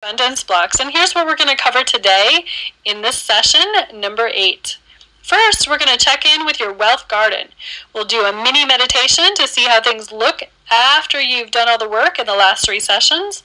abundance 0.00 0.44
blocks. 0.44 0.78
And 0.78 0.92
here's 0.92 1.12
what 1.12 1.26
we're 1.26 1.34
going 1.34 1.50
to 1.50 1.60
cover 1.60 1.82
today 1.82 2.44
in 2.84 3.02
this 3.02 3.16
session, 3.16 3.64
number 3.92 4.30
eight. 4.32 4.78
First, 5.22 5.68
we're 5.68 5.78
going 5.78 5.90
to 5.90 6.04
check 6.04 6.24
in 6.24 6.46
with 6.46 6.60
your 6.60 6.72
wealth 6.72 7.08
garden. 7.08 7.48
We'll 7.92 8.04
do 8.04 8.24
a 8.24 8.32
mini 8.32 8.64
meditation 8.64 9.34
to 9.34 9.48
see 9.48 9.64
how 9.64 9.80
things 9.80 10.12
look 10.12 10.44
after 10.70 11.20
you've 11.20 11.50
done 11.50 11.68
all 11.68 11.78
the 11.78 11.88
work 11.88 12.20
in 12.20 12.26
the 12.26 12.36
last 12.36 12.64
three 12.64 12.78
sessions. 12.78 13.42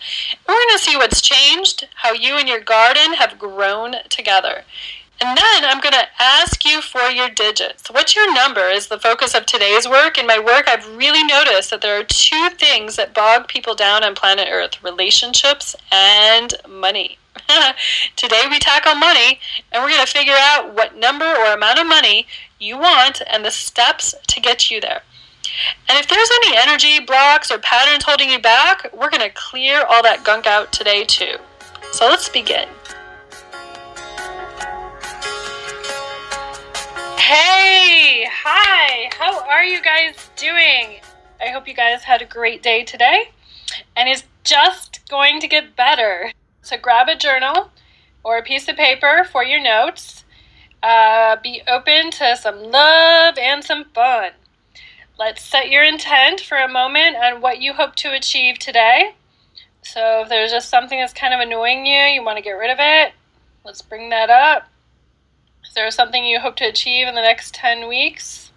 We're 0.47 0.53
going 0.53 0.77
to 0.77 0.83
see 0.83 0.95
what's 0.95 1.21
changed, 1.21 1.87
how 1.95 2.13
you 2.13 2.35
and 2.35 2.47
your 2.47 2.61
garden 2.61 3.13
have 3.13 3.39
grown 3.39 3.95
together. 4.09 4.63
And 5.21 5.37
then 5.37 5.65
I'm 5.65 5.79
going 5.79 5.93
to 5.93 6.07
ask 6.19 6.65
you 6.65 6.81
for 6.81 7.09
your 7.09 7.29
digits. 7.29 7.89
What's 7.89 8.15
your 8.15 8.33
number 8.33 8.69
is 8.69 8.87
the 8.87 8.99
focus 8.99 9.33
of 9.33 9.45
today's 9.45 9.87
work. 9.87 10.17
In 10.17 10.27
my 10.27 10.39
work, 10.39 10.67
I've 10.67 10.97
really 10.97 11.23
noticed 11.23 11.69
that 11.69 11.81
there 11.81 11.99
are 11.99 12.03
two 12.03 12.49
things 12.49 12.97
that 12.97 13.13
bog 13.13 13.47
people 13.47 13.75
down 13.75 14.03
on 14.03 14.15
planet 14.15 14.47
Earth 14.51 14.83
relationships 14.83 15.75
and 15.91 16.53
money. 16.67 17.17
Today 18.15 18.43
we 18.49 18.59
tackle 18.59 18.95
money, 18.95 19.39
and 19.71 19.81
we're 19.81 19.89
going 19.89 20.05
to 20.05 20.11
figure 20.11 20.35
out 20.37 20.73
what 20.73 20.97
number 20.97 21.25
or 21.25 21.53
amount 21.53 21.79
of 21.79 21.87
money 21.87 22.27
you 22.59 22.77
want 22.77 23.21
and 23.27 23.45
the 23.45 23.51
steps 23.51 24.13
to 24.27 24.41
get 24.41 24.69
you 24.69 24.81
there. 24.81 25.03
And 25.89 25.97
if 25.97 26.07
there's 26.07 26.29
any 26.43 26.57
energy 26.57 26.99
blocks 26.99 27.51
or 27.51 27.59
patterns 27.59 28.03
holding 28.03 28.29
you 28.29 28.39
back, 28.39 28.89
we're 28.93 29.09
going 29.09 29.21
to 29.21 29.35
clear 29.35 29.83
all 29.83 30.01
that 30.03 30.23
gunk 30.23 30.47
out 30.47 30.71
today 30.71 31.03
too. 31.03 31.37
So 31.91 32.07
let's 32.07 32.29
begin. 32.29 32.67
Hey, 37.25 38.27
hi, 38.29 39.09
how 39.17 39.47
are 39.47 39.63
you 39.63 39.81
guys 39.81 40.29
doing? 40.35 40.99
I 41.41 41.51
hope 41.53 41.69
you 41.69 41.73
guys 41.73 42.03
had 42.03 42.21
a 42.21 42.25
great 42.25 42.61
day 42.61 42.83
today 42.83 43.29
and 43.95 44.09
it's 44.09 44.25
just 44.43 45.07
going 45.07 45.39
to 45.39 45.47
get 45.47 45.77
better. 45.77 46.33
So 46.63 46.75
grab 46.75 47.07
a 47.07 47.15
journal 47.15 47.71
or 48.25 48.37
a 48.37 48.43
piece 48.43 48.67
of 48.67 48.75
paper 48.75 49.25
for 49.31 49.41
your 49.41 49.63
notes. 49.63 50.25
Uh, 50.83 51.37
be 51.41 51.61
open 51.65 52.11
to 52.11 52.35
some 52.35 52.61
love 52.61 53.37
and 53.37 53.63
some 53.63 53.85
fun. 53.95 54.31
Let's 55.17 55.41
set 55.41 55.69
your 55.69 55.85
intent 55.85 56.41
for 56.41 56.57
a 56.57 56.67
moment 56.67 57.15
on 57.15 57.39
what 57.39 57.61
you 57.61 57.71
hope 57.71 57.95
to 57.95 58.13
achieve 58.13 58.59
today. 58.59 59.15
So 59.81 60.23
if 60.23 60.29
there's 60.29 60.51
just 60.51 60.69
something 60.69 60.99
that's 60.99 61.13
kind 61.13 61.33
of 61.33 61.39
annoying 61.39 61.85
you, 61.85 62.01
you 62.01 62.21
want 62.21 62.35
to 62.35 62.43
get 62.43 62.51
rid 62.51 62.69
of 62.69 62.79
it, 62.81 63.13
let's 63.63 63.81
bring 63.81 64.09
that 64.09 64.29
up. 64.29 64.67
Is 65.65 65.73
there 65.73 65.89
something 65.91 66.25
you 66.25 66.39
hope 66.39 66.55
to 66.57 66.65
achieve 66.65 67.07
in 67.07 67.15
the 67.15 67.21
next 67.21 67.53
10 67.55 67.87
weeks? 67.87 68.51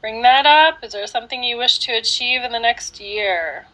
Bring 0.00 0.22
that 0.22 0.46
up. 0.46 0.82
Is 0.82 0.92
there 0.92 1.06
something 1.06 1.42
you 1.42 1.56
wish 1.56 1.78
to 1.80 1.92
achieve 1.92 2.42
in 2.42 2.52
the 2.52 2.58
next 2.58 3.00
year? 3.00 3.66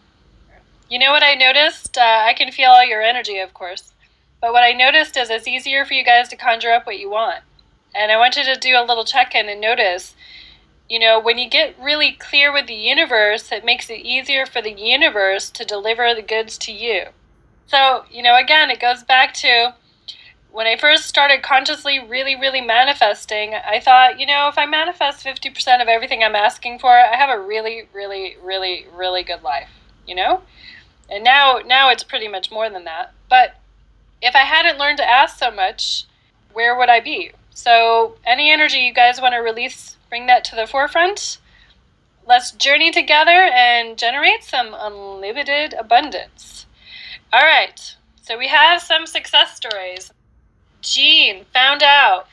You 0.89 0.99
know 0.99 1.11
what 1.11 1.23
I 1.23 1.35
noticed? 1.35 1.97
Uh, 1.97 2.23
I 2.27 2.35
can 2.35 2.53
feel 2.53 2.71
all 2.71 2.85
your 2.85 3.03
energy, 3.03 3.39
of 3.39 3.55
course. 3.55 3.93
But 4.41 4.53
what 4.53 4.63
I 4.63 4.73
noticed 4.73 5.17
is 5.17 5.31
it's 5.31 5.49
easier 5.49 5.85
for 5.85 5.95
you 5.95 6.05
guys 6.05 6.29
to 6.29 6.37
conjure 6.37 6.73
up 6.73 6.87
what 6.87 6.99
you 6.99 7.11
want. 7.11 7.41
And 7.95 8.11
I 8.11 8.19
want 8.19 8.37
you 8.37 8.45
to 8.45 8.57
do 8.57 8.77
a 8.77 8.85
little 8.85 9.05
check 9.05 9.35
in 9.35 9.49
and 9.49 9.61
notice, 9.61 10.15
you 10.89 10.99
know, 10.99 11.19
when 11.19 11.39
you 11.39 11.49
get 11.49 11.77
really 11.81 12.13
clear 12.13 12.53
with 12.53 12.67
the 12.67 12.75
universe, 12.75 13.51
it 13.53 13.65
makes 13.65 13.89
it 13.89 14.01
easier 14.01 14.45
for 14.45 14.61
the 14.61 14.73
universe 14.73 15.49
to 15.51 15.65
deliver 15.65 16.15
the 16.15 16.23
goods 16.23 16.59
to 16.59 16.73
you. 16.73 17.07
So, 17.67 18.05
you 18.11 18.23
know, 18.23 18.37
again, 18.37 18.71
it 18.71 18.81
goes 18.81 19.03
back 19.03 19.33
to 19.35 19.75
when 20.55 20.69
I 20.69 20.77
first 20.77 21.07
started 21.07 21.43
consciously 21.43 21.99
really, 21.99 22.37
really 22.37 22.61
manifesting, 22.61 23.55
I 23.55 23.81
thought, 23.81 24.21
you 24.21 24.27
know, 24.27 24.47
if 24.47 24.57
I 24.57 24.67
manifest 24.67 25.27
50% 25.27 25.83
of 25.83 25.89
everything 25.89 26.23
I'm 26.23 26.37
asking 26.37 26.79
for, 26.79 26.93
I 26.93 27.17
have 27.17 27.29
a 27.29 27.43
really, 27.43 27.89
really, 27.93 28.37
really, 28.41 28.87
really 28.95 29.25
good 29.25 29.43
life, 29.43 29.71
you 30.07 30.15
know? 30.15 30.43
And 31.11 31.25
now, 31.25 31.59
now 31.67 31.91
it's 31.91 32.05
pretty 32.05 32.29
much 32.29 32.53
more 32.53 32.71
than 32.71 32.85
that. 32.85 33.13
But 33.29 33.57
if 34.23 34.37
I 34.37 34.45
hadn't 34.45 34.79
learned 34.79 34.99
to 34.99 35.11
ask 35.11 35.41
so 35.41 35.51
much, 35.51 36.05
where 36.53 36.79
would 36.79 36.89
I 36.89 37.01
be? 37.01 37.33
So, 37.51 38.15
any 38.25 38.49
energy 38.49 38.79
you 38.79 38.95
guys 38.95 39.21
want 39.21 39.35
to 39.35 39.39
release, 39.39 39.97
bring 40.09 40.27
that 40.27 40.45
to 40.45 40.55
the 40.55 40.69
forefront. 40.69 41.39
Let's 42.29 42.53
journey 42.53 42.93
together 42.93 43.51
and 43.53 43.99
generate 43.99 44.45
some 44.45 44.73
unlimited 44.73 45.75
abundance. 45.75 46.67
All 47.33 47.43
right, 47.43 47.97
so 48.23 48.39
we 48.39 48.47
have 48.47 48.81
some 48.81 49.09
success 49.09 49.57
stories. 49.57 50.13
Jean 50.85 51.47
found 51.47 51.83
out 51.83 52.29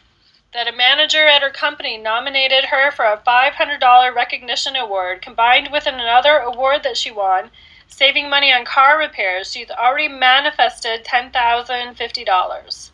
that 0.54 0.68
a 0.68 0.76
manager 0.76 1.26
at 1.26 1.42
her 1.42 1.50
company 1.50 1.98
nominated 1.98 2.66
her 2.66 2.92
for 2.92 3.06
a 3.06 3.18
$500 3.26 4.14
recognition 4.14 4.76
award 4.76 5.22
combined 5.22 5.70
with 5.72 5.88
another 5.88 6.38
award 6.38 6.84
that 6.84 6.98
she 6.98 7.10
won, 7.10 7.50
saving 7.88 8.30
money 8.30 8.52
on 8.52 8.66
car 8.66 9.00
repairs. 9.00 9.54
She's 9.54 9.72
already 9.72 10.10
manifested 10.10 11.06
$10,050. 11.06 12.92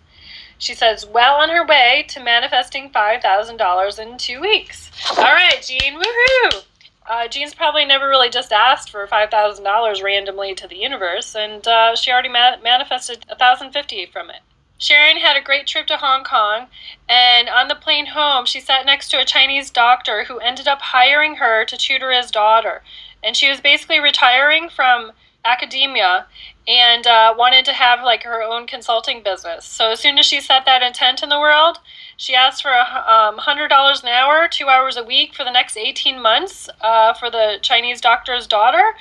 She 0.59 0.75
says, 0.75 1.05
well 1.07 1.35
on 1.37 1.49
her 1.49 1.65
way 1.65 2.05
to 2.09 2.19
manifesting 2.19 2.91
$5,000 2.91 3.99
in 3.99 4.17
two 4.19 4.39
weeks. 4.39 4.91
All 5.17 5.23
right, 5.23 5.61
Jean, 5.65 5.99
woohoo! 5.99 6.65
Uh, 7.09 7.27
Jean's 7.27 7.55
probably 7.55 7.85
never 7.85 8.07
really 8.07 8.29
just 8.29 8.51
asked 8.51 8.91
for 8.91 9.07
$5,000 9.07 10.03
randomly 10.03 10.53
to 10.53 10.67
the 10.67 10.75
universe, 10.77 11.35
and 11.35 11.67
uh, 11.67 11.95
she 11.95 12.11
already 12.11 12.29
ma- 12.29 12.57
manifested 12.61 13.25
1050 13.27 14.05
from 14.07 14.29
it. 14.29 14.41
Sharon 14.77 15.17
had 15.17 15.35
a 15.35 15.41
great 15.41 15.65
trip 15.67 15.87
to 15.87 15.97
Hong 15.97 16.23
Kong, 16.23 16.67
and 17.09 17.49
on 17.49 17.67
the 17.67 17.75
plane 17.75 18.07
home, 18.07 18.45
she 18.45 18.59
sat 18.59 18.85
next 18.85 19.09
to 19.09 19.19
a 19.19 19.25
Chinese 19.25 19.71
doctor 19.71 20.25
who 20.25 20.37
ended 20.39 20.67
up 20.67 20.81
hiring 20.81 21.35
her 21.35 21.65
to 21.65 21.77
tutor 21.77 22.11
his 22.11 22.29
daughter. 22.31 22.83
And 23.23 23.35
she 23.35 23.49
was 23.49 23.59
basically 23.59 23.99
retiring 23.99 24.69
from 24.69 25.11
academia 25.43 26.27
and 26.67 27.07
uh, 27.07 27.33
wanted 27.37 27.63
to 27.65 27.73
have 27.73 28.03
like 28.03 28.23
her 28.23 28.43
own 28.43 28.67
consulting 28.67 29.23
business. 29.23 29.65
So 29.65 29.91
as 29.91 29.99
soon 29.99 30.19
as 30.19 30.25
she 30.25 30.41
set 30.41 30.65
that 30.65 30.83
intent 30.83 31.23
in 31.23 31.29
the 31.29 31.39
world, 31.39 31.79
she 32.17 32.35
asked 32.35 32.61
for 32.61 32.73
um, 32.73 33.37
hundred 33.37 33.69
dollars 33.69 34.03
an 34.03 34.09
hour, 34.09 34.47
two 34.47 34.67
hours 34.67 34.97
a 34.97 35.03
week 35.03 35.33
for 35.33 35.43
the 35.43 35.51
next 35.51 35.77
eighteen 35.77 36.21
months 36.21 36.69
uh, 36.81 37.13
for 37.13 37.31
the 37.31 37.57
Chinese 37.61 38.01
doctor's 38.01 38.47
daughter, 38.47 38.95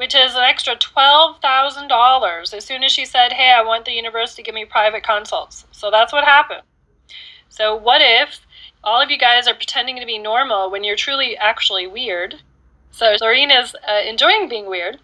which 0.00 0.14
is 0.14 0.34
an 0.34 0.40
extra 0.40 0.74
$12,000 0.74 2.54
as 2.54 2.64
soon 2.64 2.82
as 2.82 2.90
she 2.90 3.04
said, 3.04 3.34
Hey, 3.34 3.52
I 3.52 3.62
want 3.62 3.84
the 3.84 3.92
universe 3.92 4.34
to 4.34 4.42
give 4.42 4.54
me 4.54 4.64
private 4.64 5.02
consults. 5.02 5.66
So 5.72 5.90
that's 5.90 6.10
what 6.10 6.24
happened. 6.24 6.62
So, 7.50 7.76
what 7.76 8.00
if 8.02 8.40
all 8.82 9.02
of 9.02 9.10
you 9.10 9.18
guys 9.18 9.46
are 9.46 9.54
pretending 9.54 10.00
to 10.00 10.06
be 10.06 10.16
normal 10.16 10.70
when 10.70 10.84
you're 10.84 10.96
truly 10.96 11.36
actually 11.36 11.86
weird? 11.86 12.36
So, 12.90 13.14
Lorene 13.20 13.50
is 13.50 13.76
uh, 13.86 14.00
enjoying 14.08 14.48
being 14.48 14.70
weird, 14.70 15.00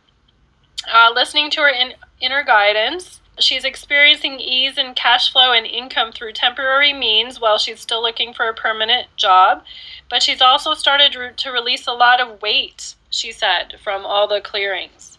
uh, 0.91 1.11
listening 1.15 1.51
to 1.51 1.61
her 1.61 1.69
in, 1.69 1.93
inner 2.23 2.43
guidance. 2.43 3.21
She's 3.39 3.67
experiencing 3.67 4.41
ease 4.41 4.79
in 4.79 4.95
cash 4.95 5.31
flow 5.31 5.53
and 5.53 5.67
income 5.67 6.11
through 6.11 6.33
temporary 6.33 6.95
means 6.95 7.39
while 7.39 7.59
she's 7.59 7.81
still 7.81 8.01
looking 8.01 8.33
for 8.33 8.49
a 8.49 8.55
permanent 8.55 9.09
job. 9.19 9.63
But 10.09 10.23
she's 10.23 10.41
also 10.41 10.73
started 10.73 11.37
to 11.37 11.51
release 11.51 11.87
a 11.87 11.93
lot 11.93 12.19
of 12.19 12.41
weight 12.41 12.96
she 13.11 13.33
said, 13.33 13.77
from 13.83 14.05
all 14.05 14.27
the 14.27 14.41
clearings. 14.41 15.19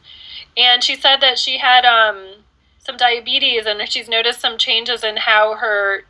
And 0.55 0.83
she 0.83 0.95
said 0.95 1.17
that 1.21 1.37
she 1.37 1.57
had 1.57 1.85
um, 1.85 2.43
some 2.79 2.97
diabetes 2.97 3.65
and 3.65 3.87
she's 3.89 4.09
noticed 4.09 4.39
some 4.39 4.57
changes 4.57 5.03
in 5.03 5.17
how 5.17 5.55
her 5.55 6.03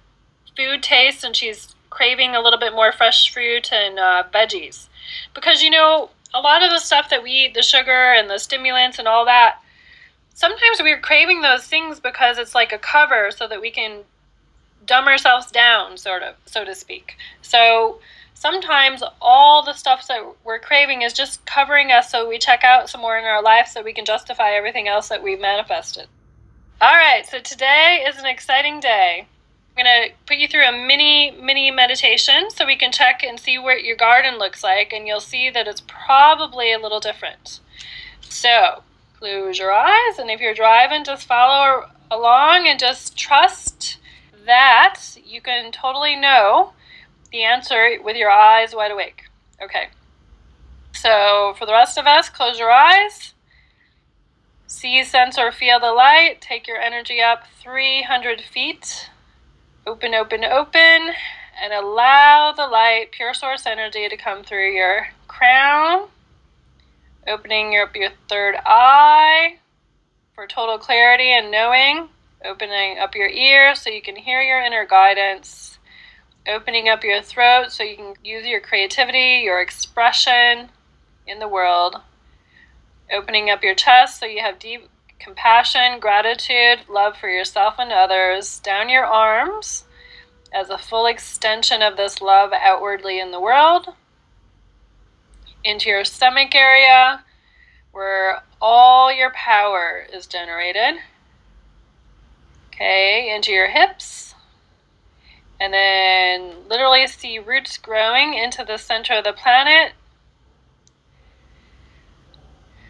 food 0.56 0.82
tastes 0.82 1.24
and 1.24 1.36
she's 1.36 1.76
craving 1.90 2.36
a 2.36 2.42
little 2.42 2.60
bit 2.60 2.74
more 2.74 2.92
fresh 2.92 3.32
fruit 3.32 3.72
and 3.72 4.00
uh, 4.00 4.24
veggies. 4.34 4.88
Because, 5.34 5.64
you 5.64 5.70
know, 5.70 6.10
a 6.34 6.40
lot 6.40 6.64
of 6.64 6.70
the 6.70 6.80
stuff 6.80 7.10
that 7.10 7.24
we 7.24 7.32
eat, 7.32 7.54
the 7.54 7.62
sugar 7.62 8.14
and 8.14 8.30
the 8.30 8.38
stimulants 8.38 9.00
and 9.00 9.08
all 9.08 9.26
that, 9.26 9.58
sometimes 10.34 10.82
we're 10.82 11.00
craving 11.00 11.42
those 11.42 11.66
things 11.66 12.00
because 12.00 12.38
it's 12.38 12.54
like 12.54 12.72
a 12.72 12.78
cover 12.78 13.32
so 13.32 13.48
that 13.48 13.62
we 13.62 13.72
can 13.72 14.02
dumb 14.86 15.08
ourselves 15.08 15.52
down, 15.52 15.98
sort 15.98 16.24
of, 16.24 16.36
so 16.46 16.64
to 16.64 16.76
speak. 16.76 17.18
So, 17.42 18.00
sometimes 18.40 19.02
all 19.20 19.64
the 19.64 19.74
stuff 19.74 20.08
that 20.08 20.24
we're 20.44 20.60
craving 20.60 21.02
is 21.02 21.12
just 21.12 21.44
covering 21.48 21.92
us 21.92 22.12
so 22.12 22.30
we 22.30 22.38
check 22.38 22.64
out 22.64 22.88
some 22.88 23.02
more 23.02 23.18
in 23.18 23.26
our 23.26 23.42
life 23.42 23.68
so 23.68 23.82
we 23.82 23.94
can 23.94 24.06
justify 24.06 24.52
everything 24.52 24.88
else 24.88 25.10
that 25.10 25.24
we've 25.24 25.40
manifested. 25.40 26.06
All 26.80 26.94
right, 26.94 27.26
so 27.26 27.40
today 27.40 28.06
is 28.08 28.18
an 28.18 28.28
exciting 28.28 28.80
day. 28.80 29.26
I'm 29.76 29.84
going 29.84 30.10
to 30.10 30.16
put 30.28 30.38
you 30.38 30.48
through 30.48 30.68
a 30.68 30.72
mini, 30.72 31.32
mini 31.32 31.72
meditation 31.72 32.52
so 32.52 32.68
we 32.68 32.76
can 32.76 32.92
check 32.92 33.24
and 33.24 33.40
see 33.40 33.58
what 33.58 33.84
your 33.84 33.96
garden 33.96 34.38
looks 34.38 34.64
like, 34.64 34.94
and 34.94 35.08
you'll 35.08 35.20
see 35.20 35.50
that 35.50 35.68
it's 35.68 35.82
probably 35.88 36.72
a 36.72 36.80
little 36.80 37.00
different. 37.00 37.60
So, 38.22 38.84
close 39.18 39.58
your 39.58 39.72
eyes, 39.72 40.20
and 40.20 40.30
if 40.30 40.40
you're 40.40 40.54
driving, 40.54 41.04
just 41.04 41.26
follow 41.26 41.90
along 42.12 42.68
and 42.68 42.80
just 42.80 43.18
trust 43.18 43.98
that 44.46 45.00
you 45.26 45.42
can 45.42 45.72
totally 45.72 46.16
know 46.16 46.74
the 47.32 47.44
answer 47.44 47.98
with 48.04 48.16
your 48.16 48.30
eyes 48.30 48.76
wide 48.76 48.92
awake. 48.92 49.24
Okay. 49.62 49.90
So 50.94 51.54
for 51.58 51.66
the 51.66 51.74
rest 51.74 51.98
of 51.98 52.06
us, 52.08 52.30
close 52.30 52.60
your 52.60 52.72
eyes. 52.72 53.34
See, 54.68 55.04
sense, 55.04 55.38
or 55.38 55.52
feel 55.52 55.80
the 55.80 55.92
light. 55.94 56.42
Take 56.42 56.68
your 56.68 56.78
energy 56.78 57.22
up 57.22 57.44
300 57.62 58.42
feet. 58.42 59.10
Open, 59.86 60.14
open, 60.14 60.44
open. 60.44 61.14
And 61.60 61.74
allow 61.74 62.54
the 62.56 62.68
light, 62.68 63.12
pure 63.12 63.34
source 63.34 63.66
energy, 63.66 64.10
to 64.10 64.18
come 64.18 64.44
through 64.44 64.72
your 64.74 65.08
crown. 65.28 66.10
Opening 67.28 67.78
up 67.80 67.96
your 67.96 68.12
third 68.30 68.56
eye. 68.66 69.58
for 70.36 70.46
total 70.46 70.78
clarity 70.78 71.32
and 71.32 71.50
knowing. 71.50 72.10
Opening 72.46 73.00
up 73.00 73.16
your 73.16 73.28
ears 73.28 73.82
so 73.82 73.90
you 73.90 74.02
can 74.04 74.16
hear 74.16 74.42
your 74.42 74.62
inner 74.62 74.86
guidance. 74.86 75.77
Opening 76.48 76.88
up 76.88 77.04
your 77.04 77.22
throat 77.22 77.72
so 77.72 77.84
you 77.84 77.98
can 77.98 78.14
use 78.24 78.46
your 78.46 78.62
creativity, 78.62 79.42
your 79.44 79.62
expression 79.62 80.70
in 81.26 81.40
the 81.40 81.48
world. 81.48 81.98
Opening 83.12 83.50
up 83.50 83.64
your 83.64 83.76
chest 83.76 84.20
so 84.20 84.26
you 84.26 84.42
have 84.42 84.58
deep 84.58 84.88
compassion, 85.20 86.00
gratitude, 86.00 86.80
love 86.90 87.18
for 87.18 87.30
yourself 87.30 87.76
and 87.80 87.92
others. 87.92 88.60
Down 88.60 88.88
your 88.88 89.06
arms 89.06 89.84
as 90.54 90.70
a 90.70 90.78
full 90.78 91.06
extension 91.06 91.82
of 91.82 91.98
this 91.98 92.22
love 92.22 92.52
outwardly 92.54 93.20
in 93.20 93.32
the 93.32 93.42
world. 93.42 93.88
Into 95.64 95.90
your 95.90 96.06
stomach 96.06 96.56
area 96.56 97.24
where 97.92 98.42
all 98.62 99.12
your 99.14 99.32
power 99.32 100.06
is 100.14 100.28
generated. 100.28 101.02
Okay, 102.68 103.34
into 103.36 103.52
your 103.52 103.68
hips. 103.68 104.27
And 105.60 105.74
then 105.74 106.54
literally 106.70 107.08
see 107.08 107.40
roots 107.40 107.78
growing 107.78 108.34
into 108.34 108.64
the 108.64 108.78
center 108.78 109.14
of 109.16 109.24
the 109.24 109.34
planet. 109.34 109.94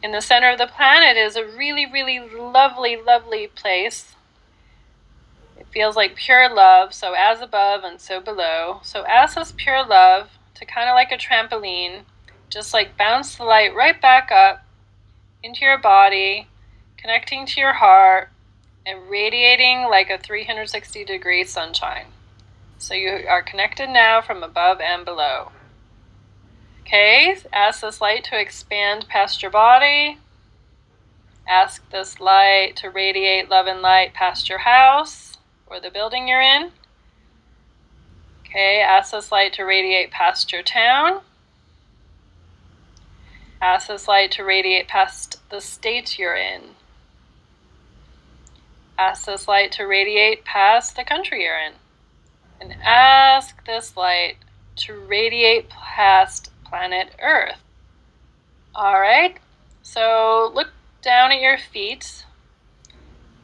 In 0.03 0.11
the 0.11 0.21
center 0.21 0.51
of 0.51 0.57
the 0.57 0.67
planet 0.67 1.17
is 1.17 1.35
a 1.35 1.45
really, 1.45 1.85
really 1.85 2.19
lovely, 2.19 2.97
lovely 2.97 3.47
place. 3.47 4.15
It 5.57 5.67
feels 5.71 5.95
like 5.95 6.15
pure 6.15 6.53
love, 6.53 6.93
so 6.93 7.13
as 7.13 7.41
above 7.41 7.83
and 7.83 7.99
so 7.99 8.19
below. 8.19 8.79
So, 8.83 9.03
as 9.03 9.35
this 9.35 9.53
pure 9.55 9.85
love 9.85 10.29
to 10.55 10.65
kind 10.65 10.89
of 10.89 10.93
like 10.93 11.11
a 11.11 11.17
trampoline, 11.17 12.01
just 12.49 12.73
like 12.73 12.97
bounce 12.97 13.35
the 13.35 13.43
light 13.43 13.75
right 13.75 13.99
back 13.99 14.31
up 14.31 14.63
into 15.41 15.65
your 15.65 15.77
body, 15.77 16.47
connecting 16.97 17.45
to 17.45 17.59
your 17.59 17.73
heart, 17.73 18.29
and 18.85 19.09
radiating 19.09 19.83
like 19.89 20.09
a 20.09 20.17
360 20.17 21.05
degree 21.05 21.43
sunshine. 21.43 22.07
So 22.79 22.93
you 22.93 23.25
are 23.27 23.41
connected 23.41 23.89
now 23.89 24.21
from 24.21 24.43
above 24.43 24.79
and 24.79 25.03
below. 25.03 25.51
Okay, 26.81 27.35
ask 27.51 27.81
this 27.81 27.99
light 27.99 28.23
to 28.25 28.39
expand 28.39 29.07
past 29.09 29.41
your 29.41 29.51
body. 29.51 30.19
Ask 31.47 31.89
this 31.89 32.19
light 32.19 32.75
to 32.77 32.89
radiate 32.89 33.49
love 33.49 33.67
and 33.67 33.81
light 33.81 34.13
past 34.13 34.47
your 34.47 34.59
house 34.59 35.37
or 35.65 35.79
the 35.79 35.89
building 35.89 36.27
you're 36.27 36.41
in. 36.41 36.71
Okay, 38.45 38.79
ask 38.79 39.11
this 39.11 39.31
light 39.31 39.53
to 39.53 39.63
radiate 39.63 40.11
past 40.11 40.51
your 40.51 40.63
town. 40.63 41.21
Ask 43.61 43.87
this 43.87 44.07
light 44.07 44.31
to 44.33 44.43
radiate 44.43 44.87
past 44.87 45.41
the 45.49 45.59
state 45.59 46.19
you're 46.19 46.35
in. 46.35 46.61
Ask 48.97 49.25
this 49.25 49.47
light 49.47 49.71
to 49.73 49.83
radiate 49.83 50.45
past 50.45 50.95
the 50.95 51.03
country 51.03 51.43
you're 51.43 51.57
in. 51.57 51.73
And 52.59 52.75
ask 52.83 53.65
this 53.65 53.95
light 53.95 54.37
to 54.77 54.93
radiate 54.93 55.69
past 55.69 56.51
planet 56.65 57.09
Earth. 57.21 57.59
All 58.75 58.99
right, 58.99 59.37
so 59.81 60.51
look 60.53 60.69
down 61.01 61.31
at 61.31 61.41
your 61.41 61.57
feet 61.57 62.25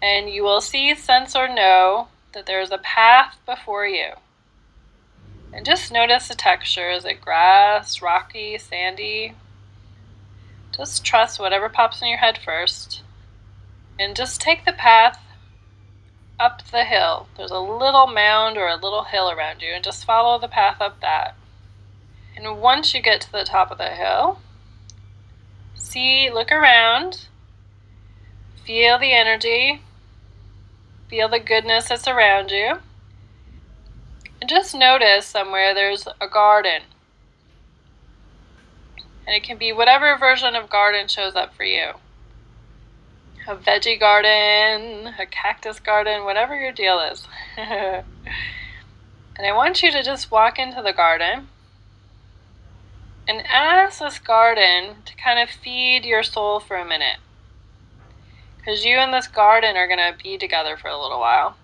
and 0.02 0.30
you 0.30 0.44
will 0.44 0.60
see, 0.60 0.94
sense, 0.96 1.36
or 1.36 1.48
know 1.48 2.10
that 2.34 2.46
there 2.46 2.62
is 2.62 2.72
a 2.72 2.78
path 2.78 3.38
before 3.46 3.88
you. 3.88 4.10
And 5.54 5.66
just 5.66 5.92
notice 5.92 6.28
the 6.28 6.36
texture. 6.36 6.90
Is 6.90 7.06
it 7.06 7.22
grass, 7.22 8.02
rocky, 8.02 8.58
sandy? 8.58 9.34
Just 10.76 11.06
trust 11.06 11.40
whatever 11.40 11.70
pops 11.70 12.02
in 12.02 12.10
your 12.10 12.18
head 12.18 12.38
first. 12.44 13.02
And 13.98 14.16
just 14.16 14.42
take 14.42 14.66
the 14.66 14.74
path 14.74 15.20
up 16.40 16.62
the 16.72 16.84
hill. 16.84 17.28
There's 17.38 17.52
a 17.52 17.60
little 17.60 18.08
mound 18.08 18.58
or 18.58 18.68
a 18.68 18.76
little 18.76 19.04
hill 19.04 19.30
around 19.30 19.62
you, 19.62 19.74
and 19.74 19.84
just 19.84 20.06
follow 20.06 20.40
the 20.40 20.48
path 20.48 20.82
up 20.82 21.00
that. 21.02 21.36
And 22.36 22.60
once 22.60 22.94
you 22.94 23.02
get 23.02 23.22
to 23.22 23.32
the 23.32 23.44
top 23.44 23.72
of 23.72 23.78
the 23.78 23.90
hill, 23.90 24.40
see, 25.76 26.30
look 26.32 26.52
around, 26.52 27.28
feel 28.66 28.98
the 28.98 29.14
energy, 29.14 29.82
feel 31.10 31.30
the 31.30 31.40
goodness 31.40 31.90
that's 31.90 32.08
around 32.08 32.52
you, 32.52 32.78
and 34.42 34.50
just 34.50 34.74
notice 34.74 35.26
somewhere 35.26 35.74
there's 35.74 36.08
a 36.20 36.28
garden 36.28 36.82
and 39.26 39.36
it 39.36 39.44
can 39.44 39.58
be 39.58 39.72
whatever 39.72 40.18
version 40.18 40.56
of 40.56 40.70
garden 40.70 41.08
shows 41.08 41.36
up 41.36 41.54
for 41.54 41.64
you. 41.64 41.94
A 43.46 43.56
veggie 43.58 44.00
garden, 44.00 45.14
a 45.20 45.26
cactus 45.26 45.80
garden, 45.80 46.24
whatever 46.24 46.56
your 46.56 46.72
deal 46.72 47.00
is. 47.00 47.28
and 47.58 48.06
I 49.38 49.52
want 49.52 49.84
you 49.84 49.92
to 49.92 50.02
just 50.02 50.32
walk 50.32 50.58
into 50.58 50.82
the 50.82 50.94
garden 50.94 51.50
and 53.28 53.46
ask 53.48 54.00
this 54.00 54.20
garden 54.20 54.96
to 55.06 55.16
kind 55.16 55.40
of 55.40 55.50
feed 55.50 56.06
your 56.06 56.24
soul 56.24 56.62
for 56.62 56.78
a 56.78 56.86
minute. 56.86 57.18
Because 58.58 58.86
you 58.86 58.96
and 58.96 59.14
this 59.14 59.28
garden 59.28 59.76
are 59.76 59.88
going 59.88 60.00
to 60.00 60.24
be 60.24 60.38
together 60.38 60.78
for 60.78 60.88
a 60.88 61.02
little 61.02 61.20
while. 61.20 61.58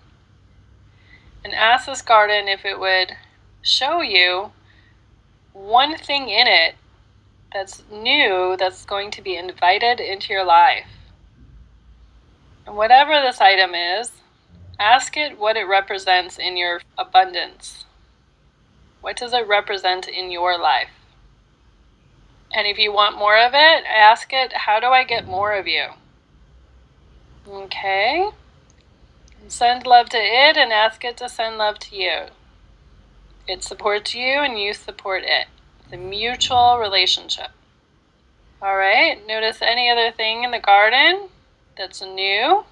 And 1.42 1.54
ask 1.54 1.86
this 1.86 2.02
garden 2.02 2.46
if 2.46 2.66
it 2.66 2.78
would 2.78 3.12
show 3.62 4.02
you 4.02 4.52
one 5.54 5.96
thing 5.96 6.28
in 6.28 6.46
it 6.46 6.74
that's 7.54 7.82
new 7.90 8.56
that's 8.58 8.84
going 8.84 9.10
to 9.12 9.22
be 9.22 9.34
invited 9.34 9.98
into 9.98 10.32
your 10.32 10.44
life. 10.44 10.86
Whatever 12.70 13.20
this 13.20 13.40
item 13.40 13.74
is, 13.74 14.12
ask 14.78 15.16
it 15.16 15.38
what 15.38 15.56
it 15.56 15.64
represents 15.64 16.38
in 16.38 16.56
your 16.56 16.80
abundance. 16.96 17.84
What 19.00 19.16
does 19.16 19.32
it 19.32 19.48
represent 19.48 20.06
in 20.06 20.30
your 20.30 20.56
life? 20.56 20.90
And 22.52 22.68
if 22.68 22.78
you 22.78 22.92
want 22.92 23.18
more 23.18 23.36
of 23.36 23.54
it, 23.54 23.84
ask 23.84 24.32
it, 24.32 24.52
How 24.52 24.78
do 24.78 24.86
I 24.86 25.02
get 25.02 25.26
more 25.26 25.52
of 25.52 25.66
you? 25.66 25.86
Okay. 27.48 28.28
Send 29.48 29.84
love 29.84 30.08
to 30.10 30.18
it 30.18 30.56
and 30.56 30.72
ask 30.72 31.04
it 31.04 31.16
to 31.16 31.28
send 31.28 31.58
love 31.58 31.80
to 31.80 31.96
you. 31.96 32.26
It 33.48 33.64
supports 33.64 34.14
you 34.14 34.40
and 34.40 34.56
you 34.56 34.74
support 34.74 35.24
it 35.24 35.48
It's 35.84 35.92
a 35.92 35.96
mutual 35.96 36.78
relationship. 36.78 37.50
All 38.62 38.76
right, 38.76 39.26
notice 39.26 39.60
any 39.60 39.90
other 39.90 40.12
thing 40.12 40.44
in 40.44 40.52
the 40.52 40.60
garden 40.60 41.30
that's 41.76 42.02
new 42.02 42.64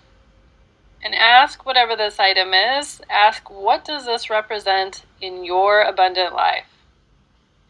and 1.02 1.14
ask 1.14 1.64
whatever 1.64 1.94
this 1.94 2.18
item 2.18 2.52
is, 2.52 3.00
ask 3.08 3.48
what 3.50 3.84
does 3.84 4.06
this 4.06 4.30
represent 4.30 5.04
in 5.20 5.44
your 5.44 5.82
abundant 5.82 6.34
life? 6.34 6.66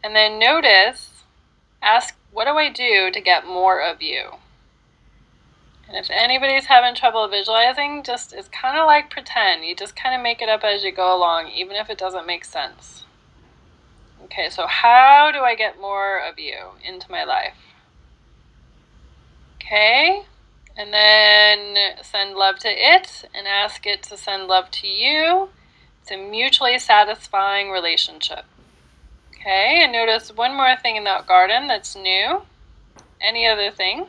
And 0.03 0.15
then 0.15 0.39
notice, 0.39 1.23
ask 1.81 2.15
what 2.31 2.45
do 2.45 2.51
I 2.51 2.69
do 2.69 3.11
to 3.11 3.21
get 3.21 3.45
more 3.45 3.81
of 3.81 4.01
you? 4.01 4.35
And 5.87 5.97
if 5.97 6.09
anybody's 6.11 6.65
having 6.65 6.93
trouble 6.93 7.27
visualizing, 7.27 8.03
just 8.03 8.31
it's 8.31 8.47
kind 8.49 8.77
of 8.77 8.85
like 8.85 9.09
pretend. 9.09 9.65
You 9.65 9.75
just 9.75 9.95
kind 9.95 10.13
of 10.13 10.21
make 10.21 10.41
it 10.41 10.49
up 10.49 10.63
as 10.63 10.83
you 10.83 10.91
go 10.91 11.15
along, 11.15 11.47
even 11.49 11.75
if 11.75 11.89
it 11.89 11.97
doesn't 11.97 12.27
make 12.27 12.45
sense. 12.45 13.05
Okay, 14.25 14.49
so 14.51 14.67
how 14.67 15.31
do 15.33 15.39
I 15.39 15.55
get 15.55 15.81
more 15.81 16.19
of 16.19 16.37
you 16.37 16.57
into 16.83 17.09
my 17.09 17.23
life? 17.23 17.57
Okay, 19.55 20.23
and 20.77 20.93
then 20.93 21.95
send 22.01 22.35
love 22.35 22.59
to 22.59 22.69
it 22.69 23.25
and 23.33 23.47
ask 23.47 23.85
it 23.85 24.03
to 24.03 24.17
send 24.17 24.47
love 24.47 24.71
to 24.71 24.87
you. 24.87 25.49
It's 26.01 26.11
a 26.11 26.17
mutually 26.17 26.79
satisfying 26.79 27.69
relationship. 27.69 28.45
Okay, 29.35 29.81
and 29.83 29.91
notice 29.91 30.35
one 30.35 30.55
more 30.55 30.75
thing 30.75 30.95
in 30.95 31.03
that 31.05 31.27
garden 31.27 31.67
that's 31.67 31.95
new. 31.95 32.41
Any 33.21 33.47
other 33.47 33.71
thing? 33.71 34.07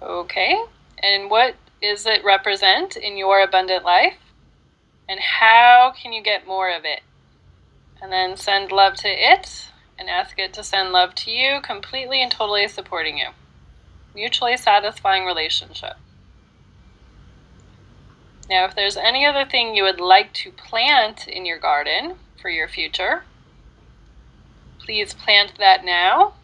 Okay, 0.00 0.56
and 1.02 1.30
what 1.30 1.54
does 1.80 2.06
it 2.06 2.24
represent 2.24 2.96
in 2.96 3.16
your 3.16 3.42
abundant 3.42 3.84
life? 3.84 4.16
And 5.08 5.20
how 5.20 5.92
can 6.00 6.12
you 6.12 6.22
get 6.22 6.46
more 6.46 6.74
of 6.74 6.84
it? 6.84 7.02
and 8.02 8.10
then 8.10 8.36
send 8.36 8.72
love 8.72 8.94
to 8.96 9.08
it 9.08 9.68
and 9.96 10.10
ask 10.10 10.38
it 10.38 10.52
to 10.54 10.64
send 10.64 10.90
love 10.90 11.14
to 11.14 11.30
you, 11.30 11.60
completely 11.62 12.20
and 12.20 12.32
totally 12.32 12.66
supporting 12.66 13.16
you. 13.16 13.28
Mutually 14.14 14.56
satisfying 14.56 15.24
relationship. 15.24 15.94
Now, 18.50 18.64
if 18.66 18.74
there's 18.74 18.96
any 18.96 19.24
other 19.24 19.44
thing 19.44 19.74
you 19.74 19.84
would 19.84 20.00
like 20.00 20.32
to 20.34 20.50
plant 20.50 21.26
in 21.26 21.46
your 21.46 21.58
garden 21.58 22.16
for 22.40 22.50
your 22.50 22.68
future, 22.68 23.24
please 24.78 25.14
plant 25.14 25.54
that 25.58 25.84
now. 25.84 26.34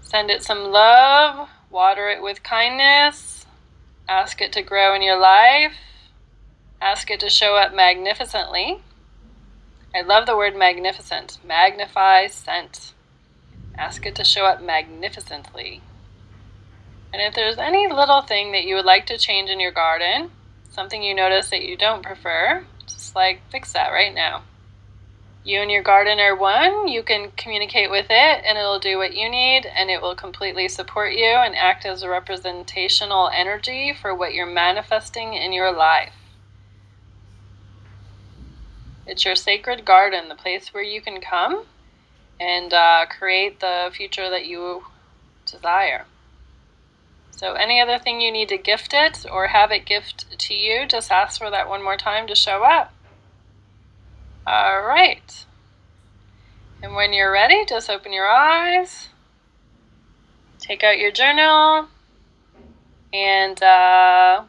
Send 0.00 0.30
it 0.30 0.42
some 0.42 0.72
love, 0.72 1.48
water 1.70 2.08
it 2.08 2.22
with 2.22 2.42
kindness, 2.42 3.46
ask 4.08 4.40
it 4.40 4.52
to 4.52 4.62
grow 4.62 4.94
in 4.94 5.02
your 5.02 5.18
life, 5.18 5.74
ask 6.80 7.10
it 7.10 7.20
to 7.20 7.28
show 7.28 7.56
up 7.56 7.74
magnificently. 7.74 8.80
I 9.94 10.00
love 10.00 10.26
the 10.26 10.36
word 10.36 10.56
magnificent. 10.56 11.38
Magnify 11.46 12.26
scent. 12.28 12.92
Ask 13.76 14.04
it 14.06 14.14
to 14.16 14.24
show 14.24 14.44
up 14.44 14.62
magnificently. 14.62 15.82
And 17.12 17.22
if 17.22 17.34
there's 17.34 17.58
any 17.58 17.86
little 17.90 18.22
thing 18.22 18.52
that 18.52 18.64
you 18.64 18.74
would 18.74 18.84
like 18.84 19.06
to 19.06 19.18
change 19.18 19.50
in 19.50 19.60
your 19.60 19.72
garden, 19.72 20.30
something 20.70 21.02
you 21.02 21.14
notice 21.14 21.50
that 21.50 21.64
you 21.64 21.76
don't 21.76 22.02
prefer, 22.02 22.64
just 22.86 23.16
like 23.16 23.40
fix 23.50 23.72
that 23.72 23.90
right 23.90 24.14
now. 24.14 24.42
You 25.44 25.62
and 25.62 25.70
your 25.70 25.82
garden 25.82 26.20
are 26.20 26.36
one. 26.36 26.88
You 26.88 27.02
can 27.02 27.30
communicate 27.36 27.90
with 27.90 28.08
it, 28.10 28.44
and 28.44 28.58
it'll 28.58 28.78
do 28.78 28.98
what 28.98 29.16
you 29.16 29.30
need, 29.30 29.64
and 29.64 29.88
it 29.88 30.02
will 30.02 30.14
completely 30.14 30.68
support 30.68 31.14
you 31.14 31.24
and 31.24 31.56
act 31.56 31.86
as 31.86 32.02
a 32.02 32.08
representational 32.08 33.30
energy 33.32 33.94
for 33.98 34.14
what 34.14 34.34
you're 34.34 34.46
manifesting 34.46 35.32
in 35.32 35.54
your 35.54 35.72
life. 35.72 36.12
It's 39.06 39.24
your 39.24 39.36
sacred 39.36 39.86
garden, 39.86 40.28
the 40.28 40.34
place 40.34 40.74
where 40.74 40.82
you 40.82 41.00
can 41.00 41.18
come 41.22 41.64
and 42.38 42.74
uh, 42.74 43.06
create 43.06 43.60
the 43.60 43.90
future 43.90 44.28
that 44.28 44.44
you 44.44 44.84
desire. 45.46 46.04
So, 47.38 47.52
any 47.52 47.80
other 47.80 48.00
thing 48.00 48.20
you 48.20 48.32
need 48.32 48.48
to 48.48 48.58
gift 48.58 48.92
it 48.92 49.24
or 49.30 49.46
have 49.46 49.70
it 49.70 49.86
gift 49.86 50.36
to 50.40 50.54
you, 50.54 50.88
just 50.88 51.12
ask 51.12 51.38
for 51.38 51.48
that 51.50 51.68
one 51.68 51.84
more 51.84 51.96
time 51.96 52.26
to 52.26 52.34
show 52.34 52.64
up. 52.64 52.92
All 54.44 54.82
right. 54.82 55.46
And 56.82 56.96
when 56.96 57.12
you're 57.12 57.30
ready, 57.30 57.64
just 57.64 57.88
open 57.88 58.12
your 58.12 58.28
eyes, 58.28 59.10
take 60.58 60.82
out 60.82 60.98
your 60.98 61.12
journal, 61.12 61.86
and 63.12 63.62
uh, 63.62 64.42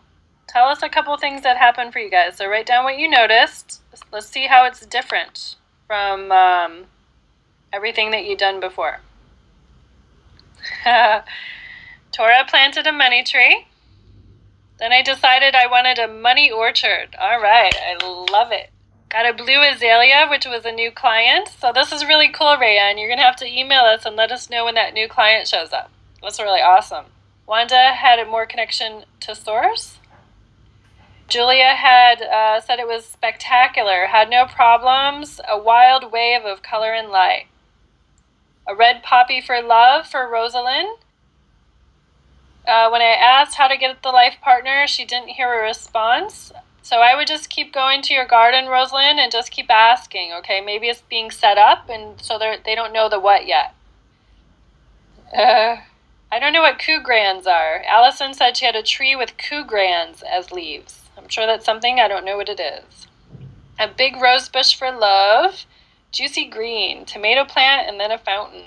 tell 0.48 0.66
us 0.66 0.82
a 0.82 0.90
couple 0.90 1.16
things 1.18 1.44
that 1.44 1.58
happened 1.58 1.94
for 1.94 2.00
you 2.00 2.10
guys. 2.10 2.38
So, 2.38 2.48
write 2.48 2.66
down 2.66 2.86
what 2.86 2.98
you 2.98 3.08
noticed. 3.08 3.84
Let's 4.12 4.26
see 4.26 4.48
how 4.48 4.66
it's 4.66 4.84
different 4.84 5.58
from 5.86 6.32
um, 6.32 6.86
everything 7.72 8.10
that 8.10 8.26
you've 8.26 8.40
done 8.40 8.60
before. 8.60 9.02
Tora 12.12 12.46
planted 12.48 12.88
a 12.88 12.92
money 12.92 13.24
tree. 13.24 13.66
Then 14.80 14.92
I 14.94 15.02
decided 15.02 15.56
I 15.56 15.68
wanted 15.68 16.00
a 16.00 16.08
money 16.08 16.50
orchard. 16.50 17.16
All 17.20 17.40
right, 17.40 17.76
I 17.76 18.04
love 18.32 18.52
it. 18.52 18.72
Got 19.10 19.30
a 19.30 19.34
blue 19.34 19.62
azalea, 19.62 20.28
which 20.30 20.46
was 20.46 20.66
a 20.66 20.72
new 20.72 20.92
client. 20.92 21.50
So 21.50 21.72
this 21.74 21.92
is 21.92 22.06
really 22.06 22.30
cool, 22.30 22.56
Rayanne. 22.56 22.98
You're 22.98 23.10
going 23.10 23.18
to 23.18 23.24
have 23.24 23.36
to 23.38 23.48
email 23.48 23.82
us 23.82 24.06
and 24.06 24.16
let 24.16 24.32
us 24.32 24.50
know 24.50 24.66
when 24.66 24.76
that 24.76 24.94
new 24.94 25.08
client 25.08 25.48
shows 25.48 25.74
up. 25.74 25.92
That's 26.22 26.40
really 26.40 26.62
awesome. 26.62 27.06
Wanda 27.48 27.94
had 27.94 28.20
a 28.20 28.26
more 28.26 28.46
connection 28.46 29.06
to 29.22 29.34
source. 29.34 29.98
Julia 31.28 31.76
had 31.76 32.22
uh, 32.22 32.62
said 32.62 32.80
it 32.80 32.88
was 32.88 33.06
spectacular, 33.06 34.08
had 34.08 34.30
no 34.30 34.46
problems, 34.46 35.40
a 35.48 35.58
wild 35.58 36.12
wave 36.12 36.44
of 36.44 36.62
color 36.62 36.94
and 36.94 37.10
light. 37.10 37.46
A 38.68 38.76
red 38.76 39.04
poppy 39.04 39.42
for 39.42 39.62
love 39.62 40.08
for 40.08 40.30
Rosalind. 40.30 40.98
Uh, 42.68 42.90
when 42.90 43.02
I 43.02 43.18
asked 43.20 43.56
how 43.56 43.68
to 43.68 43.78
get 43.78 44.04
the 44.04 44.10
life 44.10 44.36
partner, 44.42 44.86
she 44.88 45.06
didn't 45.06 45.30
hear 45.30 45.52
a 45.52 45.64
response. 45.64 46.52
So 46.82 46.98
I 46.98 47.16
would 47.16 47.28
just 47.28 47.50
keep 47.50 47.74
going 47.74 48.02
to 48.04 48.14
your 48.14 48.26
garden, 48.26 48.68
Rosalind, 48.68 49.20
and 49.20 49.32
just 49.32 49.52
keep 49.52 49.70
asking, 49.70 50.34
okay? 50.34 50.62
Maybe 50.62 50.88
it's 50.88 51.02
being 51.02 51.30
set 51.30 51.58
up, 51.58 51.90
and 51.90 52.20
so 52.22 52.40
they 52.40 52.76
don't 52.76 52.94
know 52.94 53.10
the 53.10 53.20
what 53.20 53.46
yet. 53.46 53.76
Uh, 55.36 55.78
I 56.32 56.40
don't 56.40 56.54
know 56.54 56.62
what 56.62 56.80
cougrans 56.80 57.48
are. 57.48 57.84
Allison 57.88 58.34
said 58.34 58.58
she 58.58 58.66
had 58.66 58.76
a 58.76 58.84
tree 58.84 59.16
with 59.16 59.38
cougrans 59.38 60.24
as 60.24 60.52
leaves. 60.52 61.10
I'm 61.18 61.28
sure 61.28 61.46
that's 61.46 61.66
something, 61.66 62.00
I 62.00 62.08
don't 62.08 62.26
know 62.26 62.38
what 62.38 62.50
it 62.50 62.60
is. 62.60 63.08
A 63.80 63.88
big 63.88 64.22
rose 64.22 64.50
bush 64.50 64.76
for 64.76 64.92
love, 64.92 65.66
juicy 66.12 66.46
green, 66.46 67.06
tomato 67.06 67.46
plant, 67.46 67.88
and 67.88 68.00
then 68.00 68.12
a 68.12 68.18
fountain. 68.18 68.64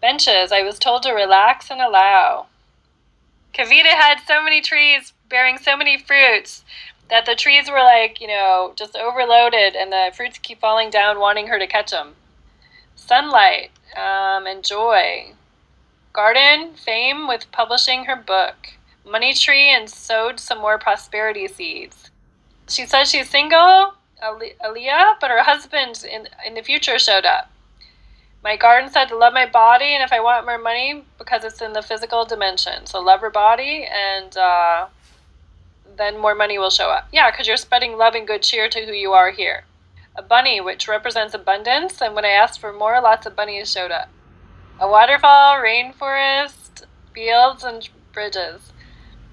Benches, 0.00 0.52
I 0.52 0.62
was 0.62 0.78
told 0.78 1.02
to 1.02 1.12
relax 1.12 1.70
and 1.70 1.80
allow. 1.80 2.46
Kavita 3.54 3.86
had 3.86 4.20
so 4.26 4.42
many 4.42 4.60
trees 4.60 5.12
bearing 5.28 5.58
so 5.58 5.76
many 5.76 5.98
fruits 5.98 6.64
that 7.08 7.26
the 7.26 7.34
trees 7.34 7.70
were 7.70 7.82
like, 7.82 8.20
you 8.20 8.26
know, 8.26 8.72
just 8.76 8.96
overloaded 8.96 9.76
and 9.76 9.92
the 9.92 10.10
fruits 10.14 10.38
keep 10.38 10.60
falling 10.60 10.90
down, 10.90 11.20
wanting 11.20 11.46
her 11.46 11.58
to 11.58 11.66
catch 11.66 11.90
them. 11.90 12.14
Sunlight 12.96 13.70
um, 13.96 14.46
and 14.46 14.64
joy. 14.64 15.32
Garden, 16.12 16.74
fame 16.74 17.28
with 17.28 17.50
publishing 17.52 18.04
her 18.04 18.16
book 18.16 18.74
money 19.04 19.34
tree 19.34 19.68
and 19.68 19.88
sowed 19.88 20.40
some 20.40 20.58
more 20.58 20.78
prosperity 20.78 21.46
seeds. 21.46 22.10
She 22.68 22.86
says 22.86 23.10
she's 23.10 23.28
single, 23.28 23.94
Aaliyah, 24.22 25.20
but 25.20 25.30
her 25.30 25.42
husband 25.42 26.04
in, 26.10 26.28
in 26.46 26.54
the 26.54 26.62
future 26.62 26.98
showed 26.98 27.26
up. 27.26 27.50
My 28.44 28.56
garden 28.56 28.90
said 28.90 29.06
to 29.06 29.16
love 29.16 29.32
my 29.32 29.46
body, 29.46 29.94
and 29.94 30.04
if 30.04 30.12
I 30.12 30.20
want 30.20 30.44
more 30.44 30.58
money, 30.58 31.02
because 31.16 31.44
it's 31.44 31.62
in 31.62 31.72
the 31.72 31.80
physical 31.80 32.26
dimension. 32.26 32.84
So 32.84 33.00
love 33.00 33.22
your 33.22 33.30
body, 33.30 33.88
and 33.90 34.36
uh, 34.36 34.86
then 35.96 36.20
more 36.20 36.34
money 36.34 36.58
will 36.58 36.70
show 36.70 36.90
up. 36.90 37.08
Yeah, 37.10 37.30
because 37.30 37.48
you're 37.48 37.56
spreading 37.56 37.96
love 37.96 38.14
and 38.14 38.26
good 38.26 38.42
cheer 38.42 38.68
to 38.68 38.84
who 38.84 38.92
you 38.92 39.12
are 39.12 39.30
here. 39.30 39.64
A 40.14 40.22
bunny, 40.22 40.60
which 40.60 40.86
represents 40.86 41.32
abundance, 41.32 42.02
and 42.02 42.14
when 42.14 42.26
I 42.26 42.30
asked 42.30 42.60
for 42.60 42.72
more, 42.72 43.00
lots 43.00 43.26
of 43.26 43.34
bunnies 43.34 43.72
showed 43.72 43.90
up. 43.90 44.10
A 44.78 44.86
waterfall, 44.86 45.56
rainforest, 45.56 46.84
fields, 47.14 47.64
and 47.64 47.88
bridges 48.12 48.74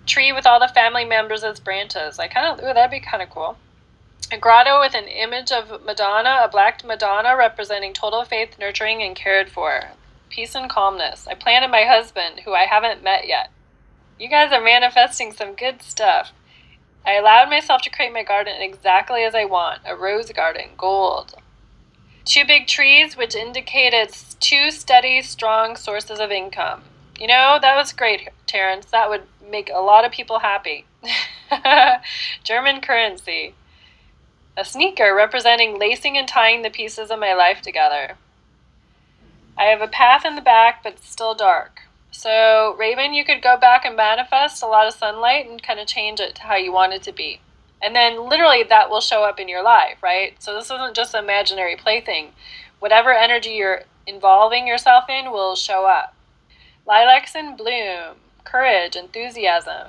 tree 0.06 0.32
with 0.32 0.46
all 0.46 0.60
the 0.60 0.68
family 0.68 1.06
members 1.06 1.44
as 1.44 1.60
branches. 1.60 2.20
I 2.20 2.28
kind 2.28 2.48
of, 2.48 2.60
ooh, 2.64 2.74
that'd 2.74 2.92
be 2.92 3.00
kind 3.00 3.22
of 3.22 3.30
cool. 3.30 3.58
A 4.30 4.38
grotto 4.38 4.80
with 4.80 4.94
an 4.94 5.08
image 5.08 5.52
of 5.52 5.84
Madonna, 5.84 6.42
a 6.44 6.50
black 6.50 6.84
Madonna 6.84 7.36
representing 7.36 7.94
total 7.94 8.24
faith, 8.24 8.58
nurturing, 8.60 9.02
and 9.02 9.16
cared 9.16 9.50
for. 9.50 9.92
Peace 10.30 10.56
and 10.56 10.70
calmness. 10.70 11.28
I 11.28 11.36
planted 11.36 11.70
my 11.70 11.84
husband, 11.84 12.42
who 12.42 12.54
I 12.54 12.66
haven't 12.66 13.04
met 13.04 13.28
yet. 13.28 13.52
You 14.20 14.30
guys 14.30 14.52
are 14.52 14.64
manifesting 14.64 15.34
some 15.34 15.56
good 15.56 15.82
stuff. 15.82 16.32
I 17.06 17.14
allowed 17.14 17.50
myself 17.50 17.82
to 17.82 17.90
create 17.90 18.14
my 18.14 18.24
garden 18.24 18.62
exactly 18.62 19.24
as 19.24 19.34
I 19.34 19.46
want 19.46 19.82
a 19.86 19.96
rose 19.96 20.32
garden, 20.32 20.70
gold. 20.78 21.36
Two 22.24 22.46
big 22.46 22.68
trees, 22.68 23.18
which 23.18 23.36
indicated 23.36 24.16
two 24.40 24.70
steady, 24.70 25.22
strong 25.24 25.76
sources 25.76 26.20
of 26.20 26.32
income. 26.32 26.84
You 27.20 27.28
know, 27.28 27.58
that 27.62 27.76
was 27.76 27.94
great, 27.94 28.30
Terrence. 28.46 28.86
That 28.88 29.10
would 29.10 29.24
make 29.50 29.70
a 29.74 29.80
lot 29.80 30.06
of 30.06 30.12
people 30.12 30.40
happy. 30.40 30.86
German 32.44 32.82
currency. 32.82 33.56
A 34.58 34.66
sneaker 34.66 35.16
representing 35.16 35.80
lacing 35.80 36.18
and 36.18 36.28
tying 36.28 36.62
the 36.62 36.70
pieces 36.70 37.10
of 37.10 37.20
my 37.20 37.34
life 37.34 37.62
together. 37.62 38.18
I 39.58 39.66
have 39.66 39.82
a 39.82 39.88
path 39.88 40.26
in 40.26 40.36
the 40.36 40.42
back, 40.42 40.84
but 40.84 40.94
it's 40.94 41.10
still 41.10 41.36
dark. 41.36 41.82
So, 42.12 42.76
Raven, 42.78 43.14
you 43.14 43.24
could 43.24 43.42
go 43.42 43.58
back 43.58 43.86
and 43.86 43.96
manifest 43.96 44.62
a 44.62 44.68
lot 44.68 44.88
of 44.88 44.94
sunlight 44.94 45.50
and 45.50 45.64
kind 45.64 45.80
of 45.80 45.88
change 45.88 46.20
it 46.20 46.36
to 46.36 46.42
how 46.42 46.56
you 46.56 46.74
want 46.74 46.94
it 46.94 47.04
to 47.04 47.14
be. 47.14 47.40
And 47.82 47.96
then, 47.96 48.28
literally, 48.28 48.64
that 48.64 48.90
will 48.90 49.02
show 49.02 49.24
up 49.24 49.40
in 49.40 49.48
your 49.48 49.64
life, 49.64 49.98
right? 50.04 50.42
So, 50.42 50.54
this 50.54 50.66
isn't 50.66 50.96
just 50.96 51.14
an 51.14 51.24
imaginary 51.24 51.78
plaything. 51.78 52.32
Whatever 52.80 53.14
energy 53.14 53.52
you're 53.52 53.84
involving 54.06 54.68
yourself 54.68 55.06
in 55.10 55.32
will 55.32 55.56
show 55.56 55.86
up. 55.86 56.14
Lilacs 56.86 57.36
in 57.36 57.56
bloom 57.56 58.16
courage, 58.44 58.96
enthusiasm. 58.96 59.88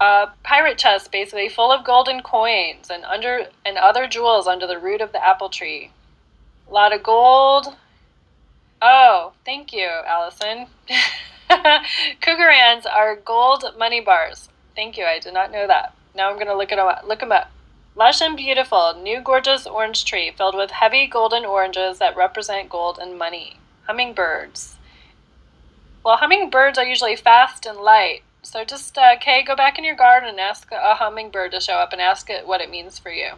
A 0.00 0.28
pirate 0.44 0.78
chest, 0.78 1.10
basically, 1.10 1.48
full 1.48 1.72
of 1.72 1.84
golden 1.84 2.22
coins 2.22 2.88
and 2.90 3.04
under 3.04 3.46
and 3.64 3.76
other 3.76 4.06
jewels 4.06 4.46
under 4.46 4.66
the 4.66 4.78
root 4.78 5.00
of 5.00 5.12
the 5.12 5.24
apple 5.24 5.48
tree. 5.48 5.90
A 6.68 6.72
lot 6.72 6.94
of 6.94 7.02
gold. 7.02 7.74
Oh, 8.80 9.32
thank 9.44 9.72
you, 9.72 9.88
Allison. 10.06 10.66
Cougarans 12.20 12.86
are 12.86 13.16
gold 13.16 13.64
money 13.76 14.00
bars. 14.00 14.48
Thank 14.76 14.96
you. 14.96 15.04
I 15.04 15.18
did 15.18 15.34
not 15.34 15.50
know 15.50 15.66
that. 15.66 15.94
Now 16.14 16.30
I'm 16.30 16.36
going 16.36 16.46
to 16.46 16.56
look 16.56 16.70
up. 16.70 17.04
Look 17.06 17.20
them 17.20 17.32
up. 17.32 17.50
Lush 17.96 18.20
and 18.20 18.36
beautiful, 18.36 18.94
new 19.02 19.20
gorgeous 19.20 19.66
orange 19.66 20.04
tree 20.04 20.30
filled 20.30 20.54
with 20.54 20.70
heavy 20.70 21.08
golden 21.08 21.44
oranges 21.44 21.98
that 21.98 22.16
represent 22.16 22.68
gold 22.68 22.96
and 23.00 23.18
money. 23.18 23.56
Hummingbirds. 23.88 24.76
Well, 26.04 26.18
hummingbirds 26.18 26.78
are 26.78 26.84
usually 26.84 27.16
fast 27.16 27.66
and 27.66 27.78
light. 27.78 28.22
So 28.48 28.64
just, 28.64 28.96
uh, 28.96 29.18
Kay, 29.18 29.42
go 29.42 29.54
back 29.54 29.76
in 29.76 29.84
your 29.84 29.94
garden 29.94 30.26
and 30.26 30.40
ask 30.40 30.72
a 30.72 30.94
hummingbird 30.94 31.52
to 31.52 31.60
show 31.60 31.74
up 31.74 31.92
and 31.92 32.00
ask 32.00 32.30
it 32.30 32.46
what 32.46 32.62
it 32.62 32.70
means 32.70 32.98
for 32.98 33.10
you. 33.10 33.32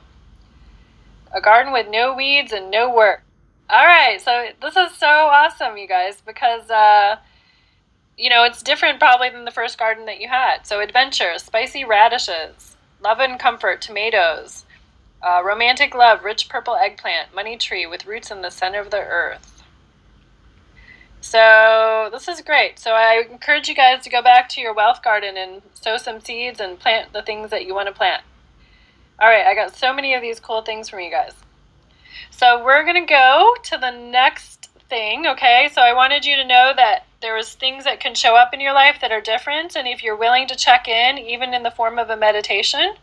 A 1.35 1.41
garden 1.41 1.73
with 1.73 1.89
no 1.91 2.15
weeds 2.15 2.53
and 2.53 2.71
no 2.71 2.95
work. 2.95 3.23
All 3.69 3.85
right, 3.85 4.21
so 4.21 4.51
this 4.63 4.77
is 4.77 4.97
so 4.97 5.09
awesome, 5.09 5.77
you 5.77 5.89
guys, 5.89 6.21
because, 6.21 6.71
uh, 6.71 7.17
you 8.17 8.31
know, 8.31 8.45
it's 8.45 8.63
different 8.63 9.01
probably 9.01 9.31
than 9.31 9.45
the 9.45 9.51
first 9.51 9.79
garden 9.79 10.07
that 10.07 10.21
you 10.21 10.29
had. 10.29 10.65
So, 10.65 10.81
adventure, 10.81 11.39
spicy 11.39 11.85
radishes, 11.85 12.77
love 13.03 13.19
and 13.19 13.37
comfort, 13.37 13.83
tomatoes, 13.83 14.65
uh, 15.23 15.43
romantic 15.45 15.93
love, 15.93 16.23
rich 16.23 16.49
purple 16.49 16.77
eggplant, 16.77 17.35
money 17.35 17.57
tree 17.57 17.85
with 17.85 18.07
roots 18.07 18.31
in 18.31 18.43
the 18.43 18.51
center 18.51 18.79
of 18.79 18.93
the 18.93 19.01
earth. 19.01 19.60
So 21.21 22.09
this 22.13 22.29
is 22.29 22.41
great. 22.41 22.79
So 22.79 22.93
I 22.93 23.25
encourage 23.31 23.69
you 23.69 23.75
guys 23.75 24.03
to 24.05 24.11
go 24.11 24.23
back 24.23 24.49
to 24.51 24.61
your 24.61 24.75
wealth 24.75 25.03
garden 25.03 25.37
and 25.37 25.63
sow 25.75 25.97
some 25.97 26.21
seeds 26.21 26.61
and 26.61 26.79
plant 26.79 27.13
the 27.13 27.23
things 27.23 27.51
that 27.51 27.67
you 27.67 27.75
want 27.75 27.89
to 27.89 27.95
plant. 27.95 28.23
All 29.21 29.29
right, 29.29 29.47
I 29.47 29.55
got 29.55 29.77
so 29.77 29.93
many 29.93 30.15
of 30.15 30.23
these 30.23 30.41
cool 30.41 30.63
things 30.63 30.89
from 30.89 31.01
you 31.01 31.11
guys. 31.11 31.35
So 32.31 32.65
we're 32.65 32.85
going 32.85 33.07
to 33.07 33.09
go 33.09 33.55
to 33.65 33.77
the 33.77 33.91
next 33.91 34.71
thing, 34.89 35.27
okay? 35.27 35.69
So 35.73 35.83
I 35.83 35.93
wanted 35.93 36.25
you 36.25 36.37
to 36.37 36.45
know 36.45 36.73
that 36.75 37.05
there 37.21 37.37
is 37.37 37.53
things 37.55 37.85
that 37.85 38.01
can 38.01 38.15
show 38.15 38.35
up 38.35 38.55
in 38.55 38.61
your 38.61 38.73
life 38.73 38.99
that 39.01 39.13
are 39.13 39.21
different 39.21 39.77
and 39.77 39.87
if 39.87 40.03
you're 40.03 40.17
willing 40.17 40.47
to 40.49 40.57
check 40.57 40.89
in 40.89 41.19
even 41.19 41.53
in 41.55 41.63
the 41.63 41.71
form 41.71 41.99
of 41.99 42.11
a 42.11 42.17
meditation 42.17 42.95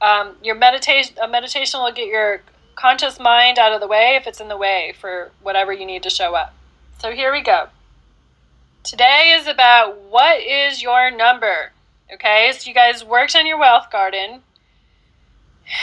um, 0.00 0.34
your 0.42 0.54
meditation 0.54 1.16
a 1.22 1.28
meditation 1.28 1.80
will 1.80 1.92
get 1.92 2.06
your 2.06 2.40
conscious 2.74 3.18
mind 3.18 3.58
out 3.58 3.72
of 3.72 3.80
the 3.80 3.86
way 3.86 4.16
if 4.20 4.26
it's 4.26 4.40
in 4.40 4.48
the 4.48 4.56
way 4.56 4.92
for 5.00 5.30
whatever 5.42 5.72
you 5.72 5.86
need 5.86 6.02
to 6.02 6.10
show 6.10 6.34
up 6.34 6.54
so 6.98 7.12
here 7.12 7.32
we 7.32 7.42
go. 7.42 7.68
Today 8.82 9.36
is 9.38 9.46
about 9.46 9.98
what 9.98 10.40
is 10.40 10.82
your 10.82 11.10
number? 11.10 11.72
Okay 12.12 12.52
so 12.56 12.68
you 12.68 12.74
guys 12.74 13.04
worked 13.04 13.36
on 13.36 13.46
your 13.46 13.58
wealth 13.58 13.90
garden. 13.90 14.42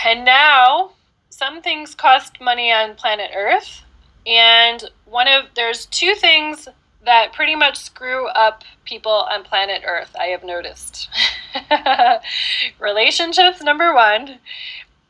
And 0.06 0.26
now 0.26 0.92
some 1.30 1.62
things 1.62 1.96
cost 1.96 2.42
money 2.42 2.72
on 2.72 2.96
planet 2.96 3.32
earth. 3.36 3.82
And 4.26 4.84
one 5.06 5.28
of 5.28 5.46
there's 5.56 5.86
two 5.86 6.16
things 6.16 6.68
that 7.06 7.34
pretty 7.34 7.56
much 7.56 7.78
screw 7.78 8.28
up 8.28 8.64
people 8.84 9.12
on 9.12 9.44
planet 9.44 9.84
Earth, 9.86 10.16
I 10.20 10.26
have 10.28 10.44
noticed. 10.44 11.08
Relationships, 12.80 13.62
number 13.62 13.94
one, 13.94 14.40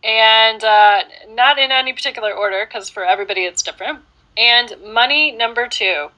and 0.04 0.64
uh, 0.64 1.04
not 1.30 1.58
in 1.58 1.72
any 1.72 1.94
particular 1.94 2.32
order, 2.34 2.66
because 2.66 2.90
for 2.90 3.04
everybody 3.04 3.42
it's 3.42 3.64
different. 3.64 4.00
And 4.38 4.76
money, 4.86 5.32
number 5.32 5.68
two, 5.68 6.10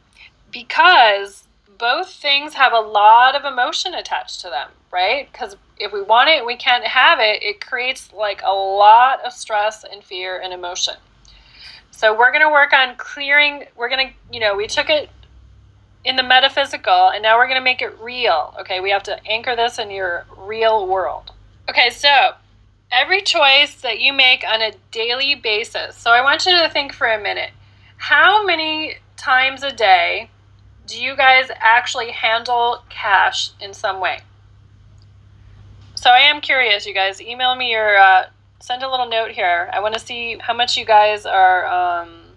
because 0.52 1.44
both 1.78 2.12
things 2.12 2.56
have 2.56 2.74
a 2.74 2.80
lot 2.80 3.36
of 3.36 3.46
emotion 3.46 3.94
attached 3.94 4.42
to 4.42 4.50
them, 4.50 4.70
right? 4.92 5.32
Because 5.32 5.56
if 5.78 5.94
we 5.94 6.02
want 6.02 6.30
it, 6.30 6.46
we 6.46 6.56
can't 6.56 6.84
have 6.84 7.20
it. 7.20 7.44
It 7.44 7.66
creates 7.66 8.12
like 8.12 8.42
a 8.44 8.52
lot 8.52 9.24
of 9.24 9.34
stress 9.34 9.84
and 9.84 10.04
fear 10.04 10.40
and 10.40 10.54
emotion. 10.54 10.96
So 11.92 12.18
we're 12.18 12.32
going 12.32 12.44
to 12.44 12.52
work 12.52 12.74
on 12.74 12.96
clearing. 12.96 13.66
We're 13.76 13.90
going 13.90 14.08
to, 14.08 14.14
you 14.34 14.40
know, 14.40 14.56
we 14.56 14.68
took 14.68 14.90
it 14.90 15.10
in 16.04 16.16
the 16.16 16.24
metaphysical, 16.24 17.10
and 17.10 17.22
now 17.22 17.38
we're 17.38 17.48
going 17.48 17.60
to 17.60 17.64
make 17.64 17.82
it 17.82 18.00
real. 18.00 18.56
Okay, 18.62 18.80
we 18.80 18.92
have 18.92 19.04
to 19.04 19.20
anchor 19.28 19.56
this 19.56 19.78
in 19.78 19.92
your 19.92 20.26
real 20.38 20.88
world. 20.88 21.32
Okay, 21.70 21.90
so 21.90 22.32
every 22.92 23.22
choice 23.22 23.82
that 23.82 24.00
you 24.00 24.14
make 24.14 24.44
on 24.48 24.62
a 24.62 24.72
daily 24.92 25.36
basis. 25.36 25.98
So 25.98 26.12
I 26.12 26.22
want 26.22 26.46
you 26.46 26.54
to 26.54 26.70
think 26.70 26.94
for 26.94 27.08
a 27.08 27.22
minute. 27.22 27.52
How 27.98 28.46
many 28.46 28.96
times 29.18 29.64
a 29.64 29.72
day 29.72 30.30
do 30.86 31.02
you 31.02 31.16
guys 31.16 31.50
actually 31.60 32.12
handle 32.12 32.84
cash 32.90 33.52
in 33.60 33.74
some 33.74 34.00
way? 34.00 34.20
So 35.96 36.10
I 36.12 36.20
am 36.20 36.40
curious, 36.42 36.86
you 36.86 36.94
guys. 36.94 37.20
Email 37.20 37.56
me 37.56 37.76
or 37.76 37.98
uh, 37.98 38.28
send 38.60 38.84
a 38.84 38.90
little 38.90 39.10
note 39.10 39.32
here. 39.32 39.70
I 39.74 39.80
want 39.82 39.94
to 39.96 40.00
see 40.00 40.38
how 40.40 40.54
much 40.54 40.78
you 40.78 40.86
guys 40.86 41.26
are. 41.26 41.66
Um, 41.66 42.28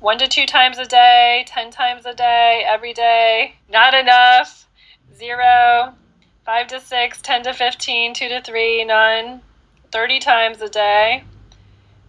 one 0.00 0.18
to 0.18 0.28
two 0.28 0.46
times 0.46 0.78
a 0.78 0.84
day, 0.84 1.44
10 1.48 1.70
times 1.70 2.04
a 2.04 2.14
day, 2.14 2.64
every 2.66 2.92
day. 2.92 3.56
Not 3.70 3.94
enough. 3.94 4.68
Zero. 5.14 5.94
Five 6.44 6.68
to 6.68 6.80
six, 6.80 7.20
10 7.22 7.44
to 7.44 7.54
15, 7.54 8.14
two 8.14 8.28
to 8.28 8.40
three, 8.40 8.84
none. 8.84 9.40
30 9.90 10.18
times 10.20 10.60
a 10.60 10.68
day. 10.68 11.24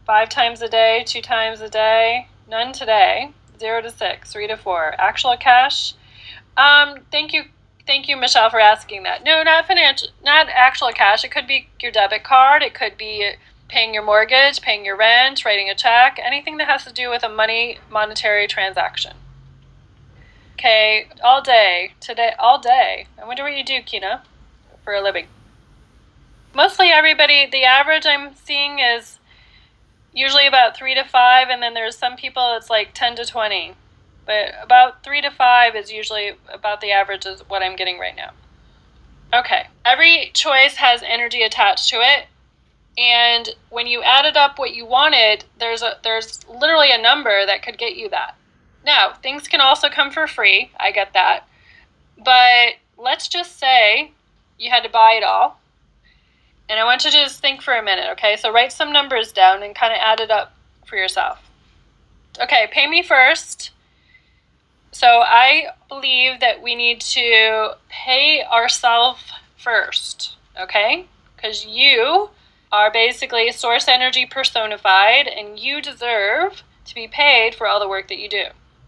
Five 0.07 0.29
times 0.29 0.61
a 0.61 0.69
day, 0.69 1.03
two 1.05 1.21
times 1.21 1.59
a 1.59 1.69
day. 1.69 2.29
None 2.49 2.71
today. 2.71 3.31
Zero 3.59 3.81
to 3.81 3.91
six, 3.91 4.31
three 4.31 4.47
to 4.47 4.55
four. 4.55 4.95
Actual 4.97 5.35
cash. 5.35 5.95
Um, 6.55 6.99
thank 7.11 7.33
you, 7.33 7.43
thank 7.85 8.07
you, 8.07 8.15
Michelle, 8.15 8.49
for 8.49 8.61
asking 8.61 9.03
that. 9.03 9.21
No, 9.25 9.43
not 9.43 9.67
financial, 9.67 10.07
not 10.23 10.47
actual 10.47 10.93
cash. 10.93 11.25
It 11.25 11.31
could 11.31 11.45
be 11.45 11.67
your 11.81 11.91
debit 11.91 12.23
card. 12.23 12.63
It 12.63 12.73
could 12.73 12.97
be 12.97 13.31
paying 13.67 13.93
your 13.93 14.01
mortgage, 14.01 14.61
paying 14.61 14.85
your 14.85 14.95
rent, 14.95 15.43
writing 15.43 15.69
a 15.69 15.75
check, 15.75 16.17
anything 16.23 16.55
that 16.55 16.69
has 16.69 16.85
to 16.85 16.93
do 16.93 17.09
with 17.09 17.23
a 17.23 17.29
money 17.29 17.79
monetary 17.91 18.47
transaction. 18.47 19.11
Okay, 20.53 21.09
all 21.21 21.41
day, 21.41 21.91
today, 21.99 22.31
all 22.39 22.61
day. 22.61 23.07
I 23.21 23.27
wonder 23.27 23.43
what 23.43 23.57
you 23.57 23.63
do, 23.65 23.81
Kina, 23.81 24.23
for 24.85 24.93
a 24.93 25.01
living. 25.01 25.27
Mostly 26.55 26.91
everybody, 26.91 27.45
the 27.45 27.65
average 27.65 28.05
I'm 28.05 28.33
seeing 28.35 28.79
is 28.79 29.19
usually 30.13 30.47
about 30.47 30.75
three 30.75 30.95
to 30.95 31.03
five, 31.03 31.47
and 31.49 31.61
then 31.61 31.73
there's 31.73 31.97
some 31.97 32.15
people 32.15 32.55
it's 32.55 32.69
like 32.69 32.93
10 32.93 33.15
to 33.17 33.25
20. 33.25 33.73
But 34.25 34.53
about 34.61 35.03
three 35.03 35.21
to 35.21 35.31
five 35.31 35.75
is 35.75 35.91
usually 35.91 36.31
about 36.51 36.81
the 36.81 36.91
average 36.91 37.25
is 37.25 37.41
what 37.47 37.63
I'm 37.63 37.75
getting 37.75 37.97
right 37.97 38.15
now. 38.15 38.31
Okay, 39.33 39.67
every 39.85 40.31
choice 40.33 40.75
has 40.75 41.01
energy 41.03 41.43
attached 41.43 41.89
to 41.89 41.97
it. 41.97 42.27
And 42.97 43.55
when 43.69 43.87
you 43.87 44.01
added 44.01 44.35
up 44.35 44.57
what 44.57 44.73
you 44.73 44.85
wanted 44.85 45.45
there's 45.59 45.83
a 45.83 45.97
there's 46.03 46.47
literally 46.49 46.91
a 46.91 47.01
number 47.01 47.45
that 47.45 47.61
could 47.61 47.77
get 47.77 47.95
you 47.95 48.09
that. 48.09 48.35
Now 48.85 49.13
things 49.13 49.47
can 49.47 49.61
also 49.61 49.89
come 49.89 50.11
for 50.11 50.27
free. 50.27 50.71
I 50.79 50.91
get 50.91 51.13
that. 51.13 51.47
But 52.17 52.75
let's 52.97 53.27
just 53.27 53.59
say 53.59 54.11
you 54.57 54.71
had 54.71 54.83
to 54.83 54.89
buy 54.89 55.13
it 55.13 55.23
all 55.23 55.59
and 56.69 56.79
i 56.79 56.83
want 56.83 57.03
you 57.03 57.11
to 57.11 57.17
just 57.17 57.41
think 57.41 57.61
for 57.61 57.73
a 57.73 57.83
minute 57.83 58.07
okay 58.11 58.35
so 58.37 58.51
write 58.51 58.71
some 58.71 58.91
numbers 58.91 59.31
down 59.31 59.63
and 59.63 59.75
kind 59.75 59.93
of 59.93 59.99
add 60.01 60.19
it 60.19 60.31
up 60.31 60.53
for 60.85 60.95
yourself 60.95 61.39
okay 62.41 62.67
pay 62.71 62.87
me 62.87 63.01
first 63.01 63.71
so 64.91 65.07
i 65.07 65.67
believe 65.89 66.39
that 66.39 66.61
we 66.61 66.75
need 66.75 67.01
to 67.01 67.71
pay 67.89 68.43
ourselves 68.43 69.31
first 69.57 70.35
okay 70.59 71.05
because 71.35 71.65
you 71.65 72.29
are 72.71 72.91
basically 72.91 73.51
source 73.51 73.87
energy 73.87 74.25
personified, 74.25 75.27
and 75.27 75.57
you 75.57 75.81
deserve 75.81 76.63
to 76.85 76.95
be 76.95 77.07
paid 77.07 77.55
for 77.55 77.67
all 77.67 77.79
the 77.79 77.87
work 77.87 78.07
that 78.09 78.19
you 78.19 78.27
do. 78.27 78.45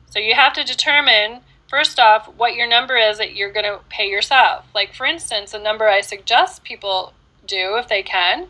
So 0.10 0.20
you 0.20 0.36
have 0.36 0.54
to 0.54 0.64
determine, 0.64 1.42
first 1.70 2.00
off, 2.00 2.28
what 2.36 2.56
your 2.56 2.68
number 2.68 2.98
is 2.98 3.18
that 3.20 3.36
you're 3.36 3.54
going 3.54 3.66
to 3.66 3.80
pay 3.90 4.10
yourself. 4.10 4.66
Like, 4.74 4.94
for 4.94 5.06
instance, 5.06 5.54
a 5.54 5.60
number 5.60 5.88
I 5.88 6.02
suggest 6.02 6.64
people 6.64 7.14
do 7.50 7.78
if 7.78 7.88
they 7.88 8.04
can 8.04 8.48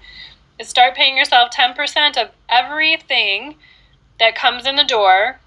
is 0.59 0.67
start 0.67 0.95
paying 0.95 1.17
yourself 1.17 1.51
10% 1.51 2.21
of 2.21 2.29
everything 2.49 3.55
that 4.19 4.35
comes 4.35 4.67
in 4.67 4.75
the 4.75 4.83
door. 4.83 5.39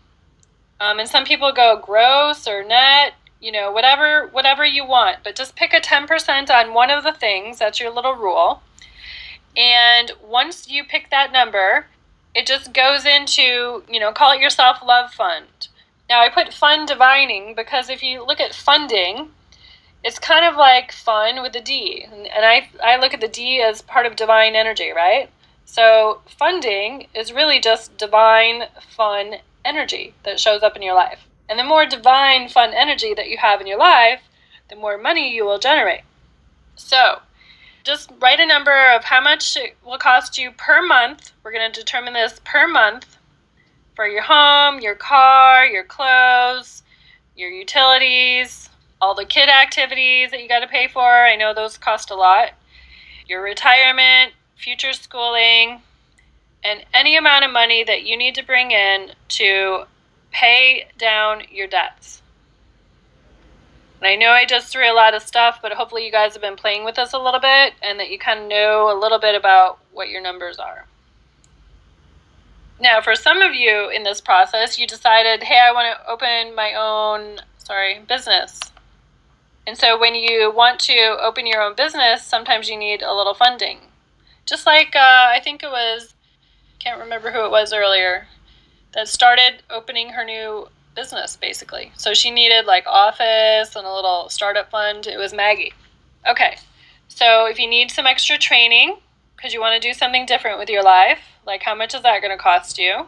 Um, 0.80 0.98
and 0.98 1.08
some 1.08 1.24
people 1.24 1.52
go 1.52 1.80
gross 1.80 2.48
or 2.48 2.64
net, 2.64 3.14
you 3.40 3.52
know, 3.52 3.70
whatever 3.70 4.28
whatever 4.28 4.64
you 4.64 4.84
want, 4.84 5.18
but 5.22 5.36
just 5.36 5.54
pick 5.54 5.72
a 5.72 5.80
10% 5.80 6.50
on 6.50 6.74
one 6.74 6.90
of 6.90 7.04
the 7.04 7.12
things. 7.12 7.58
That's 7.58 7.78
your 7.78 7.92
little 7.92 8.14
rule. 8.14 8.62
And 9.56 10.12
once 10.24 10.68
you 10.68 10.82
pick 10.82 11.10
that 11.10 11.30
number, 11.30 11.86
it 12.34 12.46
just 12.46 12.72
goes 12.72 13.04
into, 13.04 13.84
you 13.88 14.00
know, 14.00 14.12
call 14.12 14.32
it 14.32 14.40
your 14.40 14.50
self 14.50 14.78
love 14.82 15.12
fund. 15.12 15.68
Now, 16.08 16.20
I 16.20 16.28
put 16.28 16.52
fund 16.52 16.88
divining 16.88 17.54
because 17.54 17.88
if 17.88 18.02
you 18.02 18.24
look 18.26 18.40
at 18.40 18.54
funding, 18.54 19.30
it's 20.04 20.18
kind 20.18 20.44
of 20.44 20.56
like 20.56 20.92
fun 20.92 21.42
with 21.42 21.54
a 21.54 21.60
D. 21.60 22.04
And 22.04 22.44
I, 22.44 22.68
I 22.82 22.98
look 22.98 23.14
at 23.14 23.20
the 23.20 23.28
D 23.28 23.60
as 23.60 23.82
part 23.82 24.06
of 24.06 24.16
divine 24.16 24.56
energy, 24.56 24.90
right? 24.90 25.30
So, 25.64 26.20
funding 26.26 27.06
is 27.14 27.32
really 27.32 27.60
just 27.60 27.96
divine, 27.96 28.64
fun 28.80 29.36
energy 29.64 30.14
that 30.24 30.40
shows 30.40 30.62
up 30.62 30.76
in 30.76 30.82
your 30.82 30.94
life. 30.94 31.20
And 31.48 31.58
the 31.58 31.64
more 31.64 31.86
divine, 31.86 32.48
fun 32.48 32.72
energy 32.74 33.14
that 33.14 33.28
you 33.28 33.38
have 33.38 33.60
in 33.60 33.66
your 33.66 33.78
life, 33.78 34.22
the 34.68 34.76
more 34.76 34.98
money 34.98 35.32
you 35.32 35.44
will 35.44 35.58
generate. 35.58 36.02
So, 36.74 37.20
just 37.84 38.10
write 38.20 38.40
a 38.40 38.46
number 38.46 38.92
of 38.92 39.04
how 39.04 39.20
much 39.20 39.56
it 39.56 39.76
will 39.84 39.98
cost 39.98 40.36
you 40.36 40.50
per 40.50 40.84
month. 40.84 41.32
We're 41.42 41.52
going 41.52 41.70
to 41.70 41.80
determine 41.80 42.12
this 42.12 42.40
per 42.44 42.66
month 42.66 43.18
for 43.94 44.06
your 44.06 44.22
home, 44.22 44.80
your 44.80 44.94
car, 44.94 45.66
your 45.66 45.84
clothes, 45.84 46.82
your 47.36 47.50
utilities, 47.50 48.68
all 49.02 49.16
the 49.16 49.24
kid 49.24 49.48
activities 49.48 50.30
that 50.30 50.40
you 50.40 50.48
got 50.48 50.60
to 50.60 50.68
pay 50.68 50.86
for. 50.86 51.02
I 51.02 51.34
know 51.34 51.52
those 51.52 51.76
cost 51.76 52.12
a 52.12 52.14
lot. 52.14 52.50
Your 53.26 53.42
retirement, 53.42 54.32
future 54.54 54.92
schooling, 54.92 55.82
and 56.62 56.86
any 56.94 57.16
amount 57.16 57.44
of 57.44 57.50
money 57.50 57.82
that 57.82 58.04
you 58.04 58.16
need 58.16 58.36
to 58.36 58.46
bring 58.46 58.70
in 58.70 59.10
to 59.30 59.84
pay 60.30 60.86
down 60.96 61.42
your 61.50 61.66
debts. 61.66 62.22
And 64.00 64.06
I 64.06 64.14
know 64.14 64.30
I 64.30 64.46
just 64.46 64.68
threw 64.68 64.90
a 64.90 64.94
lot 64.94 65.14
of 65.14 65.22
stuff, 65.22 65.58
but 65.60 65.72
hopefully 65.72 66.06
you 66.06 66.12
guys 66.12 66.34
have 66.34 66.42
been 66.42 66.56
playing 66.56 66.84
with 66.84 66.96
us 66.96 67.12
a 67.12 67.18
little 67.18 67.40
bit 67.40 67.74
and 67.82 67.98
that 67.98 68.08
you 68.08 68.20
kind 68.20 68.38
of 68.38 68.48
know 68.48 68.96
a 68.96 68.98
little 68.98 69.18
bit 69.18 69.34
about 69.34 69.80
what 69.92 70.10
your 70.10 70.22
numbers 70.22 70.58
are. 70.58 70.86
Now, 72.80 73.00
for 73.00 73.16
some 73.16 73.42
of 73.42 73.52
you 73.52 73.90
in 73.90 74.04
this 74.04 74.20
process, 74.20 74.78
you 74.78 74.86
decided, 74.86 75.42
hey, 75.42 75.58
I 75.58 75.72
want 75.72 75.96
to 75.96 76.10
open 76.10 76.54
my 76.54 76.74
own, 76.74 77.40
sorry, 77.58 78.00
business. 78.08 78.60
And 79.66 79.78
so 79.78 79.98
when 79.98 80.14
you 80.14 80.52
want 80.54 80.80
to 80.80 81.16
open 81.20 81.46
your 81.46 81.62
own 81.62 81.74
business, 81.76 82.24
sometimes 82.24 82.68
you 82.68 82.76
need 82.76 83.02
a 83.02 83.14
little 83.14 83.34
funding. 83.34 83.78
Just 84.46 84.66
like 84.66 84.96
uh, 84.96 85.28
I 85.30 85.40
think 85.42 85.62
it 85.62 85.70
was, 85.70 86.14
can't 86.78 87.00
remember 87.00 87.30
who 87.30 87.44
it 87.44 87.50
was 87.50 87.72
earlier, 87.72 88.26
that 88.92 89.08
started 89.08 89.62
opening 89.70 90.10
her 90.10 90.24
new 90.24 90.68
business 90.94 91.36
basically. 91.36 91.92
So 91.96 92.12
she 92.12 92.30
needed 92.30 92.66
like 92.66 92.86
office 92.86 93.76
and 93.76 93.86
a 93.86 93.94
little 93.94 94.28
startup 94.28 94.70
fund. 94.70 95.06
It 95.06 95.16
was 95.16 95.32
Maggie. 95.32 95.72
Okay. 96.28 96.58
So 97.08 97.46
if 97.46 97.58
you 97.58 97.68
need 97.68 97.90
some 97.90 98.06
extra 98.06 98.38
training 98.38 98.96
because 99.36 99.54
you 99.54 99.60
want 99.60 99.80
to 99.80 99.88
do 99.88 99.94
something 99.94 100.26
different 100.26 100.58
with 100.58 100.68
your 100.68 100.82
life, 100.82 101.20
like 101.46 101.62
how 101.62 101.74
much 101.74 101.94
is 101.94 102.02
that 102.02 102.20
going 102.20 102.36
to 102.36 102.42
cost 102.42 102.78
you? 102.78 103.06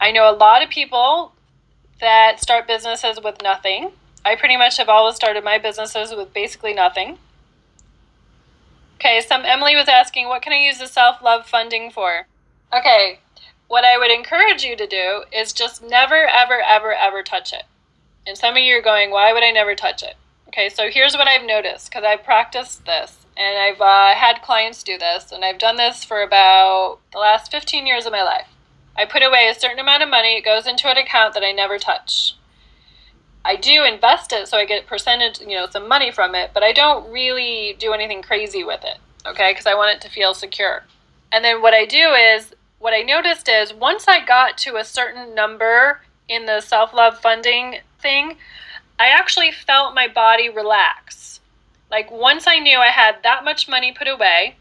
I 0.00 0.10
know 0.10 0.28
a 0.28 0.34
lot 0.34 0.62
of 0.62 0.70
people 0.70 1.32
that 2.00 2.40
start 2.40 2.66
businesses 2.66 3.20
with 3.22 3.42
nothing. 3.42 3.92
I 4.24 4.36
pretty 4.36 4.56
much 4.56 4.76
have 4.76 4.88
always 4.88 5.16
started 5.16 5.44
my 5.44 5.58
businesses 5.58 6.14
with 6.14 6.32
basically 6.32 6.72
nothing. 6.72 7.18
Okay, 8.96 9.20
some 9.20 9.44
Emily 9.44 9.74
was 9.74 9.88
asking, 9.88 10.28
what 10.28 10.42
can 10.42 10.52
I 10.52 10.58
use 10.58 10.78
the 10.78 10.86
self 10.86 11.20
love 11.22 11.46
funding 11.46 11.90
for? 11.90 12.26
Okay, 12.72 13.18
what 13.66 13.84
I 13.84 13.98
would 13.98 14.12
encourage 14.12 14.62
you 14.62 14.76
to 14.76 14.86
do 14.86 15.24
is 15.32 15.52
just 15.52 15.82
never, 15.82 16.26
ever, 16.26 16.60
ever, 16.62 16.94
ever 16.94 17.22
touch 17.22 17.52
it. 17.52 17.64
And 18.26 18.38
some 18.38 18.56
of 18.56 18.62
you 18.62 18.76
are 18.76 18.82
going, 18.82 19.10
why 19.10 19.32
would 19.32 19.42
I 19.42 19.50
never 19.50 19.74
touch 19.74 20.02
it? 20.02 20.14
Okay, 20.48 20.68
so 20.68 20.88
here's 20.90 21.16
what 21.16 21.26
I've 21.26 21.44
noticed 21.44 21.90
because 21.90 22.04
I've 22.04 22.22
practiced 22.22 22.84
this 22.84 23.22
and 23.36 23.58
I've 23.58 23.80
uh, 23.80 24.14
had 24.14 24.42
clients 24.42 24.82
do 24.82 24.98
this, 24.98 25.32
and 25.32 25.44
I've 25.44 25.58
done 25.58 25.76
this 25.76 26.04
for 26.04 26.22
about 26.22 26.98
the 27.12 27.18
last 27.18 27.50
15 27.50 27.86
years 27.86 28.04
of 28.04 28.12
my 28.12 28.22
life. 28.22 28.48
I 28.96 29.06
put 29.06 29.22
away 29.22 29.48
a 29.48 29.58
certain 29.58 29.78
amount 29.78 30.02
of 30.02 30.10
money, 30.10 30.36
it 30.36 30.44
goes 30.44 30.66
into 30.66 30.90
an 30.90 30.98
account 30.98 31.34
that 31.34 31.42
I 31.42 31.52
never 31.52 31.78
touch. 31.78 32.34
I 33.44 33.56
do 33.56 33.84
invest 33.84 34.32
it 34.32 34.48
so 34.48 34.56
I 34.56 34.64
get 34.64 34.86
percentage, 34.86 35.40
you 35.40 35.56
know, 35.56 35.66
some 35.70 35.88
money 35.88 36.10
from 36.10 36.34
it, 36.34 36.50
but 36.54 36.62
I 36.62 36.72
don't 36.72 37.10
really 37.10 37.76
do 37.78 37.92
anything 37.92 38.22
crazy 38.22 38.62
with 38.62 38.84
it, 38.84 38.98
okay? 39.26 39.50
Because 39.50 39.66
I 39.66 39.74
want 39.74 39.96
it 39.96 40.00
to 40.02 40.12
feel 40.12 40.32
secure. 40.32 40.84
And 41.32 41.44
then 41.44 41.60
what 41.60 41.74
I 41.74 41.84
do 41.84 42.10
is, 42.12 42.54
what 42.78 42.94
I 42.94 43.02
noticed 43.02 43.48
is 43.48 43.72
once 43.72 44.06
I 44.08 44.24
got 44.24 44.58
to 44.58 44.76
a 44.76 44.84
certain 44.84 45.34
number 45.34 46.02
in 46.28 46.46
the 46.46 46.60
self 46.60 46.92
love 46.92 47.18
funding 47.18 47.78
thing, 48.00 48.36
I 48.98 49.08
actually 49.08 49.50
felt 49.50 49.94
my 49.94 50.08
body 50.08 50.48
relax. 50.48 51.40
Like 51.90 52.10
once 52.10 52.46
I 52.46 52.58
knew 52.58 52.78
I 52.78 52.88
had 52.88 53.22
that 53.22 53.44
much 53.44 53.68
money 53.68 53.92
put 53.92 54.08
away 54.08 54.56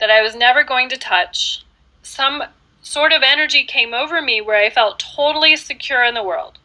that 0.00 0.10
I 0.10 0.22
was 0.22 0.34
never 0.34 0.64
going 0.64 0.88
to 0.90 0.96
touch, 0.96 1.64
some 2.02 2.42
sort 2.82 3.12
of 3.12 3.22
energy 3.22 3.64
came 3.64 3.94
over 3.94 4.20
me 4.20 4.40
where 4.40 4.62
I 4.62 4.70
felt 4.70 4.98
totally 4.98 5.56
secure 5.56 6.04
in 6.04 6.14
the 6.14 6.22
world. 6.22 6.58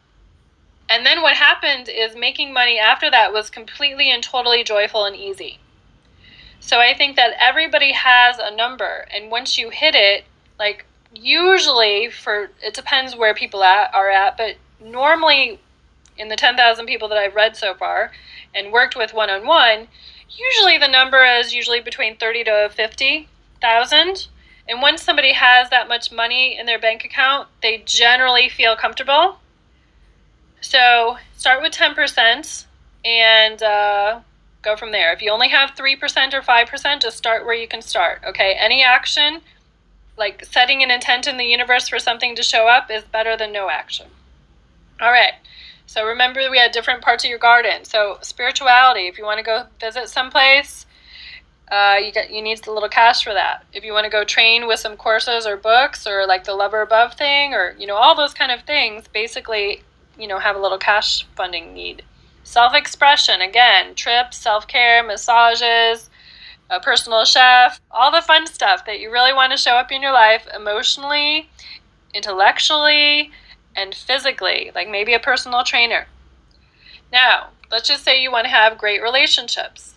And 0.88 1.04
then 1.04 1.20
what 1.22 1.34
happened 1.36 1.88
is 1.88 2.16
making 2.16 2.52
money 2.52 2.78
after 2.78 3.10
that 3.10 3.32
was 3.32 3.50
completely 3.50 4.10
and 4.10 4.22
totally 4.22 4.64
joyful 4.64 5.04
and 5.04 5.14
easy. 5.14 5.58
So 6.60 6.80
I 6.80 6.94
think 6.94 7.16
that 7.16 7.34
everybody 7.38 7.92
has 7.92 8.38
a 8.38 8.54
number, 8.54 9.06
and 9.14 9.30
once 9.30 9.58
you 9.58 9.70
hit 9.70 9.94
it, 9.94 10.24
like 10.58 10.84
usually 11.14 12.10
for 12.10 12.50
it 12.62 12.74
depends 12.74 13.16
where 13.16 13.34
people 13.34 13.62
at, 13.62 13.94
are 13.94 14.10
at, 14.10 14.36
but 14.36 14.56
normally 14.80 15.60
in 16.16 16.28
the 16.28 16.36
10,000 16.36 16.86
people 16.86 17.08
that 17.08 17.18
I've 17.18 17.34
read 17.34 17.56
so 17.56 17.74
far 17.74 18.10
and 18.54 18.72
worked 18.72 18.96
with 18.96 19.14
one 19.14 19.30
on 19.30 19.46
one, 19.46 19.88
usually 20.28 20.78
the 20.78 20.88
number 20.88 21.24
is 21.24 21.54
usually 21.54 21.80
between 21.80 22.16
30 22.16 22.44
to 22.44 22.70
50,000. 22.74 24.28
And 24.68 24.82
once 24.82 25.02
somebody 25.02 25.32
has 25.32 25.70
that 25.70 25.88
much 25.88 26.12
money 26.12 26.58
in 26.58 26.66
their 26.66 26.78
bank 26.78 27.04
account, 27.04 27.48
they 27.62 27.82
generally 27.86 28.48
feel 28.48 28.76
comfortable. 28.76 29.38
So 30.60 31.18
start 31.36 31.62
with 31.62 31.72
10% 31.72 32.64
and 33.04 33.62
uh, 33.62 34.20
go 34.62 34.76
from 34.76 34.92
there. 34.92 35.12
If 35.12 35.22
you 35.22 35.30
only 35.30 35.48
have 35.48 35.70
3% 35.70 36.34
or 36.34 36.42
5%, 36.42 37.02
just 37.02 37.16
start 37.16 37.44
where 37.44 37.54
you 37.54 37.68
can 37.68 37.82
start. 37.82 38.22
Okay, 38.26 38.56
any 38.58 38.82
action, 38.82 39.40
like 40.16 40.44
setting 40.44 40.82
an 40.82 40.90
intent 40.90 41.26
in 41.26 41.36
the 41.36 41.44
universe 41.44 41.88
for 41.88 41.98
something 41.98 42.34
to 42.36 42.42
show 42.42 42.66
up, 42.66 42.90
is 42.90 43.04
better 43.04 43.36
than 43.36 43.52
no 43.52 43.70
action. 43.70 44.08
All 45.00 45.12
right. 45.12 45.34
So 45.86 46.04
remember, 46.04 46.50
we 46.50 46.58
had 46.58 46.72
different 46.72 47.02
parts 47.02 47.24
of 47.24 47.30
your 47.30 47.38
garden. 47.38 47.84
So 47.84 48.18
spirituality. 48.20 49.06
If 49.06 49.16
you 49.16 49.24
want 49.24 49.38
to 49.38 49.44
go 49.44 49.64
visit 49.80 50.08
someplace, 50.08 50.84
uh, 51.70 51.96
you 52.02 52.12
get 52.12 52.30
you 52.30 52.42
need 52.42 52.66
a 52.66 52.72
little 52.72 52.88
cash 52.88 53.24
for 53.24 53.32
that. 53.32 53.64
If 53.72 53.84
you 53.84 53.92
want 53.92 54.04
to 54.04 54.10
go 54.10 54.24
train 54.24 54.66
with 54.66 54.80
some 54.80 54.96
courses 54.96 55.46
or 55.46 55.56
books 55.56 56.06
or 56.06 56.26
like 56.26 56.44
the 56.44 56.54
Lover 56.54 56.82
Above 56.82 57.14
thing 57.14 57.54
or 57.54 57.74
you 57.78 57.86
know 57.86 57.96
all 57.96 58.14
those 58.14 58.34
kind 58.34 58.50
of 58.52 58.62
things, 58.62 59.06
basically, 59.08 59.82
you 60.18 60.26
know, 60.26 60.38
have 60.38 60.56
a 60.56 60.60
little 60.60 60.78
cash 60.78 61.26
funding 61.36 61.72
need. 61.72 62.02
Self-expression 62.42 63.40
again, 63.40 63.94
trips, 63.94 64.38
self-care, 64.38 65.02
massages, 65.02 66.10
a 66.70 66.80
personal 66.80 67.24
chef, 67.24 67.80
all 67.90 68.10
the 68.10 68.22
fun 68.22 68.46
stuff 68.46 68.84
that 68.86 69.00
you 69.00 69.10
really 69.10 69.32
want 69.32 69.52
to 69.52 69.58
show 69.58 69.72
up 69.72 69.90
in 69.90 70.02
your 70.02 70.12
life 70.12 70.46
emotionally, 70.54 71.48
intellectually, 72.12 73.30
and 73.76 73.94
physically, 73.94 74.70
like 74.74 74.88
maybe 74.88 75.14
a 75.14 75.20
personal 75.20 75.62
trainer. 75.62 76.06
Now, 77.12 77.50
let's 77.70 77.88
just 77.88 78.04
say 78.04 78.20
you 78.20 78.32
want 78.32 78.44
to 78.44 78.50
have 78.50 78.78
great 78.78 79.02
relationships. 79.02 79.94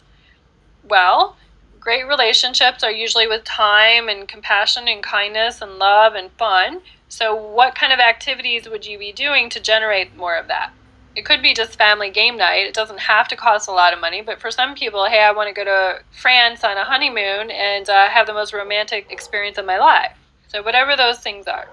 Well, 0.83 1.35
great 1.79 2.07
relationships 2.07 2.83
are 2.83 2.91
usually 2.91 3.27
with 3.27 3.43
time 3.43 4.07
and 4.07 4.27
compassion 4.27 4.87
and 4.87 5.03
kindness 5.03 5.61
and 5.61 5.77
love 5.77 6.15
and 6.15 6.31
fun. 6.33 6.81
So, 7.11 7.35
what 7.35 7.75
kind 7.75 7.91
of 7.91 7.99
activities 7.99 8.69
would 8.69 8.85
you 8.85 8.97
be 8.97 9.11
doing 9.11 9.49
to 9.49 9.59
generate 9.59 10.15
more 10.15 10.37
of 10.37 10.47
that? 10.47 10.71
It 11.13 11.25
could 11.25 11.41
be 11.41 11.53
just 11.53 11.77
family 11.77 12.09
game 12.09 12.37
night. 12.37 12.65
It 12.65 12.73
doesn't 12.73 13.01
have 13.01 13.27
to 13.27 13.35
cost 13.35 13.67
a 13.67 13.73
lot 13.73 13.91
of 13.91 13.99
money, 13.99 14.21
but 14.21 14.39
for 14.39 14.49
some 14.49 14.75
people, 14.75 15.05
hey, 15.05 15.21
I 15.21 15.33
want 15.33 15.49
to 15.49 15.53
go 15.53 15.65
to 15.65 16.03
France 16.11 16.63
on 16.63 16.77
a 16.77 16.85
honeymoon 16.85 17.51
and 17.51 17.89
uh, 17.89 18.07
have 18.07 18.27
the 18.27 18.33
most 18.33 18.53
romantic 18.53 19.07
experience 19.11 19.57
of 19.57 19.65
my 19.65 19.77
life. 19.77 20.15
So, 20.47 20.63
whatever 20.63 20.95
those 20.95 21.19
things 21.19 21.47
are. 21.47 21.67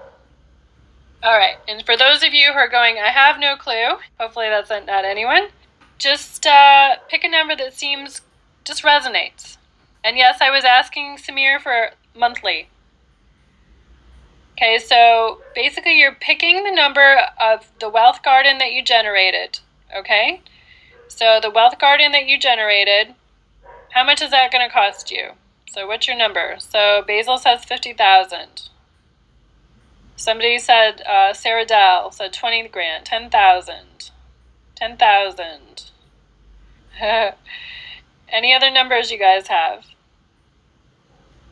All 1.23 1.37
right, 1.37 1.55
and 1.69 1.85
for 1.85 1.95
those 1.95 2.21
of 2.21 2.33
you 2.33 2.51
who 2.51 2.59
are 2.59 2.67
going, 2.67 2.97
I 2.97 3.07
have 3.07 3.39
no 3.39 3.55
clue, 3.55 3.97
hopefully 4.19 4.49
that's 4.49 4.69
not 4.69 5.05
anyone, 5.05 5.47
just 5.97 6.45
uh, 6.45 6.97
pick 7.07 7.23
a 7.23 7.29
number 7.29 7.55
that 7.55 7.73
seems, 7.73 8.19
just 8.65 8.83
resonates. 8.83 9.55
And 10.03 10.17
yes, 10.17 10.39
I 10.41 10.51
was 10.51 10.65
asking 10.65 11.15
Samir 11.15 11.61
for 11.61 11.91
monthly. 12.13 12.67
Okay, 14.59 14.77
so 14.77 15.39
basically 15.55 15.97
you're 15.97 16.15
picking 16.19 16.65
the 16.65 16.71
number 16.71 17.21
of 17.39 17.71
the 17.79 17.87
wealth 17.87 18.21
garden 18.21 18.57
that 18.57 18.73
you 18.73 18.83
generated, 18.83 19.59
okay? 19.95 20.41
So 21.07 21.39
the 21.41 21.49
wealth 21.49 21.79
garden 21.79 22.11
that 22.11 22.25
you 22.25 22.37
generated, 22.37 23.15
how 23.91 24.03
much 24.03 24.21
is 24.21 24.31
that 24.31 24.51
going 24.51 24.67
to 24.67 24.73
cost 24.73 25.11
you? 25.11 25.29
So 25.69 25.87
what's 25.87 26.09
your 26.09 26.17
number? 26.17 26.55
So 26.59 27.05
Basil 27.07 27.37
says 27.37 27.63
50,000. 27.63 28.67
Somebody 30.17 30.59
said, 30.59 31.03
uh, 31.03 31.31
Sarah 31.31 31.65
Dell 31.65 32.11
said 32.11 32.33
20 32.33 32.67
grand, 32.67 33.05
10,000. 33.05 34.11
10,000. 34.75 35.91
Any 38.27 38.53
other 38.53 38.69
numbers 38.69 39.09
you 39.09 39.17
guys 39.17 39.47
have? 39.47 39.85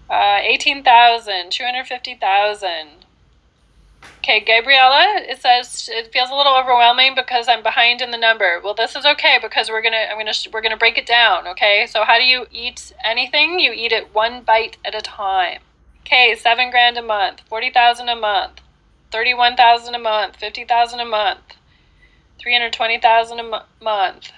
Uh, 0.09 0.39
18,000, 0.41 1.51
250,000. 1.51 2.87
Okay, 4.19 4.39
Gabriella, 4.41 5.21
it 5.21 5.41
says 5.41 5.89
it 5.91 6.11
feels 6.11 6.29
a 6.29 6.35
little 6.35 6.55
overwhelming 6.55 7.15
because 7.15 7.47
I'm 7.47 7.63
behind 7.63 8.01
in 8.01 8.11
the 8.11 8.17
number. 8.17 8.59
Well, 8.61 8.73
this 8.73 8.95
is 8.95 9.05
okay 9.05 9.39
because 9.41 9.69
we're 9.69 9.81
gonna 9.81 10.05
I'm 10.11 10.17
gonna 10.17 10.33
we're 10.51 10.61
gonna 10.61 10.77
break 10.77 10.97
it 10.97 11.05
down. 11.05 11.47
Okay, 11.47 11.87
so 11.89 12.03
how 12.03 12.17
do 12.17 12.25
you 12.25 12.45
eat 12.51 12.91
anything? 13.03 13.59
You 13.59 13.71
eat 13.71 13.93
it 13.93 14.13
one 14.13 14.41
bite 14.43 14.77
at 14.83 14.95
a 14.95 15.01
time. 15.01 15.61
Okay, 16.01 16.35
seven 16.35 16.71
grand 16.71 16.97
a 16.97 17.01
month, 17.01 17.41
forty 17.47 17.69
thousand 17.69 18.09
a 18.09 18.15
month, 18.17 18.59
thirty-one 19.11 19.55
thousand 19.55 19.95
a 19.95 19.99
month, 19.99 20.35
fifty 20.35 20.65
thousand 20.65 20.99
a 20.99 21.05
month, 21.05 21.55
three 22.37 22.53
hundred 22.53 22.73
twenty 22.73 22.99
thousand 22.99 23.39
a 23.39 23.43
m- 23.43 23.63
month, 23.81 24.31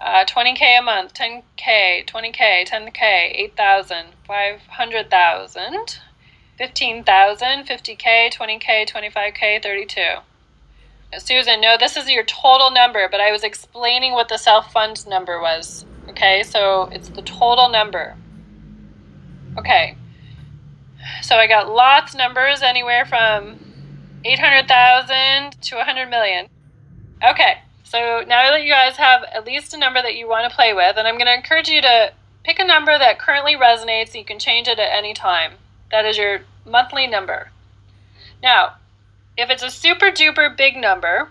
uh, 0.00 0.24
twenty 0.24 0.54
k 0.54 0.76
a 0.76 0.82
month, 0.82 1.12
ten 1.12 1.42
k, 1.56 2.04
twenty 2.06 2.32
k, 2.32 2.64
ten 2.66 2.90
k, 2.90 3.32
eight 3.36 3.56
thousand, 3.56 4.08
five 4.26 4.60
hundred 4.66 5.10
thousand, 5.10 6.00
fifteen 6.58 7.04
thousand, 7.04 7.64
fifty 7.64 7.94
k, 7.94 8.30
twenty 8.32 8.58
k, 8.58 8.84
twenty-five 8.84 9.34
k, 9.34 9.60
thirty-two. 9.62 10.20
Susan, 11.18 11.60
no, 11.60 11.76
this 11.78 11.96
is 11.96 12.10
your 12.10 12.24
total 12.24 12.70
number, 12.70 13.08
but 13.10 13.20
I 13.20 13.30
was 13.30 13.44
explaining 13.44 14.12
what 14.12 14.28
the 14.28 14.36
self 14.36 14.72
fund 14.72 15.06
number 15.06 15.40
was. 15.40 15.86
Okay, 16.08 16.42
so 16.42 16.88
it's 16.92 17.08
the 17.08 17.22
total 17.22 17.68
number. 17.68 18.16
Okay, 19.56 19.96
so 21.22 21.36
I 21.36 21.46
got 21.46 21.70
lots 21.70 22.14
numbers 22.14 22.62
anywhere 22.62 23.04
from 23.04 23.58
800,000 24.24 25.52
to 25.62 25.76
100 25.76 26.10
million. 26.10 26.48
Okay, 27.22 27.58
so 27.84 28.24
now 28.26 28.50
that 28.50 28.62
you 28.64 28.72
guys 28.72 28.96
have 28.96 29.22
at 29.32 29.46
least 29.46 29.74
a 29.74 29.78
number 29.78 30.02
that 30.02 30.16
you 30.16 30.28
want 30.28 30.50
to 30.50 30.54
play 30.54 30.72
with, 30.72 30.96
and 30.96 31.06
I'm 31.06 31.14
going 31.14 31.26
to 31.26 31.34
encourage 31.34 31.68
you 31.68 31.80
to 31.82 32.12
pick 32.42 32.58
a 32.58 32.64
number 32.64 32.98
that 32.98 33.18
currently 33.18 33.54
resonates. 33.54 34.08
and 34.08 34.16
You 34.16 34.24
can 34.24 34.38
change 34.38 34.66
it 34.66 34.78
at 34.78 34.92
any 34.92 35.14
time. 35.14 35.52
That 35.90 36.04
is 36.04 36.18
your 36.18 36.40
monthly 36.66 37.06
number. 37.06 37.50
Now, 38.42 38.76
if 39.36 39.50
it's 39.50 39.62
a 39.62 39.70
super 39.70 40.06
duper 40.10 40.56
big 40.56 40.76
number, 40.76 41.28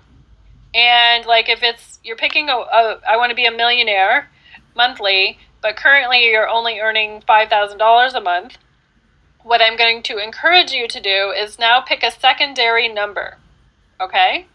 and 0.73 1.25
like 1.25 1.49
if 1.49 1.61
it's 1.63 1.99
you're 2.03 2.15
picking 2.15 2.49
a, 2.49 2.53
a 2.53 3.01
I 3.07 3.17
want 3.17 3.31
to 3.31 3.35
be 3.35 3.45
a 3.45 3.51
millionaire 3.51 4.29
monthly, 4.75 5.39
but 5.61 5.75
currently 5.75 6.25
you're 6.25 6.47
only 6.47 6.79
earning 6.79 7.21
five 7.25 7.49
thousand 7.49 7.77
dollars 7.77 8.13
a 8.13 8.21
month, 8.21 8.57
what 9.43 9.61
I'm 9.61 9.77
going 9.77 10.03
to 10.03 10.17
encourage 10.17 10.71
you 10.71 10.87
to 10.87 10.99
do 10.99 11.31
is 11.35 11.59
now 11.59 11.81
pick 11.81 12.03
a 12.03 12.11
secondary 12.11 12.87
number. 12.87 13.37
Okay? 13.99 14.47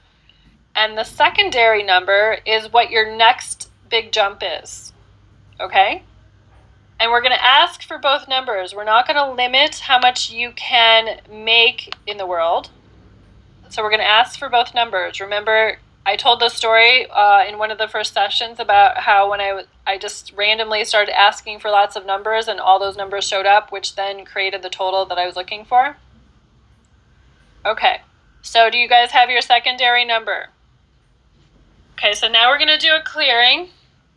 And 0.78 0.96
the 0.96 1.02
secondary 1.02 1.82
number 1.82 2.38
is 2.46 2.72
what 2.72 2.92
your 2.92 3.16
next 3.16 3.68
big 3.90 4.12
jump 4.12 4.44
is. 4.62 4.92
Okay? 5.58 6.04
And 7.00 7.10
we're 7.10 7.20
going 7.20 7.34
to 7.34 7.44
ask 7.44 7.82
for 7.82 7.98
both 7.98 8.28
numbers. 8.28 8.72
We're 8.72 8.84
not 8.84 9.04
going 9.04 9.16
to 9.16 9.32
limit 9.32 9.80
how 9.80 9.98
much 9.98 10.30
you 10.30 10.52
can 10.52 11.20
make 11.28 11.96
in 12.06 12.16
the 12.16 12.26
world. 12.26 12.70
So 13.70 13.82
we're 13.82 13.90
going 13.90 14.02
to 14.02 14.06
ask 14.06 14.38
for 14.38 14.48
both 14.48 14.72
numbers. 14.72 15.20
Remember, 15.20 15.78
I 16.06 16.14
told 16.14 16.38
the 16.38 16.48
story 16.48 17.10
uh, 17.10 17.44
in 17.44 17.58
one 17.58 17.72
of 17.72 17.78
the 17.78 17.88
first 17.88 18.14
sessions 18.14 18.60
about 18.60 18.98
how 18.98 19.28
when 19.28 19.40
I, 19.40 19.64
I 19.84 19.98
just 19.98 20.32
randomly 20.36 20.84
started 20.84 21.18
asking 21.18 21.58
for 21.58 21.72
lots 21.72 21.96
of 21.96 22.06
numbers 22.06 22.46
and 22.46 22.60
all 22.60 22.78
those 22.78 22.96
numbers 22.96 23.26
showed 23.26 23.46
up, 23.46 23.72
which 23.72 23.96
then 23.96 24.24
created 24.24 24.62
the 24.62 24.70
total 24.70 25.04
that 25.06 25.18
I 25.18 25.26
was 25.26 25.34
looking 25.34 25.64
for. 25.64 25.96
Okay, 27.66 28.02
so 28.42 28.70
do 28.70 28.78
you 28.78 28.88
guys 28.88 29.10
have 29.10 29.28
your 29.28 29.42
secondary 29.42 30.04
number? 30.04 30.50
Okay, 31.98 32.14
so 32.14 32.28
now 32.28 32.48
we're 32.48 32.58
going 32.58 32.68
to 32.68 32.78
do 32.78 32.92
a 32.92 33.02
clearing. 33.02 33.70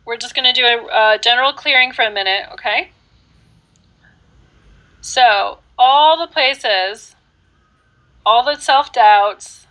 We're 0.04 0.16
just 0.16 0.36
going 0.36 0.44
to 0.44 0.52
do 0.52 0.64
a, 0.64 1.14
a 1.14 1.18
general 1.18 1.52
clearing 1.52 1.90
for 1.90 2.02
a 2.02 2.12
minute, 2.12 2.46
okay? 2.52 2.92
So, 5.00 5.58
all 5.76 6.16
the 6.16 6.32
places, 6.32 7.16
all 8.24 8.44
the 8.44 8.54
self 8.54 8.92
doubts, 8.92 9.66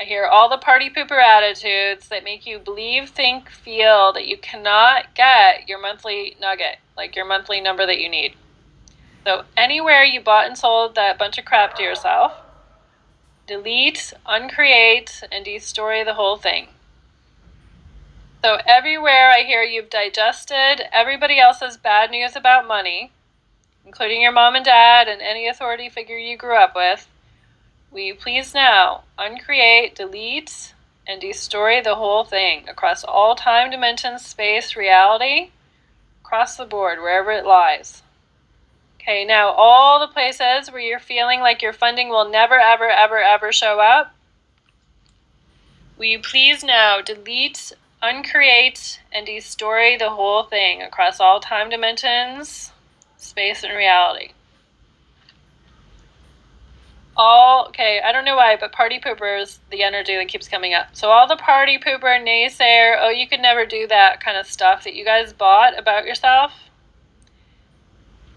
I 0.00 0.04
hear 0.04 0.24
all 0.24 0.48
the 0.48 0.56
party 0.56 0.88
pooper 0.88 1.22
attitudes 1.22 2.08
that 2.08 2.24
make 2.24 2.46
you 2.46 2.58
believe, 2.58 3.10
think, 3.10 3.50
feel 3.50 4.14
that 4.14 4.26
you 4.26 4.38
cannot 4.38 5.14
get 5.14 5.68
your 5.68 5.78
monthly 5.78 6.34
nugget, 6.40 6.78
like 6.96 7.14
your 7.14 7.26
monthly 7.26 7.60
number 7.60 7.84
that 7.84 8.00
you 8.00 8.08
need. 8.08 8.34
So, 9.26 9.44
anywhere 9.58 10.04
you 10.04 10.22
bought 10.22 10.46
and 10.46 10.56
sold 10.56 10.94
that 10.94 11.18
bunch 11.18 11.36
of 11.36 11.44
crap 11.44 11.74
to 11.74 11.82
yourself, 11.82 12.32
delete, 13.46 14.14
uncreate, 14.24 15.22
and 15.30 15.44
destroy 15.44 16.02
the 16.02 16.14
whole 16.14 16.38
thing. 16.38 16.68
So, 18.44 18.58
everywhere 18.66 19.30
I 19.30 19.44
hear 19.44 19.62
you've 19.62 19.88
digested 19.88 20.88
everybody 20.90 21.38
else's 21.38 21.76
bad 21.76 22.10
news 22.10 22.34
about 22.34 22.66
money, 22.66 23.12
including 23.86 24.20
your 24.20 24.32
mom 24.32 24.56
and 24.56 24.64
dad 24.64 25.06
and 25.06 25.22
any 25.22 25.46
authority 25.46 25.88
figure 25.88 26.16
you 26.16 26.36
grew 26.36 26.56
up 26.56 26.74
with, 26.74 27.06
will 27.92 28.00
you 28.00 28.16
please 28.16 28.52
now 28.52 29.04
uncreate, 29.16 29.94
delete, 29.94 30.74
and 31.06 31.20
destroy 31.20 31.80
the 31.80 31.94
whole 31.94 32.24
thing 32.24 32.68
across 32.68 33.04
all 33.04 33.36
time, 33.36 33.70
dimensions, 33.70 34.26
space, 34.26 34.74
reality, 34.74 35.50
across 36.24 36.56
the 36.56 36.64
board, 36.64 36.98
wherever 36.98 37.30
it 37.30 37.46
lies? 37.46 38.02
Okay, 39.00 39.24
now 39.24 39.50
all 39.50 40.00
the 40.00 40.12
places 40.12 40.68
where 40.72 40.80
you're 40.80 40.98
feeling 40.98 41.38
like 41.38 41.62
your 41.62 41.72
funding 41.72 42.08
will 42.08 42.28
never, 42.28 42.58
ever, 42.58 42.90
ever, 42.90 43.18
ever 43.18 43.52
show 43.52 43.78
up, 43.78 44.12
will 45.96 46.06
you 46.06 46.18
please 46.18 46.64
now 46.64 47.00
delete, 47.00 47.72
uncreate, 48.02 49.00
and 49.12 49.24
destroy 49.24 49.96
the 49.96 50.10
whole 50.10 50.42
thing 50.42 50.82
across 50.82 51.20
all 51.20 51.40
time 51.40 51.70
dimensions, 51.70 52.72
space, 53.16 53.62
and 53.62 53.76
reality? 53.76 54.32
All, 57.16 57.66
okay, 57.68 58.00
I 58.04 58.10
don't 58.10 58.24
know 58.24 58.36
why, 58.36 58.56
but 58.56 58.72
party 58.72 58.98
pooper 58.98 59.40
is 59.40 59.60
the 59.70 59.82
energy 59.82 60.16
that 60.16 60.28
keeps 60.28 60.48
coming 60.48 60.74
up. 60.74 60.88
So 60.94 61.10
all 61.10 61.28
the 61.28 61.36
party 61.36 61.78
pooper, 61.78 62.18
naysayer, 62.18 62.98
oh, 63.00 63.10
you 63.10 63.28
could 63.28 63.40
never 63.40 63.66
do 63.66 63.86
that 63.88 64.22
kind 64.24 64.36
of 64.36 64.46
stuff 64.46 64.84
that 64.84 64.94
you 64.94 65.04
guys 65.04 65.32
bought 65.32 65.78
about 65.78 66.06
yourself 66.06 66.52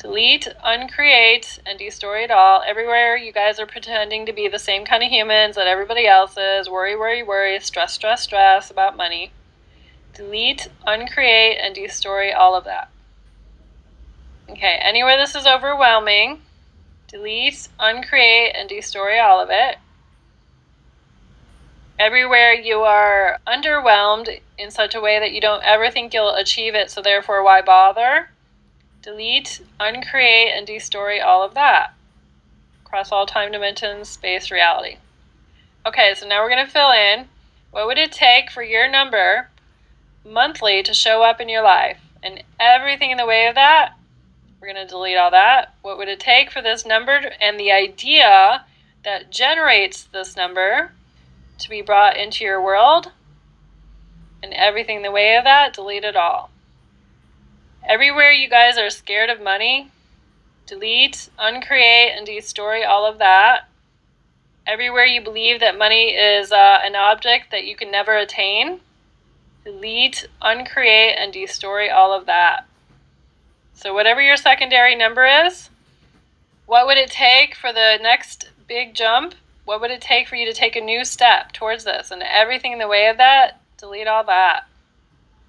delete, 0.05 0.47
uncreate, 0.63 1.59
and 1.65 1.79
destroy 1.79 2.19
it 2.19 2.29
all. 2.29 2.61
Everywhere 2.67 3.17
you 3.17 3.31
guys 3.31 3.59
are 3.59 3.65
pretending 3.65 4.27
to 4.27 4.33
be 4.33 4.47
the 4.47 4.59
same 4.59 4.85
kind 4.85 5.01
of 5.03 5.09
humans 5.09 5.55
that 5.55 5.65
everybody 5.65 6.05
else 6.05 6.37
is. 6.37 6.69
Worry, 6.69 6.95
worry, 6.95 7.23
worry, 7.23 7.59
stress, 7.59 7.93
stress, 7.93 8.21
stress 8.21 8.69
about 8.69 8.95
money. 8.95 9.31
Delete, 10.15 10.69
uncreate, 10.85 11.59
and 11.61 11.75
destroy 11.75 12.33
all 12.33 12.55
of 12.55 12.63
that. 12.63 12.89
Okay, 14.49 14.79
anywhere 14.81 15.17
this 15.17 15.35
is 15.35 15.45
overwhelming, 15.45 16.41
delete, 17.07 17.67
uncreate, 17.79 18.55
and 18.55 18.67
destroy 18.67 19.21
all 19.21 19.39
of 19.39 19.49
it. 19.51 19.77
Everywhere 21.99 22.53
you 22.53 22.79
are 22.79 23.39
underwhelmed 23.47 24.39
in 24.57 24.71
such 24.71 24.95
a 24.95 25.01
way 25.01 25.19
that 25.19 25.31
you 25.31 25.41
don't 25.41 25.63
ever 25.63 25.91
think 25.91 26.13
you'll 26.13 26.35
achieve 26.35 26.75
it, 26.75 26.89
so 26.89 27.01
therefore, 27.01 27.43
why 27.43 27.61
bother? 27.61 28.29
delete, 29.05 29.61
uncreate, 29.79 30.51
and 30.57 30.65
destroy 30.65 31.23
all 31.23 31.43
of 31.43 31.53
that 31.53 31.93
across 32.83 33.11
all 33.11 33.27
time 33.27 33.51
dimensions, 33.51 34.09
space, 34.09 34.49
reality. 34.49 34.97
Okay, 35.85 36.15
so 36.15 36.27
now 36.27 36.41
we're 36.41 36.49
going 36.49 36.65
to 36.65 36.71
fill 36.71 36.91
in 36.91 37.27
what 37.69 37.85
would 37.85 37.99
it 37.99 38.11
take 38.11 38.49
for 38.49 38.63
your 38.63 38.89
number 38.89 39.49
monthly 40.25 40.81
to 40.83 40.93
show 40.93 41.21
up 41.21 41.39
in 41.39 41.49
your 41.49 41.63
life? 41.63 41.99
And 42.23 42.43
everything 42.59 43.11
in 43.11 43.17
the 43.17 43.25
way 43.25 43.47
of 43.47 43.55
that, 43.55 43.93
we're 44.59 44.73
going 44.73 44.87
to 44.87 44.89
delete 44.89 45.17
all 45.17 45.31
that. 45.31 45.75
What 45.81 45.97
would 45.97 46.07
it 46.07 46.19
take 46.19 46.51
for 46.51 46.61
this 46.61 46.85
number 46.85 47.31
and 47.39 47.59
the 47.59 47.71
idea 47.71 48.65
that 49.03 49.29
generates 49.29 50.03
this 50.03 50.35
number 50.35 50.91
to 51.59 51.69
be 51.69 51.81
brought 51.81 52.17
into 52.17 52.43
your 52.43 52.61
world? 52.61 53.11
And 54.41 54.53
everything 54.53 54.97
in 54.97 55.03
the 55.03 55.11
way 55.11 55.35
of 55.37 55.43
that, 55.43 55.73
delete 55.73 56.03
it 56.03 56.15
all. 56.15 56.49
Everywhere 57.87 58.31
you 58.31 58.49
guys 58.49 58.79
are 58.79 58.89
scared 58.89 59.29
of 59.29 59.39
money, 59.39 59.91
delete, 60.65 61.29
uncreate, 61.37 62.17
and 62.17 62.25
destroy 62.25 62.83
all 62.87 63.05
of 63.05 63.19
that. 63.19 63.69
Everywhere 64.65 65.05
you 65.05 65.21
believe 65.21 65.59
that 65.59 65.77
money 65.77 66.09
is 66.09 66.51
uh, 66.51 66.79
an 66.83 66.95
object 66.95 67.51
that 67.51 67.65
you 67.65 67.75
can 67.75 67.91
never 67.91 68.17
attain, 68.17 68.79
delete, 69.65 70.27
uncreate, 70.41 71.17
and 71.17 71.33
destory 71.33 71.91
all 71.91 72.13
of 72.13 72.27
that. 72.27 72.65
So, 73.73 73.93
whatever 73.93 74.21
your 74.21 74.37
secondary 74.37 74.95
number 74.95 75.25
is, 75.25 75.69
what 76.67 76.85
would 76.87 76.97
it 76.97 77.09
take 77.09 77.55
for 77.55 77.73
the 77.73 77.97
next 78.01 78.51
big 78.67 78.93
jump? 78.93 79.35
What 79.65 79.81
would 79.81 79.91
it 79.91 80.01
take 80.01 80.27
for 80.27 80.35
you 80.35 80.45
to 80.45 80.53
take 80.53 80.75
a 80.75 80.81
new 80.81 81.03
step 81.03 81.51
towards 81.51 81.83
this? 81.83 82.11
And 82.11 82.23
everything 82.23 82.71
in 82.71 82.79
the 82.79 82.87
way 82.87 83.07
of 83.07 83.17
that, 83.17 83.59
delete 83.77 84.07
all 84.07 84.23
that. 84.25 84.67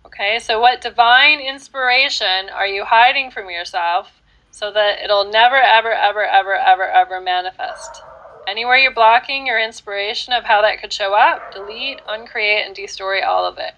Okay, 0.07 0.39
so 0.39 0.59
what 0.59 0.81
divine 0.81 1.41
inspiration 1.41 2.49
are 2.49 2.67
you 2.67 2.85
hiding 2.85 3.31
from 3.31 3.51
yourself 3.51 4.23
so 4.51 4.73
that 4.73 5.01
it'll 5.03 5.31
never, 5.31 5.57
ever, 5.57 5.93
ever, 5.93 6.25
ever, 6.25 6.55
ever, 6.55 6.89
ever 6.89 7.21
manifest? 7.21 8.03
Anywhere 8.49 8.79
you're 8.79 8.95
blocking 8.95 9.47
your 9.47 9.61
inspiration 9.61 10.33
of 10.33 10.45
how 10.45 10.63
that 10.63 10.81
could 10.81 10.93
show 10.93 11.13
up, 11.15 11.53
delete, 11.53 12.01
uncreate, 12.09 12.67
and 12.67 12.75
destory 12.75 13.25
all 13.25 13.45
of 13.45 13.59
it. 13.59 13.75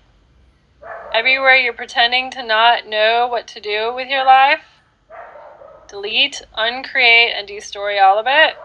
Everywhere 1.13 1.57
you're 1.57 1.73
pretending 1.73 2.31
to 2.33 2.43
not 2.43 2.87
know 2.87 3.27
what 3.27 3.47
to 3.49 3.61
do 3.61 3.93
with 3.95 4.09
your 4.09 4.25
life, 4.25 4.63
delete, 5.89 6.43
uncreate, 6.55 7.33
and 7.35 7.49
destroy 7.49 8.01
all 8.01 8.19
of 8.19 8.27
it. 8.29 8.57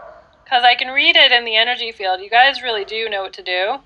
Because 0.44 0.64
I 0.64 0.76
can 0.76 0.94
read 0.94 1.16
it 1.16 1.32
in 1.32 1.46
the 1.46 1.56
energy 1.56 1.92
field. 1.92 2.22
You 2.22 2.30
guys 2.30 2.62
really 2.62 2.86
do 2.86 3.10
know 3.10 3.24
what 3.24 3.34
to 3.34 3.44
do. 3.44 3.78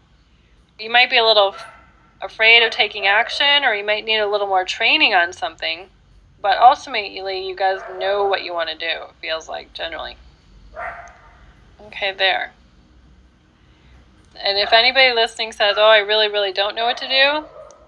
You 0.79 0.89
might 0.89 1.09
be 1.09 1.17
a 1.17 1.25
little 1.25 1.55
afraid 2.21 2.63
of 2.63 2.71
taking 2.71 3.05
action 3.05 3.63
or 3.63 3.73
you 3.73 3.85
might 3.85 4.05
need 4.05 4.19
a 4.19 4.29
little 4.29 4.47
more 4.47 4.65
training 4.65 5.13
on 5.13 5.33
something. 5.33 5.87
But 6.41 6.57
ultimately, 6.57 7.47
you 7.47 7.55
guys 7.55 7.79
know 7.99 8.25
what 8.25 8.43
you 8.43 8.53
want 8.53 8.69
to 8.69 8.77
do, 8.77 8.85
it 8.85 9.15
feels 9.21 9.47
like 9.47 9.73
generally. 9.73 10.17
Okay, 11.87 12.11
there. 12.11 12.53
And 14.35 14.57
if 14.57 14.71
anybody 14.71 15.13
listening 15.13 15.51
says, 15.51 15.77
oh, 15.77 15.87
I 15.87 15.97
really, 15.97 16.27
really 16.27 16.53
don't 16.53 16.75
know 16.75 16.85
what 16.85 16.97
to 16.97 17.07
do, 17.07 17.45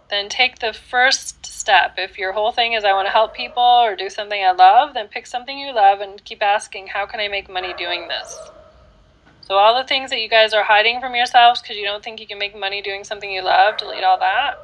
then 0.09 0.29
take 0.29 0.59
the 0.59 0.73
first 0.73 1.45
step. 1.45 1.95
If 1.97 2.17
your 2.17 2.33
whole 2.33 2.51
thing 2.51 2.73
is, 2.73 2.83
I 2.83 2.93
want 2.93 3.07
to 3.07 3.11
help 3.11 3.33
people 3.35 3.63
or 3.63 3.95
do 3.95 4.09
something 4.09 4.43
I 4.43 4.51
love, 4.51 4.93
then 4.93 5.07
pick 5.07 5.27
something 5.27 5.57
you 5.57 5.73
love 5.73 6.01
and 6.01 6.23
keep 6.23 6.41
asking, 6.41 6.87
how 6.87 7.05
can 7.05 7.19
I 7.19 7.27
make 7.27 7.49
money 7.49 7.73
doing 7.77 8.07
this? 8.07 8.37
So 9.41 9.55
all 9.55 9.75
the 9.75 9.87
things 9.87 10.09
that 10.11 10.21
you 10.21 10.29
guys 10.29 10.53
are 10.53 10.63
hiding 10.63 10.99
from 10.99 11.15
yourselves 11.15 11.61
because 11.61 11.77
you 11.77 11.83
don't 11.83 12.03
think 12.03 12.19
you 12.19 12.27
can 12.27 12.37
make 12.37 12.57
money 12.57 12.81
doing 12.81 13.03
something 13.03 13.31
you 13.31 13.43
love, 13.43 13.77
delete 13.77 14.03
all 14.03 14.19
that. 14.19 14.59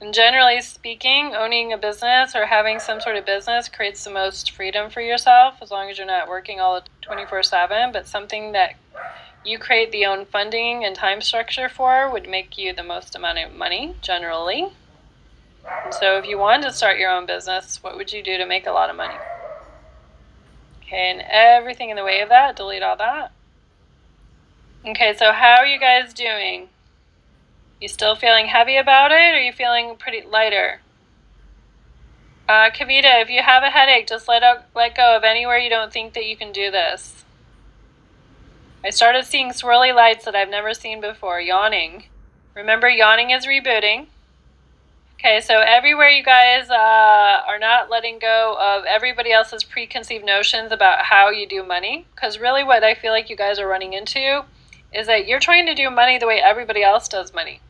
And 0.00 0.12
generally 0.12 0.60
speaking, 0.60 1.34
owning 1.34 1.72
a 1.72 1.78
business 1.78 2.34
or 2.34 2.46
having 2.46 2.78
some 2.78 3.00
sort 3.00 3.16
of 3.16 3.24
business 3.24 3.68
creates 3.68 4.04
the 4.04 4.10
most 4.10 4.50
freedom 4.50 4.90
for 4.90 5.00
yourself 5.00 5.56
as 5.62 5.70
long 5.70 5.90
as 5.90 5.96
you're 5.96 6.06
not 6.06 6.28
working 6.28 6.60
all 6.60 6.82
24 7.02 7.42
7. 7.42 7.92
But 7.92 8.06
something 8.06 8.52
that 8.52 8.74
you 9.46 9.58
create 9.58 9.92
the 9.92 10.04
own 10.04 10.26
funding 10.26 10.84
and 10.84 10.96
time 10.96 11.20
structure 11.20 11.68
for 11.68 12.10
would 12.10 12.28
make 12.28 12.58
you 12.58 12.72
the 12.74 12.82
most 12.82 13.14
amount 13.14 13.38
of 13.38 13.54
money 13.54 13.94
generally. 14.02 14.68
So 15.90 16.18
if 16.18 16.26
you 16.26 16.38
wanted 16.38 16.64
to 16.64 16.72
start 16.72 16.98
your 16.98 17.10
own 17.10 17.26
business, 17.26 17.82
what 17.82 17.96
would 17.96 18.12
you 18.12 18.22
do 18.22 18.36
to 18.38 18.46
make 18.46 18.66
a 18.66 18.72
lot 18.72 18.90
of 18.90 18.96
money? 18.96 19.14
Okay, 20.82 21.10
and 21.10 21.22
everything 21.28 21.90
in 21.90 21.96
the 21.96 22.04
way 22.04 22.20
of 22.20 22.28
that, 22.28 22.56
delete 22.56 22.82
all 22.82 22.96
that. 22.96 23.32
Okay, 24.86 25.14
so 25.16 25.32
how 25.32 25.56
are 25.58 25.66
you 25.66 25.80
guys 25.80 26.12
doing? 26.12 26.68
You 27.80 27.88
still 27.88 28.14
feeling 28.14 28.46
heavy 28.46 28.76
about 28.76 29.10
it, 29.10 29.16
or 29.16 29.36
are 29.36 29.40
you 29.40 29.52
feeling 29.52 29.96
pretty 29.96 30.22
lighter? 30.26 30.80
Uh, 32.48 32.70
Kavita, 32.70 33.20
if 33.20 33.28
you 33.28 33.42
have 33.42 33.64
a 33.64 33.70
headache, 33.70 34.06
just 34.06 34.28
let 34.28 34.44
out, 34.44 34.64
let 34.74 34.96
go 34.96 35.16
of 35.16 35.24
anywhere 35.24 35.58
you 35.58 35.68
don't 35.68 35.92
think 35.92 36.14
that 36.14 36.26
you 36.26 36.36
can 36.36 36.52
do 36.52 36.70
this. 36.70 37.24
I 38.84 38.90
started 38.90 39.24
seeing 39.24 39.50
swirly 39.50 39.94
lights 39.94 40.24
that 40.24 40.36
I've 40.36 40.48
never 40.48 40.72
seen 40.72 41.00
before. 41.00 41.40
Yawning. 41.40 42.04
Remember, 42.54 42.88
yawning 42.88 43.30
is 43.30 43.46
rebooting. 43.46 44.06
Okay, 45.18 45.40
so 45.40 45.60
everywhere 45.60 46.10
you 46.10 46.22
guys 46.22 46.68
uh, 46.70 47.42
are 47.48 47.58
not 47.58 47.90
letting 47.90 48.18
go 48.18 48.56
of 48.60 48.84
everybody 48.84 49.32
else's 49.32 49.64
preconceived 49.64 50.24
notions 50.24 50.72
about 50.72 51.06
how 51.06 51.30
you 51.30 51.48
do 51.48 51.64
money, 51.64 52.06
because 52.14 52.38
really 52.38 52.62
what 52.62 52.84
I 52.84 52.94
feel 52.94 53.12
like 53.12 53.30
you 53.30 53.36
guys 53.36 53.58
are 53.58 53.66
running 53.66 53.94
into 53.94 54.44
is 54.92 55.06
that 55.06 55.26
you're 55.26 55.40
trying 55.40 55.66
to 55.66 55.74
do 55.74 55.90
money 55.90 56.18
the 56.18 56.26
way 56.26 56.40
everybody 56.40 56.82
else 56.82 57.08
does 57.08 57.34
money. 57.34 57.60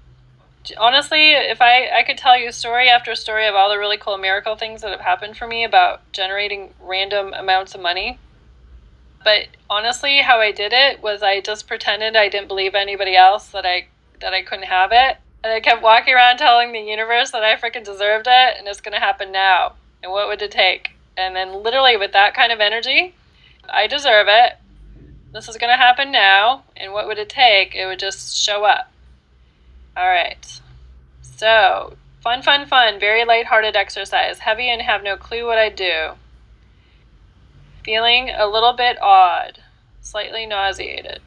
Honestly, 0.77 1.33
if 1.33 1.63
I, 1.63 1.89
I 1.89 2.03
could 2.03 2.19
tell 2.19 2.37
you 2.37 2.51
story 2.51 2.89
after 2.89 3.15
story 3.15 3.47
of 3.47 3.55
all 3.55 3.71
the 3.71 3.79
really 3.79 3.97
cool 3.97 4.19
miracle 4.19 4.57
things 4.57 4.83
that 4.83 4.91
have 4.91 5.01
happened 5.01 5.37
for 5.37 5.47
me 5.47 5.65
about 5.65 6.01
generating 6.13 6.75
random 6.81 7.33
amounts 7.33 7.75
of 7.75 7.81
money. 7.81 8.19
But 9.27 9.49
honestly, 9.69 10.19
how 10.19 10.39
I 10.39 10.53
did 10.53 10.73
it 10.73 11.03
was 11.03 11.23
I 11.23 11.41
just 11.41 11.67
pretended 11.67 12.15
I 12.15 12.29
didn't 12.29 12.47
believe 12.47 12.77
anybody 12.77 13.17
else 13.17 13.49
that 13.49 13.67
I 13.67 13.89
that 14.21 14.33
I 14.33 14.43
couldn't 14.43 14.67
have 14.67 14.93
it. 14.93 15.19
And 15.43 15.53
I 15.53 15.59
kept 15.59 15.83
walking 15.83 16.15
around 16.15 16.39
telling 16.39 16.73
the 16.73 16.81
universe 16.81 17.33
that 17.33 17.43
I 17.43 17.57
freaking 17.57 17.85
deserved 17.85 18.27
it 18.29 18.59
and 18.59 18.67
it's 18.67 18.81
gonna 18.81 19.01
happen 19.01 19.33
now. 19.33 19.75
And 20.03 20.13
what 20.13 20.29
would 20.29 20.41
it 20.41 20.53
take? 20.53 20.93
And 21.17 21.35
then 21.35 21.63
literally 21.63 21.97
with 21.97 22.13
that 22.13 22.35
kind 22.35 22.53
of 22.53 22.61
energy, 22.61 23.15
I 23.69 23.89
deserve 23.89 24.27
it 24.29 24.55
this 25.37 25.49
is 25.49 25.57
to 25.57 25.67
happen 25.67 26.11
now, 26.11 26.65
and 26.77 26.95
what 26.95 27.07
would 27.07 27.19
it 27.19 27.29
take? 27.29 27.75
It 27.75 27.87
would 27.87 27.99
just 27.99 28.37
show 28.39 28.65
up. 28.65 28.91
All 29.95 30.09
right. 30.09 30.61
So, 31.21 31.95
fun, 32.23 32.41
fun, 32.41 32.67
fun, 32.67 32.99
very 32.99 33.27
lighthearted 33.27 33.77
exercise. 33.77 34.39
Heavy 34.39 34.71
and 34.71 34.81
have 34.81 35.03
no 35.03 35.17
clue 35.17 35.45
what 35.45 35.59
I 35.59 35.69
do. 35.69 36.13
Feeling 37.87 38.31
a 38.37 38.49
little 38.49 38.73
bit 38.73 39.01
odd, 39.01 39.61
slightly 40.01 40.45
nauseated. 40.45 41.21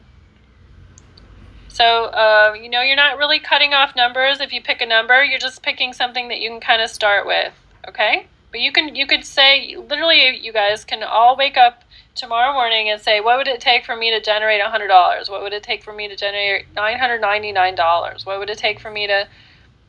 So, 1.70 2.08
uh, 2.08 2.54
you 2.62 2.68
know, 2.68 2.82
you're 2.82 2.98
not 2.98 3.18
really 3.18 3.40
cutting 3.40 3.74
off 3.74 3.96
numbers. 3.96 4.42
If 4.42 4.52
you 4.52 4.62
pick 4.62 4.82
a 4.82 4.86
number, 4.86 5.24
you're 5.24 5.40
just 5.40 5.64
picking 5.64 5.94
something 5.94 6.28
that 6.28 6.42
you 6.42 6.50
can 6.50 6.60
kind 6.60 6.82
of 6.82 6.90
start 6.90 7.26
with, 7.26 7.54
okay? 7.88 8.28
But 8.52 8.60
you 8.60 8.74
can, 8.74 8.94
you 8.94 9.08
could 9.08 9.24
say, 9.24 9.78
literally, 9.78 10.38
you 10.38 10.52
guys 10.52 10.84
can 10.84 11.02
all 11.02 11.38
wake 11.38 11.56
up 11.56 11.86
tomorrow 12.14 12.52
morning 12.52 12.90
and 12.90 13.00
say, 13.00 13.22
what 13.22 13.38
would 13.38 13.48
it 13.48 13.62
take 13.62 13.86
for 13.86 13.96
me 13.96 14.12
to 14.12 14.20
generate 14.20 14.62
$100? 14.62 15.30
What 15.30 15.42
would 15.42 15.54
it 15.54 15.64
take 15.64 15.82
for 15.82 15.94
me 15.94 16.10
to 16.10 16.16
generate 16.18 16.76
$999? 16.76 18.26
What 18.26 18.38
would 18.38 18.50
it 18.50 18.58
take 18.58 18.82
for 18.82 18.92
me 18.92 19.08
to 19.08 19.30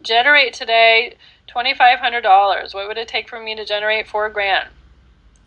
generate 0.02 0.52
today 0.52 1.16
$2,500? 1.48 2.74
What 2.74 2.86
would 2.86 2.96
it 2.96 3.08
take 3.08 3.28
for 3.28 3.40
me 3.40 3.56
to 3.56 3.64
generate 3.64 4.06
four 4.06 4.30
grand? 4.30 4.68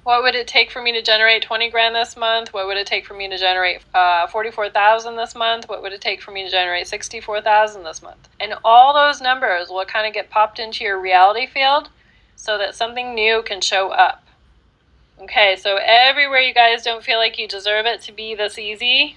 What 0.03 0.21
would 0.23 0.35
it 0.35 0.47
take 0.47 0.69
for 0.69 0.81
me 0.81 0.91
to 0.91 1.01
generate 1.01 1.43
20 1.43 1.69
grand 1.69 1.95
this 1.95 2.17
month? 2.17 2.53
What 2.53 2.67
would 2.67 2.75
it 2.75 2.85
take 2.85 3.05
for 3.05 3.13
me 3.13 3.29
to 3.29 3.37
generate 3.37 3.81
uh, 3.93 4.27
44,000 4.27 5.15
this 5.15 5.33
month? 5.33 5.69
What 5.69 5.81
would 5.81 5.93
it 5.93 6.01
take 6.01 6.21
for 6.21 6.31
me 6.31 6.43
to 6.43 6.51
generate 6.51 6.87
64,000 6.87 7.83
this 7.83 8.01
month? 8.01 8.27
And 8.37 8.53
all 8.65 8.93
those 8.93 9.21
numbers 9.21 9.69
will 9.69 9.85
kind 9.85 10.05
of 10.05 10.13
get 10.13 10.29
popped 10.29 10.59
into 10.59 10.83
your 10.83 10.99
reality 10.99 11.47
field 11.47 11.89
so 12.35 12.57
that 12.57 12.75
something 12.75 13.15
new 13.15 13.41
can 13.43 13.61
show 13.61 13.91
up. 13.91 14.27
Okay, 15.21 15.55
so 15.55 15.79
everywhere 15.81 16.41
you 16.41 16.53
guys 16.53 16.83
don't 16.83 17.03
feel 17.03 17.17
like 17.17 17.37
you 17.37 17.47
deserve 17.47 17.85
it 17.85 18.01
to 18.01 18.11
be 18.11 18.35
this 18.35 18.59
easy, 18.59 19.15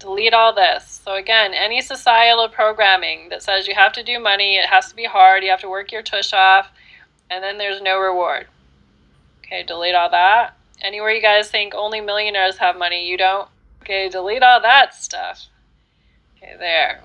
delete 0.00 0.34
all 0.34 0.52
this. 0.52 1.00
So 1.04 1.14
again, 1.14 1.54
any 1.54 1.80
societal 1.80 2.48
programming 2.48 3.28
that 3.28 3.44
says 3.44 3.68
you 3.68 3.76
have 3.76 3.92
to 3.92 4.02
do 4.02 4.18
money, 4.18 4.56
it 4.56 4.66
has 4.66 4.88
to 4.88 4.96
be 4.96 5.04
hard, 5.04 5.44
you 5.44 5.50
have 5.50 5.60
to 5.60 5.68
work 5.68 5.92
your 5.92 6.02
tush 6.02 6.32
off, 6.32 6.72
and 7.30 7.44
then 7.44 7.58
there's 7.58 7.80
no 7.80 8.00
reward. 8.00 8.48
Okay, 9.52 9.64
delete 9.64 9.94
all 9.94 10.08
that. 10.08 10.56
Anywhere 10.80 11.10
you 11.10 11.20
guys 11.20 11.50
think 11.50 11.74
only 11.74 12.00
millionaires 12.00 12.56
have 12.56 12.78
money, 12.78 13.06
you 13.06 13.18
don't. 13.18 13.50
Okay, 13.82 14.08
delete 14.08 14.42
all 14.42 14.62
that 14.62 14.94
stuff. 14.94 15.48
Okay, 16.36 16.54
there. 16.58 17.02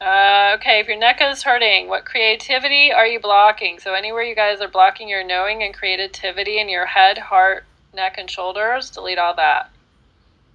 Uh, 0.00 0.56
okay, 0.56 0.80
if 0.80 0.88
your 0.88 0.98
neck 0.98 1.20
is 1.20 1.42
hurting, 1.42 1.88
what 1.88 2.06
creativity 2.06 2.90
are 2.90 3.06
you 3.06 3.20
blocking? 3.20 3.78
So 3.78 3.92
anywhere 3.92 4.22
you 4.22 4.34
guys 4.34 4.62
are 4.62 4.68
blocking 4.68 5.06
your 5.06 5.22
knowing 5.22 5.62
and 5.62 5.74
creativity 5.74 6.58
in 6.58 6.70
your 6.70 6.86
head, 6.86 7.18
heart, 7.18 7.66
neck, 7.92 8.14
and 8.16 8.30
shoulders, 8.30 8.88
delete 8.88 9.18
all 9.18 9.34
that. 9.34 9.70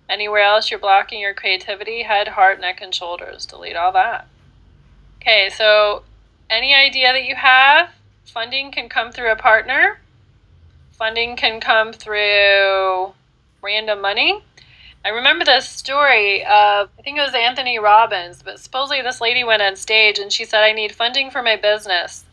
Anywhere 0.09 0.41
else 0.41 0.71
you're 0.71 0.79
blocking 0.79 1.19
your 1.19 1.35
creativity, 1.35 2.01
head, 2.01 2.29
heart, 2.29 2.59
neck, 2.59 2.81
and 2.81 2.95
shoulders, 2.95 3.45
delete 3.45 3.75
all 3.75 3.91
that. 3.91 4.27
Okay, 5.21 5.51
so 5.55 6.01
any 6.49 6.73
idea 6.73 7.13
that 7.13 7.25
you 7.25 7.35
have, 7.35 7.91
funding 8.25 8.71
can 8.71 8.89
come 8.89 9.11
through 9.11 9.31
a 9.31 9.35
partner. 9.35 9.99
Funding 10.97 11.35
can 11.35 11.59
come 11.59 11.93
through 11.93 13.13
random 13.61 14.01
money. 14.01 14.43
I 15.05 15.09
remember 15.09 15.45
this 15.45 15.69
story 15.69 16.43
of, 16.43 16.89
I 16.97 17.01
think 17.03 17.17
it 17.17 17.21
was 17.21 17.35
Anthony 17.35 17.77
Robbins, 17.77 18.41
but 18.41 18.59
supposedly 18.59 19.01
this 19.01 19.21
lady 19.21 19.43
went 19.43 19.61
on 19.61 19.75
stage 19.75 20.17
and 20.19 20.33
she 20.33 20.43
said, 20.43 20.63
I 20.63 20.73
need 20.73 20.91
funding 20.91 21.29
for 21.29 21.43
my 21.43 21.55
business. 21.55 22.25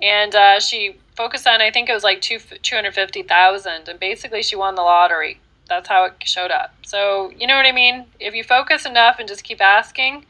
And 0.00 0.34
uh, 0.34 0.58
she 0.58 0.96
focused 1.16 1.46
on, 1.46 1.60
I 1.60 1.70
think 1.70 1.88
it 1.90 1.92
was 1.92 2.02
like 2.02 2.22
two, 2.22 2.38
250,000. 2.38 3.88
And 3.88 4.00
basically 4.00 4.42
she 4.42 4.56
won 4.56 4.74
the 4.74 4.82
lottery. 4.82 5.38
That's 5.68 5.88
how 5.88 6.06
it 6.06 6.14
showed 6.24 6.50
up. 6.50 6.74
So, 6.86 7.30
you 7.38 7.46
know 7.46 7.56
what 7.56 7.66
I 7.66 7.72
mean? 7.72 8.06
If 8.18 8.34
you 8.34 8.42
focus 8.42 8.86
enough 8.86 9.18
and 9.18 9.28
just 9.28 9.44
keep 9.44 9.60
asking, 9.60 10.24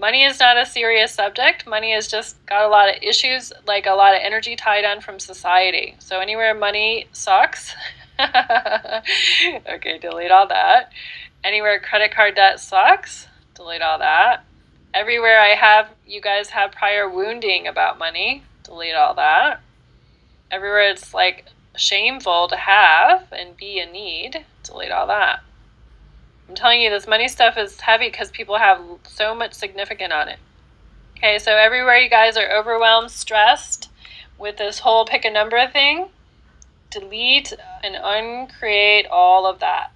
money 0.00 0.24
is 0.24 0.40
not 0.40 0.56
a 0.56 0.64
serious 0.64 1.12
subject. 1.12 1.66
Money 1.66 1.92
has 1.92 2.08
just 2.08 2.44
got 2.46 2.64
a 2.64 2.68
lot 2.68 2.88
of 2.88 3.02
issues, 3.02 3.52
like 3.66 3.86
a 3.86 3.92
lot 3.92 4.14
of 4.14 4.20
energy 4.22 4.56
tied 4.56 4.84
on 4.84 5.00
from 5.00 5.18
society. 5.20 5.94
So 5.98 6.20
anywhere 6.20 6.54
money 6.54 7.06
sucks, 7.12 7.74
okay, 8.18 9.98
delete 10.00 10.30
all 10.30 10.48
that. 10.48 10.90
Anywhere 11.44 11.78
credit 11.78 12.12
card 12.12 12.34
debt 12.34 12.60
sucks, 12.60 13.26
delete 13.54 13.82
all 13.82 13.98
that. 13.98 14.44
Everywhere 14.92 15.38
I 15.40 15.54
have, 15.54 15.90
you 16.06 16.20
guys 16.20 16.50
have 16.50 16.72
prior 16.72 17.08
wounding 17.08 17.68
about 17.68 17.98
money, 17.98 18.42
delete 18.64 18.94
all 18.94 19.14
that. 19.14 19.60
Everywhere 20.50 20.90
it's 20.90 21.14
like 21.14 21.46
shameful 21.76 22.48
to 22.48 22.56
have 22.56 23.32
and 23.32 23.56
be 23.56 23.78
a 23.78 23.90
need, 23.90 24.44
delete 24.64 24.90
all 24.90 25.06
that. 25.06 25.40
I'm 26.50 26.56
telling 26.56 26.80
you, 26.80 26.90
this 26.90 27.06
money 27.06 27.28
stuff 27.28 27.56
is 27.56 27.80
heavy 27.80 28.10
because 28.10 28.28
people 28.32 28.58
have 28.58 28.80
so 29.04 29.36
much 29.36 29.54
significant 29.54 30.12
on 30.12 30.28
it. 30.28 30.40
Okay, 31.16 31.38
so 31.38 31.56
everywhere 31.56 31.98
you 31.98 32.10
guys 32.10 32.36
are 32.36 32.50
overwhelmed, 32.50 33.12
stressed 33.12 33.88
with 34.36 34.56
this 34.56 34.80
whole 34.80 35.04
pick 35.04 35.24
a 35.24 35.30
number 35.30 35.64
thing, 35.68 36.08
delete 36.90 37.52
and 37.84 37.94
uncreate 37.94 39.06
all 39.06 39.46
of 39.46 39.60
that. 39.60 39.92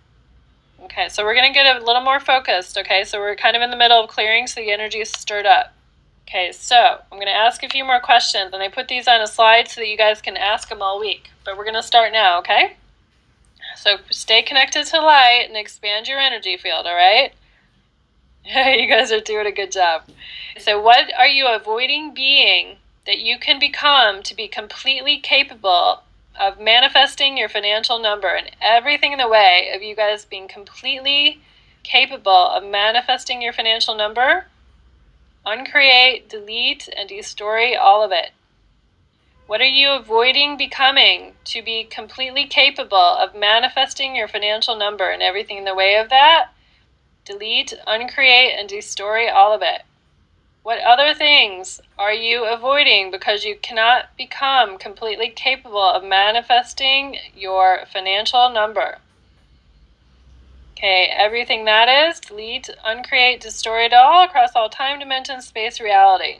Okay, 0.84 1.08
so 1.08 1.24
we're 1.24 1.34
going 1.34 1.52
to 1.52 1.52
get 1.52 1.74
a 1.74 1.84
little 1.84 2.02
more 2.02 2.20
focused, 2.20 2.78
okay? 2.78 3.02
So 3.02 3.18
we're 3.18 3.34
kind 3.34 3.56
of 3.56 3.62
in 3.62 3.72
the 3.72 3.76
middle 3.76 4.04
of 4.04 4.08
clearing 4.08 4.46
so 4.46 4.60
the 4.60 4.70
energy 4.70 5.00
is 5.00 5.10
stirred 5.10 5.46
up. 5.46 5.74
Okay, 6.28 6.52
so 6.52 6.76
I'm 6.76 7.18
going 7.18 7.26
to 7.26 7.34
ask 7.34 7.64
a 7.64 7.68
few 7.68 7.84
more 7.84 7.98
questions, 7.98 8.52
and 8.52 8.62
I 8.62 8.68
put 8.68 8.86
these 8.86 9.08
on 9.08 9.20
a 9.20 9.26
slide 9.26 9.66
so 9.66 9.80
that 9.80 9.88
you 9.88 9.96
guys 9.96 10.22
can 10.22 10.36
ask 10.36 10.68
them 10.68 10.82
all 10.82 11.00
week. 11.00 11.30
But 11.44 11.58
we're 11.58 11.64
going 11.64 11.74
to 11.74 11.82
start 11.82 12.12
now, 12.12 12.38
okay? 12.38 12.76
So 13.76 13.98
stay 14.10 14.42
connected 14.42 14.86
to 14.86 15.00
light 15.00 15.44
and 15.46 15.56
expand 15.56 16.08
your 16.08 16.18
energy 16.18 16.56
field, 16.56 16.86
all 16.86 16.94
right? 16.94 17.32
you 18.44 18.86
guys 18.88 19.10
are 19.10 19.20
doing 19.20 19.46
a 19.46 19.52
good 19.52 19.72
job. 19.72 20.02
So, 20.58 20.80
what 20.80 21.12
are 21.18 21.26
you 21.26 21.46
avoiding 21.48 22.12
being 22.12 22.76
that 23.06 23.18
you 23.18 23.38
can 23.38 23.58
become 23.58 24.22
to 24.22 24.34
be 24.34 24.48
completely 24.48 25.18
capable 25.18 26.02
of 26.38 26.60
manifesting 26.60 27.38
your 27.38 27.48
financial 27.48 27.98
number 27.98 28.28
and 28.28 28.50
everything 28.60 29.12
in 29.12 29.18
the 29.18 29.28
way 29.28 29.70
of 29.74 29.82
you 29.82 29.94
guys 29.94 30.24
being 30.24 30.48
completely 30.48 31.40
capable 31.82 32.48
of 32.48 32.64
manifesting 32.64 33.40
your 33.40 33.52
financial 33.52 33.94
number, 33.94 34.46
uncreate, 35.46 36.28
delete, 36.28 36.88
and 36.96 37.08
destroy 37.08 37.78
all 37.78 38.02
of 38.02 38.10
it. 38.10 38.32
What 39.46 39.60
are 39.60 39.66
you 39.66 39.90
avoiding 39.90 40.56
becoming 40.56 41.34
to 41.44 41.62
be 41.62 41.84
completely 41.84 42.46
capable 42.46 42.96
of 42.96 43.34
manifesting 43.34 44.16
your 44.16 44.26
financial 44.26 44.74
number 44.74 45.10
and 45.10 45.22
everything 45.22 45.58
in 45.58 45.64
the 45.64 45.74
way 45.74 45.96
of 45.96 46.08
that? 46.08 46.48
Delete, 47.26 47.74
uncreate, 47.86 48.54
and 48.58 48.66
destroy 48.68 49.30
all 49.30 49.52
of 49.52 49.60
it. 49.60 49.82
What 50.62 50.78
other 50.78 51.12
things 51.12 51.82
are 51.98 52.14
you 52.14 52.46
avoiding 52.46 53.10
because 53.10 53.44
you 53.44 53.56
cannot 53.56 54.16
become 54.16 54.78
completely 54.78 55.28
capable 55.28 55.90
of 55.90 56.02
manifesting 56.02 57.18
your 57.36 57.84
financial 57.92 58.48
number? 58.48 58.96
Okay, 60.72 61.12
everything 61.14 61.66
that 61.66 61.90
is, 61.90 62.18
delete, 62.18 62.70
uncreate, 62.82 63.42
destroy 63.42 63.84
it 63.84 63.92
all 63.92 64.24
across 64.24 64.52
all 64.56 64.70
time, 64.70 64.98
dimension, 64.98 65.42
space, 65.42 65.82
reality. 65.82 66.38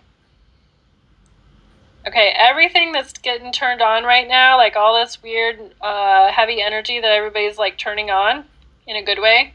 Okay, 2.07 2.35
everything 2.37 2.93
that's 2.93 3.15
getting 3.15 3.51
turned 3.51 3.81
on 3.81 4.05
right 4.05 4.29
now, 4.29 4.59
like 4.59 4.77
all 4.77 5.01
this 5.01 5.23
weird, 5.23 5.59
uh, 5.81 6.31
heavy 6.31 6.61
energy 6.61 7.01
that 7.01 7.13
everybody's 7.13 7.57
like 7.57 7.79
turning 7.79 8.11
on 8.11 8.45
in 8.87 8.97
a 8.97 9.03
good 9.03 9.19
way, 9.19 9.55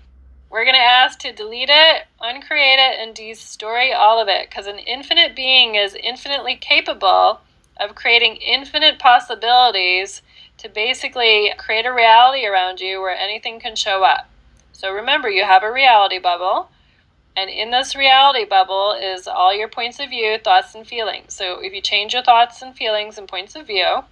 we're 0.50 0.64
going 0.64 0.76
to 0.76 0.82
ask 0.82 1.20
to 1.20 1.32
delete 1.32 1.70
it, 1.72 2.08
uncreate 2.20 2.80
it, 2.80 3.00
and 3.00 3.14
destroy 3.14 3.96
all 3.96 4.20
of 4.20 4.28
it 4.28 4.50
because 4.50 4.66
an 4.66 4.80
infinite 4.80 5.36
being 5.36 5.76
is 5.76 5.94
infinitely 5.94 6.56
capable 6.56 7.40
of 7.80 7.94
creating 7.94 8.38
infinite 8.38 8.98
possibilities 8.98 10.24
to 10.58 10.68
basically 10.68 11.54
create 11.60 11.86
a 11.86 11.94
reality 11.94 12.48
around 12.48 12.80
you 12.80 13.00
where 13.00 13.16
anything 13.16 13.60
can 13.60 13.76
show 13.76 14.04
up. 14.04 14.28
So 14.74 14.92
remember, 14.92 15.30
you 15.30 15.44
have 15.44 15.62
a 15.62 15.72
reality 15.72 16.18
bubble, 16.18 16.72
and 17.40 17.50
in 17.50 17.72
this 17.72 17.96
reality 17.96 18.46
bubble 18.46 18.98
is 19.00 19.28
all 19.28 19.56
your 19.56 19.70
points 19.70 20.00
of 20.00 20.10
view, 20.10 20.38
thoughts, 20.44 20.76
and 20.76 20.86
feelings. 20.86 21.34
So 21.34 21.60
if 21.62 21.74
you 21.74 21.82
change 21.82 22.14
your 22.14 22.24
thoughts 22.24 22.62
and 22.62 22.76
feelings 22.76 23.18
and 23.18 23.28
points 23.28 23.56
of 23.56 23.68
view, 23.68 24.04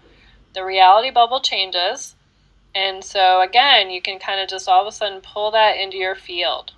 the 0.53 0.63
reality 0.63 1.11
bubble 1.11 1.41
changes 1.41 2.15
and 2.77 3.03
so 3.03 3.41
again, 3.41 3.89
you 3.89 4.03
can 4.03 4.19
kind 4.19 4.39
of 4.39 4.47
just 4.47 4.69
all 4.69 4.81
of 4.81 4.87
a 4.87 4.91
sudden 4.91 5.21
pull 5.21 5.49
that 5.51 5.77
into 5.77 5.97
your 5.97 6.13
field. 6.13 6.73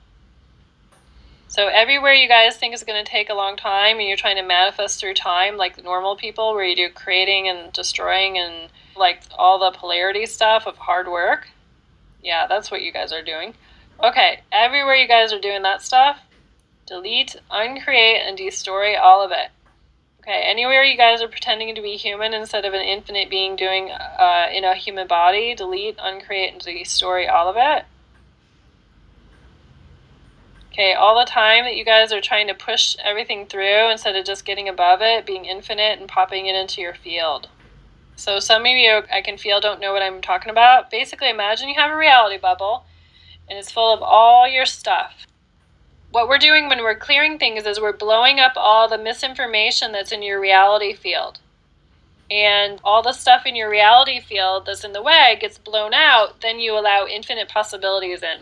So 1.50 1.68
everywhere 1.68 2.14
you 2.14 2.30
guys 2.30 2.56
think 2.56 2.74
is 2.74 2.84
going 2.84 3.04
to 3.04 3.12
take 3.12 3.30
a 3.30 3.34
long 3.34 3.58
time 3.58 3.98
and 4.00 4.08
you're 4.08 4.16
trying 4.16 4.38
to 4.38 4.44
manifest 4.44 5.00
through 5.00 5.16
time 5.16 5.58
like 5.58 5.84
normal 5.84 6.16
people 6.16 6.54
where 6.54 6.64
you 6.64 6.76
do 6.76 6.90
creating 6.90 7.50
and 7.50 7.74
destroying 7.74 8.38
and 8.38 8.70
like 8.96 9.24
all 9.38 9.60
the 9.60 9.78
polarity 9.78 10.26
stuff 10.26 10.68
of 10.68 10.78
hard 10.78 11.10
work. 11.10 11.50
Yeah, 12.24 12.48
that's 12.48 12.72
what 12.72 12.82
you 12.82 12.94
guys 12.94 13.12
are 13.12 13.24
doing. 13.24 13.54
Okay, 14.02 14.40
everywhere 14.54 14.96
you 14.96 15.08
guys 15.08 15.34
are 15.34 15.42
doing 15.42 15.64
that 15.64 15.82
stuff, 15.82 16.22
delete, 16.90 17.36
uncreate, 17.52 18.22
and 18.26 18.36
destroy 18.36 18.98
all 18.98 19.24
of 19.24 19.32
it. 19.32 19.52
Okay, 20.22 20.42
anywhere 20.44 20.84
you 20.84 20.98
guys 20.98 21.22
are 21.22 21.28
pretending 21.28 21.74
to 21.76 21.82
be 21.82 21.96
human 21.96 22.34
instead 22.34 22.66
of 22.66 22.74
an 22.74 22.82
infinite 22.82 23.30
being 23.30 23.56
doing 23.56 23.90
uh, 23.92 24.48
in 24.52 24.64
a 24.64 24.76
human 24.76 25.08
body, 25.08 25.56
delete, 25.56 25.98
uncreate, 26.00 26.52
and 26.52 26.62
destroy 26.62 27.30
all 27.30 27.48
of 27.48 27.56
it. 27.58 27.86
Okay, 30.72 30.94
all 30.94 31.18
the 31.18 31.30
time 31.30 31.64
that 31.64 31.76
you 31.76 31.86
guys 31.86 32.12
are 32.12 32.22
trying 32.22 32.48
to 32.48 32.54
push 32.54 32.96
everything 33.04 33.46
through 33.46 33.90
instead 33.92 34.16
of 34.16 34.26
just 34.26 34.46
getting 34.46 34.68
above 34.68 35.00
it, 35.02 35.26
being 35.26 35.46
infinite 35.46 36.00
and 36.00 36.10
popping 36.10 36.48
it 36.48 36.56
into 36.56 36.82
your 36.82 36.94
field. 36.94 37.50
So, 38.16 38.40
some 38.40 38.64
of 38.64 38.72
you 38.72 39.04
I 39.14 39.22
can 39.22 39.38
feel 39.38 39.62
don't 39.62 39.80
know 39.80 39.94
what 39.94 40.02
I'm 40.02 40.22
talking 40.22 40.50
about. 40.50 40.92
Basically, 40.92 41.30
imagine 41.30 41.70
you 41.70 41.76
have 41.76 41.92
a 41.92 41.98
reality 41.98 42.38
bubble 42.38 42.86
and 43.48 43.58
it's 43.58 43.72
full 43.72 43.94
of 43.94 44.02
all 44.02 44.48
your 44.48 44.66
stuff. 44.66 45.26
What 46.12 46.28
we're 46.28 46.40
doing 46.40 46.70
when 46.70 46.82
we're 46.82 46.96
clearing 46.96 47.38
things 47.38 47.66
is 47.66 47.80
we're 47.80 47.94
blowing 47.94 48.40
up 48.40 48.54
all 48.56 48.90
the 48.90 48.98
misinformation 48.98 49.92
that's 49.92 50.12
in 50.12 50.24
your 50.24 50.40
reality 50.40 50.94
field. 50.94 51.40
And 52.32 52.80
all 52.84 53.02
the 53.02 53.14
stuff 53.14 53.46
in 53.46 53.56
your 53.56 53.70
reality 53.70 54.20
field 54.20 54.66
that's 54.66 54.84
in 54.84 54.94
the 54.94 55.02
way 55.02 55.38
gets 55.40 55.58
blown 55.58 55.94
out, 55.94 56.42
then 56.42 56.60
you 56.60 56.78
allow 56.78 57.06
infinite 57.06 57.50
possibilities 57.50 58.24
in. 58.24 58.40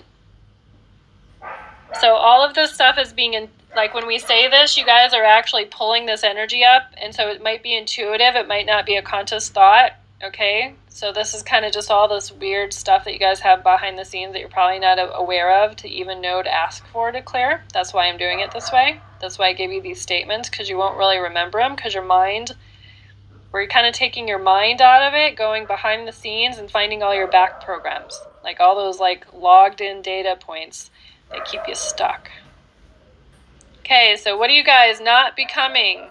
So 1.99 2.15
all 2.15 2.43
of 2.43 2.53
this 2.53 2.73
stuff 2.73 2.97
is 2.97 3.13
being 3.13 3.33
in, 3.33 3.49
like 3.75 3.93
when 3.93 4.07
we 4.07 4.19
say 4.19 4.49
this, 4.49 4.77
you 4.77 4.85
guys 4.85 5.13
are 5.13 5.23
actually 5.23 5.65
pulling 5.65 6.05
this 6.05 6.23
energy 6.23 6.63
up, 6.63 6.83
and 7.01 7.15
so 7.15 7.29
it 7.29 7.41
might 7.41 7.63
be 7.63 7.75
intuitive. 7.75 8.35
It 8.35 8.47
might 8.47 8.65
not 8.65 8.85
be 8.85 8.95
a 8.95 9.01
conscious 9.01 9.49
thought. 9.49 9.93
Okay, 10.23 10.73
so 10.89 11.13
this 11.13 11.35
is 11.35 11.43
kind 11.43 11.63
of 11.63 11.71
just 11.71 11.91
all 11.91 12.07
this 12.07 12.31
weird 12.31 12.73
stuff 12.73 13.05
that 13.05 13.13
you 13.13 13.19
guys 13.19 13.39
have 13.41 13.61
behind 13.61 13.99
the 13.99 14.03
scenes 14.03 14.33
that 14.33 14.39
you're 14.39 14.49
probably 14.49 14.79
not 14.79 14.97
aware 15.13 15.63
of 15.63 15.75
to 15.75 15.87
even 15.87 16.21
know 16.21 16.41
to 16.41 16.51
ask 16.51 16.83
for 16.87 17.11
to 17.11 17.21
clear. 17.21 17.61
That's 17.71 17.93
why 17.93 18.07
I'm 18.07 18.17
doing 18.17 18.39
it 18.39 18.49
this 18.49 18.71
way. 18.71 18.99
That's 19.21 19.37
why 19.37 19.49
I 19.49 19.53
gave 19.53 19.71
you 19.71 19.79
these 19.79 20.01
statements 20.01 20.49
because 20.49 20.69
you 20.69 20.77
won't 20.77 20.97
really 20.97 21.19
remember 21.19 21.59
them 21.59 21.75
because 21.75 21.93
your 21.93 22.03
mind, 22.03 22.55
we're 23.51 23.67
kind 23.67 23.85
of 23.85 23.93
taking 23.93 24.27
your 24.27 24.39
mind 24.39 24.81
out 24.81 25.07
of 25.07 25.13
it, 25.13 25.37
going 25.37 25.67
behind 25.67 26.07
the 26.07 26.11
scenes 26.11 26.57
and 26.57 26.71
finding 26.71 27.03
all 27.03 27.13
your 27.13 27.27
back 27.27 27.63
programs, 27.63 28.19
like 28.43 28.59
all 28.59 28.75
those 28.75 28.99
like 28.99 29.27
logged 29.35 29.81
in 29.81 30.01
data 30.01 30.35
points 30.39 30.89
that 31.29 31.45
keep 31.45 31.61
you 31.67 31.75
stuck. 31.75 32.31
Okay, 33.81 34.17
so 34.19 34.35
what 34.35 34.49
are 34.49 34.53
you 34.53 34.63
guys 34.63 34.99
not 34.99 35.35
becoming? 35.35 36.07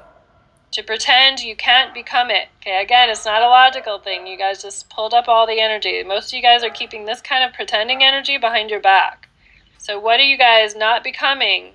To 0.77 0.83
pretend 0.83 1.41
you 1.41 1.57
can't 1.57 1.95
become 1.95 2.31
it. 2.31 2.49
Okay, 2.61 2.83
again, 2.83 3.09
it's 3.09 3.25
not 3.25 3.41
a 3.41 3.49
logical 3.49 3.99
thing. 3.99 4.27
You 4.27 4.37
guys 4.37 4.61
just 4.61 4.91
pulled 4.91 5.15
up 5.15 5.27
all 5.27 5.47
the 5.47 5.59
energy. 5.59 6.03
Most 6.03 6.29
of 6.29 6.37
you 6.37 6.43
guys 6.43 6.63
are 6.63 6.69
keeping 6.69 7.07
this 7.07 7.23
kind 7.23 7.43
of 7.43 7.55
pretending 7.55 8.03
energy 8.03 8.37
behind 8.37 8.69
your 8.69 8.81
back. 8.81 9.31
So, 9.79 9.99
what 9.99 10.21
are 10.21 10.25
you 10.25 10.37
guys 10.37 10.77
not 10.77 11.03
becoming? 11.03 11.73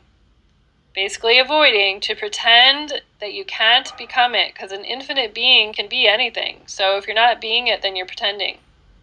Basically, 0.93 1.39
avoiding 1.39 1.99
to 2.01 2.15
pretend 2.15 3.01
that 3.19 3.33
you 3.33 3.43
can't 3.43 3.91
become 3.97 4.35
it 4.35 4.53
because 4.53 4.71
an 4.71 4.85
infinite 4.85 5.33
being 5.33 5.73
can 5.73 5.89
be 5.89 6.07
anything. 6.07 6.61
So, 6.67 6.95
if 6.97 7.07
you're 7.07 7.15
not 7.15 7.41
being 7.41 7.65
it, 7.65 7.81
then 7.81 7.95
you're 7.95 8.05
pretending. 8.05 8.59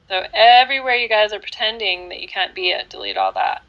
So, 0.08 0.26
everywhere 0.32 0.94
you 0.94 1.08
guys 1.08 1.32
are 1.32 1.40
pretending 1.40 2.08
that 2.10 2.20
you 2.20 2.28
can't 2.28 2.54
be 2.54 2.70
it, 2.70 2.88
delete 2.88 3.16
all 3.16 3.32
that. 3.32 3.62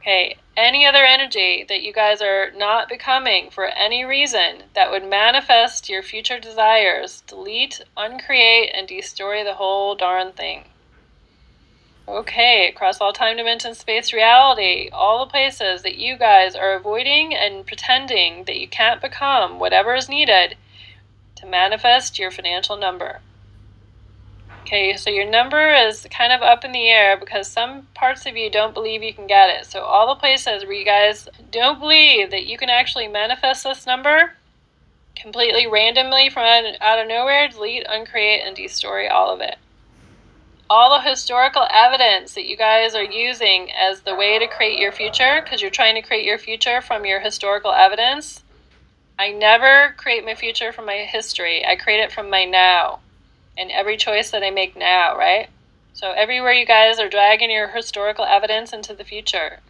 Okay, 0.00 0.36
any 0.56 0.86
other 0.86 1.04
energy 1.04 1.62
that 1.68 1.82
you 1.82 1.92
guys 1.92 2.22
are 2.22 2.50
not 2.52 2.88
becoming 2.88 3.50
for 3.50 3.66
any 3.66 4.02
reason 4.02 4.62
that 4.74 4.90
would 4.90 5.04
manifest 5.04 5.90
your 5.90 6.02
future 6.02 6.40
desires, 6.40 7.22
delete, 7.26 7.82
uncreate, 7.98 8.70
and 8.74 8.88
destroy 8.88 9.44
the 9.44 9.54
whole 9.54 9.94
darn 9.94 10.32
thing. 10.32 10.64
Okay, 12.08 12.66
across 12.66 12.98
all 12.98 13.12
time, 13.12 13.36
dimension, 13.36 13.74
space, 13.74 14.10
reality, 14.10 14.88
all 14.90 15.24
the 15.24 15.30
places 15.30 15.82
that 15.82 15.98
you 15.98 16.16
guys 16.16 16.56
are 16.56 16.72
avoiding 16.72 17.34
and 17.34 17.66
pretending 17.66 18.44
that 18.44 18.56
you 18.56 18.68
can't 18.68 19.02
become 19.02 19.58
whatever 19.58 19.94
is 19.94 20.08
needed 20.08 20.56
to 21.36 21.46
manifest 21.46 22.18
your 22.18 22.30
financial 22.30 22.78
number. 22.78 23.20
Okay, 24.62 24.96
so 24.96 25.10
your 25.10 25.28
number 25.28 25.74
is 25.74 26.06
kind 26.10 26.32
of 26.32 26.42
up 26.42 26.64
in 26.64 26.72
the 26.72 26.88
air 26.88 27.16
because 27.16 27.50
some 27.50 27.88
parts 27.94 28.26
of 28.26 28.36
you 28.36 28.50
don't 28.50 28.74
believe 28.74 29.02
you 29.02 29.14
can 29.14 29.26
get 29.26 29.48
it. 29.48 29.66
So, 29.66 29.80
all 29.80 30.14
the 30.14 30.20
places 30.20 30.64
where 30.64 30.74
you 30.74 30.84
guys 30.84 31.28
don't 31.50 31.80
believe 31.80 32.30
that 32.30 32.46
you 32.46 32.58
can 32.58 32.68
actually 32.68 33.08
manifest 33.08 33.64
this 33.64 33.86
number 33.86 34.34
completely 35.16 35.66
randomly 35.66 36.28
from 36.28 36.44
out 36.80 36.98
of 36.98 37.08
nowhere, 37.08 37.48
delete, 37.48 37.86
uncreate, 37.88 38.42
and 38.44 38.54
destroy 38.54 39.08
all 39.08 39.32
of 39.34 39.40
it. 39.40 39.56
All 40.68 40.96
the 40.96 41.08
historical 41.08 41.66
evidence 41.68 42.34
that 42.34 42.46
you 42.46 42.56
guys 42.56 42.94
are 42.94 43.02
using 43.02 43.70
as 43.72 44.02
the 44.02 44.14
way 44.14 44.38
to 44.38 44.46
create 44.46 44.78
your 44.78 44.92
future, 44.92 45.40
because 45.42 45.60
you're 45.60 45.70
trying 45.70 45.96
to 45.96 46.02
create 46.02 46.24
your 46.24 46.38
future 46.38 46.80
from 46.80 47.04
your 47.04 47.20
historical 47.20 47.72
evidence. 47.72 48.44
I 49.18 49.32
never 49.32 49.94
create 49.96 50.24
my 50.24 50.34
future 50.34 50.72
from 50.72 50.86
my 50.86 50.98
history, 50.98 51.66
I 51.66 51.76
create 51.76 52.00
it 52.00 52.12
from 52.12 52.30
my 52.30 52.44
now 52.44 53.00
in 53.60 53.70
every 53.70 53.98
choice 53.98 54.30
that 54.30 54.42
I 54.42 54.50
make 54.50 54.74
now, 54.74 55.16
right? 55.16 55.50
So 55.92 56.12
everywhere 56.12 56.52
you 56.52 56.64
guys 56.64 56.98
are 56.98 57.10
dragging 57.10 57.50
your 57.50 57.68
historical 57.68 58.24
evidence 58.24 58.72
into 58.72 58.94
the 58.94 59.04
future. 59.04 59.60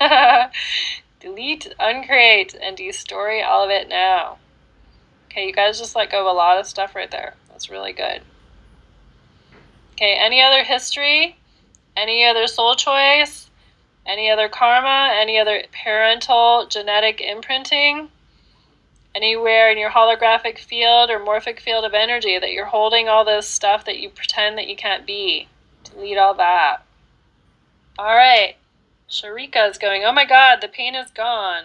Delete, 1.20 1.74
uncreate, 1.78 2.54
and 2.54 2.78
destory 2.78 3.46
all 3.46 3.62
of 3.62 3.70
it 3.70 3.88
now. 3.90 4.38
Okay, 5.26 5.48
you 5.48 5.52
guys 5.52 5.78
just 5.78 5.94
let 5.94 6.10
go 6.10 6.20
of 6.20 6.26
a 6.26 6.36
lot 6.36 6.58
of 6.58 6.66
stuff 6.66 6.94
right 6.94 7.10
there. 7.10 7.34
That's 7.50 7.68
really 7.68 7.92
good. 7.92 8.22
Okay, 9.92 10.14
any 10.18 10.40
other 10.40 10.64
history? 10.64 11.36
Any 11.94 12.24
other 12.24 12.46
soul 12.46 12.74
choice? 12.74 13.50
Any 14.06 14.30
other 14.30 14.48
karma? 14.48 15.12
Any 15.14 15.38
other 15.38 15.64
parental 15.84 16.66
genetic 16.70 17.20
imprinting? 17.20 18.08
Anywhere 19.16 19.70
in 19.70 19.78
your 19.78 19.90
holographic 19.90 20.58
field 20.58 21.10
or 21.10 21.18
morphic 21.18 21.58
field 21.58 21.86
of 21.86 21.94
energy 21.94 22.38
that 22.38 22.52
you're 22.52 22.66
holding 22.66 23.08
all 23.08 23.24
this 23.24 23.48
stuff 23.48 23.86
that 23.86 23.98
you 23.98 24.10
pretend 24.10 24.58
that 24.58 24.68
you 24.68 24.76
can't 24.76 25.06
be. 25.06 25.48
Delete 25.84 26.18
all 26.18 26.34
that. 26.34 26.82
All 27.98 28.14
right. 28.14 28.56
Sharika 29.08 29.70
is 29.70 29.78
going, 29.78 30.04
oh 30.04 30.12
my 30.12 30.26
God, 30.26 30.60
the 30.60 30.68
pain 30.68 30.94
is 30.94 31.10
gone. 31.10 31.64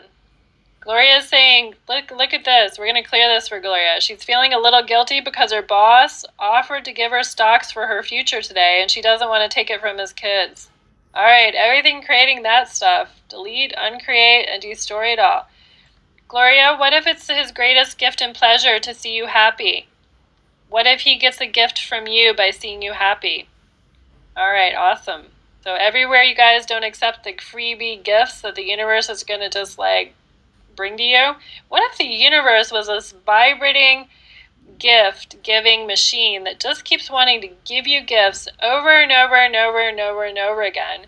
Gloria 0.80 1.18
is 1.18 1.28
saying, 1.28 1.76
look, 1.90 2.10
look 2.10 2.34
at 2.34 2.46
this. 2.46 2.80
We're 2.80 2.92
going 2.92 3.04
to 3.04 3.08
clear 3.08 3.28
this 3.28 3.50
for 3.50 3.60
Gloria. 3.60 4.00
She's 4.00 4.24
feeling 4.24 4.54
a 4.54 4.60
little 4.60 4.84
guilty 4.84 5.20
because 5.20 5.52
her 5.52 5.62
boss 5.62 6.26
offered 6.40 6.86
to 6.86 6.94
give 6.94 7.12
her 7.12 7.22
stocks 7.22 7.72
for 7.72 7.86
her 7.86 8.02
future 8.02 8.42
today, 8.42 8.80
and 8.82 8.90
she 8.90 9.02
doesn't 9.02 9.30
want 9.30 9.44
to 9.44 9.54
take 9.54 9.70
it 9.70 9.80
from 9.82 10.00
his 10.00 10.14
kids. 10.14 10.70
All 11.14 11.24
right, 11.24 11.54
everything 11.54 12.02
creating 12.02 12.44
that 12.44 12.70
stuff. 12.70 13.22
Delete, 13.30 13.74
uncreate, 13.78 14.48
and 14.50 14.62
destroy 14.62 15.14
it 15.14 15.20
all. 15.20 15.48
Gloria, 16.32 16.78
what 16.78 16.94
if 16.94 17.06
it's 17.08 17.30
his 17.30 17.52
greatest 17.52 17.98
gift 17.98 18.22
and 18.22 18.34
pleasure 18.34 18.80
to 18.80 18.94
see 18.94 19.14
you 19.14 19.26
happy? 19.26 19.88
What 20.70 20.88
if 20.88 21.02
he 21.02 21.18
gets 21.18 21.42
a 21.42 21.46
gift 21.46 21.86
from 21.86 22.08
you 22.08 22.34
by 22.34 22.52
seeing 22.52 22.82
you 22.82 22.94
happy? 22.94 23.50
All 24.38 24.50
right, 24.50 24.74
awesome. 24.74 25.24
So 25.62 25.76
everywhere 25.76 26.24
you 26.24 26.34
guys 26.34 26.66
don't 26.66 26.86
accept 26.86 27.26
the 27.26 27.34
freebie 27.34 28.02
gifts 28.02 28.40
that 28.44 28.56
the 28.56 28.64
universe 28.64 29.10
is 29.10 29.26
going 29.26 29.42
to 29.42 29.50
just 29.50 29.78
like 29.78 30.14
bring 30.78 30.96
to 30.96 31.04
you, 31.04 31.34
what 31.68 31.84
if 31.92 31.98
the 31.98 32.06
universe 32.06 32.72
was 32.72 32.88
this 32.88 33.12
vibrating 33.26 34.08
gift 34.80 35.44
giving 35.44 35.86
machine 35.86 36.46
that 36.46 36.62
just 36.62 36.86
keeps 36.86 37.12
wanting 37.12 37.42
to 37.42 37.50
give 37.66 37.88
you 37.88 38.02
gifts 38.02 38.48
over 38.64 38.90
and 38.90 39.12
over 39.12 39.36
and 39.36 39.58
over 39.58 39.82
and 39.82 40.00
over 40.00 40.24
and 40.24 40.38
over 40.38 40.62
again? 40.62 41.08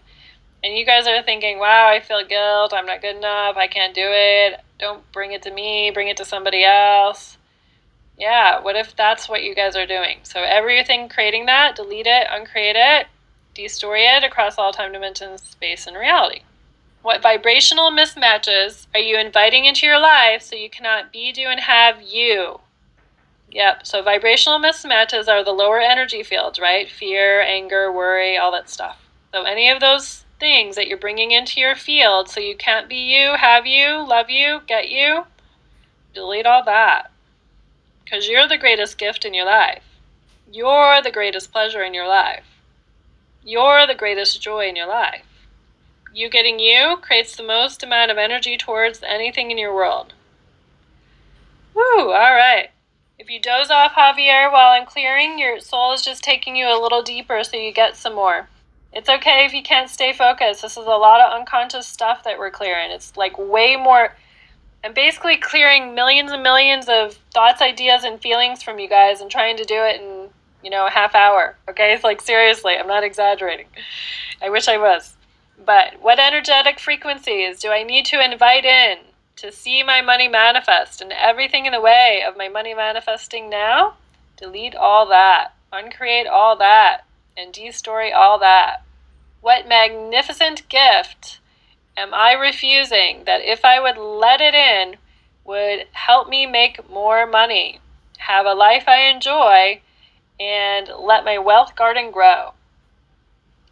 And 0.65 0.75
you 0.75 0.85
guys 0.85 1.07
are 1.07 1.23
thinking, 1.23 1.59
wow, 1.59 1.87
I 1.87 2.01
feel 2.01 2.25
guilt. 2.25 2.73
I'm 2.73 2.85
not 2.85 3.01
good 3.01 3.15
enough. 3.15 3.55
I 3.55 3.67
can't 3.67 3.95
do 3.95 4.05
it. 4.05 4.59
Don't 4.83 5.09
bring 5.13 5.31
it 5.31 5.41
to 5.43 5.51
me, 5.51 5.91
bring 5.91 6.09
it 6.09 6.17
to 6.17 6.25
somebody 6.25 6.65
else. 6.65 7.37
Yeah, 8.17 8.59
what 8.59 8.75
if 8.75 8.93
that's 8.97 9.29
what 9.29 9.41
you 9.41 9.55
guys 9.55 9.77
are 9.77 9.85
doing? 9.85 10.17
So 10.23 10.41
everything 10.41 11.07
creating 11.07 11.45
that, 11.45 11.77
delete 11.77 12.05
it, 12.05 12.27
uncreate 12.29 12.75
it, 12.75 13.07
destory 13.55 14.17
it 14.17 14.25
across 14.25 14.57
all 14.57 14.73
time 14.73 14.91
dimensions, 14.91 15.41
space, 15.41 15.87
and 15.87 15.95
reality. 15.95 16.41
What 17.01 17.21
vibrational 17.21 17.91
mismatches 17.91 18.87
are 18.93 18.99
you 18.99 19.17
inviting 19.17 19.63
into 19.63 19.85
your 19.85 20.01
life 20.01 20.41
so 20.41 20.57
you 20.57 20.69
cannot 20.69 21.13
be, 21.13 21.31
do, 21.31 21.47
and 21.47 21.61
have 21.61 22.01
you? 22.01 22.59
Yep, 23.51 23.87
so 23.87 24.03
vibrational 24.03 24.59
mismatches 24.59 25.29
are 25.29 25.45
the 25.45 25.51
lower 25.51 25.79
energy 25.79 26.23
fields, 26.23 26.59
right? 26.59 26.91
Fear, 26.91 27.39
anger, 27.39 27.89
worry, 27.89 28.37
all 28.37 28.51
that 28.51 28.69
stuff. 28.69 29.07
So 29.33 29.43
any 29.43 29.69
of 29.69 29.79
those 29.79 30.22
things 30.43 30.75
that 30.75 30.87
you're 30.87 30.97
bringing 30.97 31.31
into 31.31 31.61
your 31.61 31.73
field 31.73 32.27
so 32.27 32.41
you 32.41 32.53
can't 32.53 32.89
be 32.89 32.97
you, 32.97 33.35
have 33.37 33.65
you, 33.65 34.05
love 34.05 34.29
you, 34.29 34.59
get 34.67 34.89
you, 34.89 35.23
delete 36.13 36.45
all 36.45 36.65
that. 36.65 37.09
Because 38.03 38.27
you're 38.27 38.49
the 38.49 38.57
greatest 38.57 38.97
gift 38.97 39.23
in 39.23 39.33
your 39.33 39.45
life. 39.45 39.85
You're 40.51 41.01
the 41.01 41.13
greatest 41.13 41.53
pleasure 41.53 41.81
in 41.81 41.93
your 41.93 42.09
life. 42.09 42.43
You're 43.41 43.87
the 43.87 43.95
greatest 43.95 44.41
joy 44.41 44.67
in 44.67 44.75
your 44.75 44.85
life. 44.85 45.23
You 46.13 46.29
getting 46.29 46.59
you 46.59 46.97
creates 47.01 47.37
the 47.37 47.43
most 47.43 47.81
amount 47.81 48.11
of 48.11 48.17
energy 48.17 48.57
towards 48.57 49.01
anything 49.01 49.49
in 49.49 49.57
your 49.57 49.73
world. 49.73 50.13
Woo, 51.73 52.11
all 52.11 52.35
right. 52.35 52.69
If 53.17 53.29
you 53.29 53.39
doze 53.39 53.71
off, 53.71 53.93
Javier, 53.93 54.51
while 54.51 54.71
I'm 54.71 54.85
clearing, 54.85 55.39
your 55.39 55.61
soul 55.61 55.93
is 55.93 56.01
just 56.01 56.21
taking 56.21 56.57
you 56.57 56.67
a 56.67 56.81
little 56.81 57.01
deeper 57.01 57.45
so 57.45 57.55
you 57.55 57.71
get 57.71 57.95
some 57.95 58.15
more. 58.15 58.49
It's 58.95 59.09
okay 59.09 59.45
if 59.45 59.53
you 59.53 59.63
can't 59.63 59.89
stay 59.89 60.13
focused. 60.13 60.61
This 60.61 60.77
is 60.77 60.85
a 60.85 60.89
lot 60.89 61.19
of 61.19 61.33
unconscious 61.33 61.87
stuff 61.87 62.23
that 62.23 62.37
we're 62.37 62.51
clearing. 62.51 62.91
It's 62.91 63.17
like 63.17 63.37
way 63.39 63.75
more. 63.75 64.15
I'm 64.83 64.93
basically 64.93 65.37
clearing 65.37 65.95
millions 65.95 66.31
and 66.31 66.43
millions 66.43 66.87
of 66.87 67.13
thoughts, 67.33 67.61
ideas, 67.61 68.03
and 68.03 68.21
feelings 68.21 68.61
from 68.61 68.77
you 68.77 68.87
guys 68.87 69.19
and 69.19 69.31
trying 69.31 69.57
to 69.57 69.63
do 69.63 69.75
it 69.75 69.99
in, 69.99 70.29
you 70.63 70.69
know, 70.69 70.85
a 70.85 70.91
half 70.91 71.15
hour. 71.15 71.55
Okay? 71.69 71.93
It's 71.93 72.03
like, 72.03 72.21
seriously, 72.21 72.75
I'm 72.77 72.87
not 72.87 73.03
exaggerating. 73.03 73.67
I 74.41 74.49
wish 74.49 74.67
I 74.67 74.77
was. 74.77 75.15
But 75.65 76.01
what 76.01 76.19
energetic 76.19 76.79
frequencies 76.79 77.59
do 77.59 77.69
I 77.69 77.83
need 77.83 78.05
to 78.07 78.23
invite 78.23 78.65
in 78.65 78.97
to 79.37 79.51
see 79.51 79.81
my 79.81 80.01
money 80.01 80.27
manifest 80.27 81.01
and 81.01 81.11
everything 81.11 81.65
in 81.65 81.71
the 81.71 81.81
way 81.81 82.23
of 82.27 82.37
my 82.37 82.47
money 82.47 82.75
manifesting 82.75 83.49
now? 83.49 83.95
Delete 84.37 84.75
all 84.75 85.07
that, 85.07 85.53
uncreate 85.71 86.27
all 86.27 86.57
that, 86.57 87.05
and 87.35 87.53
destory 87.53 88.13
all 88.13 88.37
that. 88.39 88.82
What 89.43 89.67
magnificent 89.67 90.69
gift 90.69 91.41
am 91.97 92.13
I 92.13 92.31
refusing 92.31 93.25
that 93.25 93.41
if 93.41 93.65
I 93.65 93.77
would 93.77 93.97
let 93.97 94.39
it 94.39 94.55
in 94.55 94.95
would 95.43 95.87
help 95.91 96.29
me 96.29 96.45
make 96.45 96.89
more 96.89 97.27
money, 97.27 97.81
have 98.19 98.45
a 98.45 98.53
life 98.53 98.87
I 98.87 99.09
enjoy, 99.09 99.81
and 100.39 100.89
let 100.97 101.25
my 101.25 101.39
wealth 101.39 101.75
garden 101.75 102.09
grow? 102.09 102.53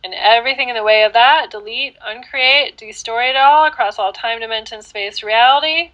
And 0.03 0.13
everything 0.13 0.67
in 0.67 0.75
the 0.75 0.83
way 0.83 1.03
of 1.03 1.13
that, 1.13 1.49
delete, 1.49 1.95
uncreate, 2.05 2.75
destroy 2.75 3.29
it 3.29 3.37
all 3.37 3.65
across 3.65 3.97
all 3.97 4.11
time, 4.11 4.41
dimension, 4.41 4.81
space, 4.81 5.23
reality, 5.23 5.91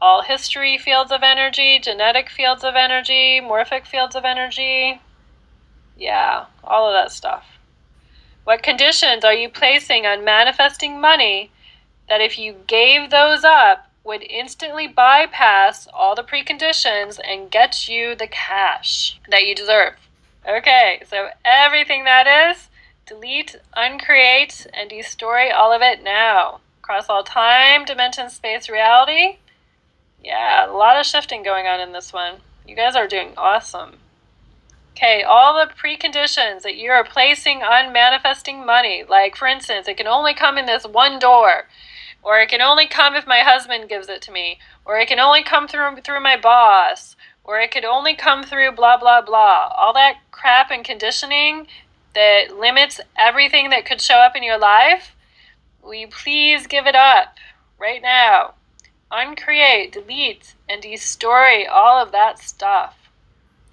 all 0.00 0.22
history 0.22 0.76
fields 0.76 1.12
of 1.12 1.22
energy, 1.22 1.78
genetic 1.78 2.28
fields 2.28 2.64
of 2.64 2.74
energy, 2.74 3.40
morphic 3.40 3.86
fields 3.86 4.16
of 4.16 4.24
energy. 4.24 5.00
Yeah, 5.96 6.46
all 6.64 6.88
of 6.88 6.94
that 6.94 7.12
stuff. 7.12 7.57
What 8.48 8.62
conditions 8.62 9.26
are 9.26 9.34
you 9.34 9.50
placing 9.50 10.06
on 10.06 10.24
manifesting 10.24 11.02
money 11.02 11.50
that 12.08 12.22
if 12.22 12.38
you 12.38 12.54
gave 12.66 13.10
those 13.10 13.44
up 13.44 13.90
would 14.04 14.22
instantly 14.22 14.86
bypass 14.86 15.86
all 15.92 16.14
the 16.14 16.22
preconditions 16.22 17.20
and 17.22 17.50
get 17.50 17.90
you 17.90 18.14
the 18.14 18.26
cash 18.26 19.20
that 19.28 19.44
you 19.44 19.54
deserve? 19.54 19.96
Okay, 20.48 21.02
so 21.06 21.28
everything 21.44 22.04
that 22.04 22.26
is, 22.50 22.70
delete, 23.04 23.56
uncreate, 23.76 24.66
and 24.72 24.88
destroy 24.88 25.52
all 25.52 25.70
of 25.70 25.82
it 25.82 26.02
now. 26.02 26.60
Across 26.82 27.10
all 27.10 27.24
time, 27.24 27.84
dimension, 27.84 28.30
space, 28.30 28.70
reality. 28.70 29.36
Yeah, 30.24 30.70
a 30.70 30.72
lot 30.72 30.98
of 30.98 31.04
shifting 31.04 31.42
going 31.42 31.66
on 31.66 31.80
in 31.80 31.92
this 31.92 32.14
one. 32.14 32.36
You 32.66 32.74
guys 32.74 32.96
are 32.96 33.06
doing 33.06 33.34
awesome. 33.36 33.98
Okay, 34.98 35.22
all 35.22 35.54
the 35.54 35.72
preconditions 35.72 36.62
that 36.62 36.74
you 36.74 36.90
are 36.90 37.04
placing 37.04 37.62
on 37.62 37.92
manifesting 37.92 38.66
money, 38.66 39.04
like 39.08 39.36
for 39.36 39.46
instance, 39.46 39.86
it 39.86 39.96
can 39.96 40.08
only 40.08 40.34
come 40.34 40.58
in 40.58 40.66
this 40.66 40.84
one 40.84 41.20
door, 41.20 41.68
or 42.20 42.40
it 42.40 42.48
can 42.48 42.60
only 42.60 42.88
come 42.88 43.14
if 43.14 43.24
my 43.24 43.38
husband 43.38 43.88
gives 43.88 44.08
it 44.08 44.20
to 44.22 44.32
me, 44.32 44.58
or 44.84 44.98
it 44.98 45.06
can 45.06 45.20
only 45.20 45.44
come 45.44 45.68
through 45.68 46.00
through 46.00 46.20
my 46.20 46.36
boss, 46.36 47.14
or 47.44 47.60
it 47.60 47.70
could 47.70 47.84
only 47.84 48.16
come 48.16 48.42
through 48.42 48.72
blah 48.72 48.96
blah 48.96 49.22
blah. 49.22 49.68
All 49.76 49.92
that 49.92 50.16
crap 50.32 50.72
and 50.72 50.84
conditioning 50.84 51.68
that 52.16 52.58
limits 52.58 53.00
everything 53.16 53.70
that 53.70 53.86
could 53.86 54.00
show 54.00 54.16
up 54.16 54.34
in 54.34 54.42
your 54.42 54.58
life, 54.58 55.14
will 55.80 55.94
you 55.94 56.08
please 56.08 56.66
give 56.66 56.88
it 56.88 56.96
up 56.96 57.36
right 57.78 58.02
now? 58.02 58.54
Uncreate, 59.12 59.92
delete, 59.92 60.54
and 60.68 60.82
destroy 60.82 61.68
all 61.70 62.02
of 62.02 62.10
that 62.10 62.40
stuff. 62.40 63.07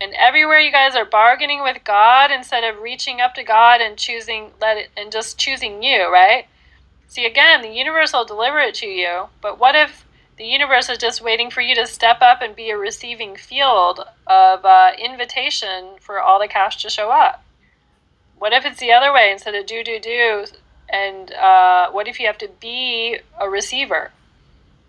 And 0.02 0.14
everywhere 0.14 0.60
you 0.60 0.72
guys 0.72 0.96
are 0.96 1.06
bargaining 1.06 1.64
with 1.64 1.84
God 1.84 2.30
instead 2.30 2.64
of 2.64 2.82
reaching 2.82 3.22
up 3.22 3.34
to 3.36 3.44
God 3.44 3.80
and 3.80 3.98
choosing 3.98 4.52
let 4.60 4.78
it 4.78 4.90
and 4.98 5.12
just 5.12 5.38
choosing 5.38 5.82
you, 5.82 6.12
right? 6.12 6.48
See 7.08 7.26
again, 7.26 7.62
the 7.62 7.70
universe 7.70 8.12
will 8.12 8.26
deliver 8.26 8.60
it 8.60 8.76
to 8.76 8.88
you, 8.88 9.28
but 9.42 9.58
what 9.58 9.76
if 9.76 10.06
the 10.38 10.46
universe 10.46 10.90
is 10.90 10.98
just 10.98 11.22
waiting 11.22 11.50
for 11.50 11.62
you 11.62 11.74
to 11.76 11.88
step 11.88 12.18
up 12.22 12.42
and 12.42 12.56
be 12.56 12.70
a 12.70 12.78
receiving 12.78 13.38
field 13.38 14.02
of 14.28 14.66
uh, 14.66 14.92
invitation 15.00 15.92
for 16.02 16.20
all 16.20 16.40
the 16.40 16.48
cash 16.48 16.82
to 16.82 16.90
show 16.90 17.10
up? 17.10 17.46
What 18.38 18.52
if 18.52 18.66
it's 18.66 18.80
the 18.80 18.92
other 18.92 19.14
way 19.14 19.32
instead 19.32 19.56
of 19.56 19.66
do 19.66 19.82
do 19.82 19.98
do, 19.98 20.46
and 20.90 21.32
uh, 21.32 21.90
what 21.92 22.10
if 22.10 22.20
you 22.20 22.28
have 22.28 22.38
to 22.40 22.50
be 22.60 23.20
a 23.40 23.50
receiver? 23.50 24.12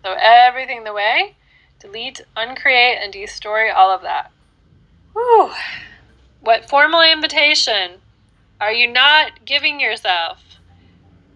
So 0.03 0.15
everything 0.19 0.83
the 0.83 0.93
way, 0.93 1.35
delete, 1.79 2.21
uncreate, 2.35 2.97
and 3.01 3.13
destroy 3.13 3.71
all 3.71 3.89
of 3.89 4.01
that. 4.01 4.31
Whew. 5.17 5.51
What 6.41 6.69
formal 6.69 7.01
invitation 7.01 8.01
are 8.61 8.71
you 8.71 8.85
not 8.85 9.45
giving 9.45 9.79
yourself 9.79 10.59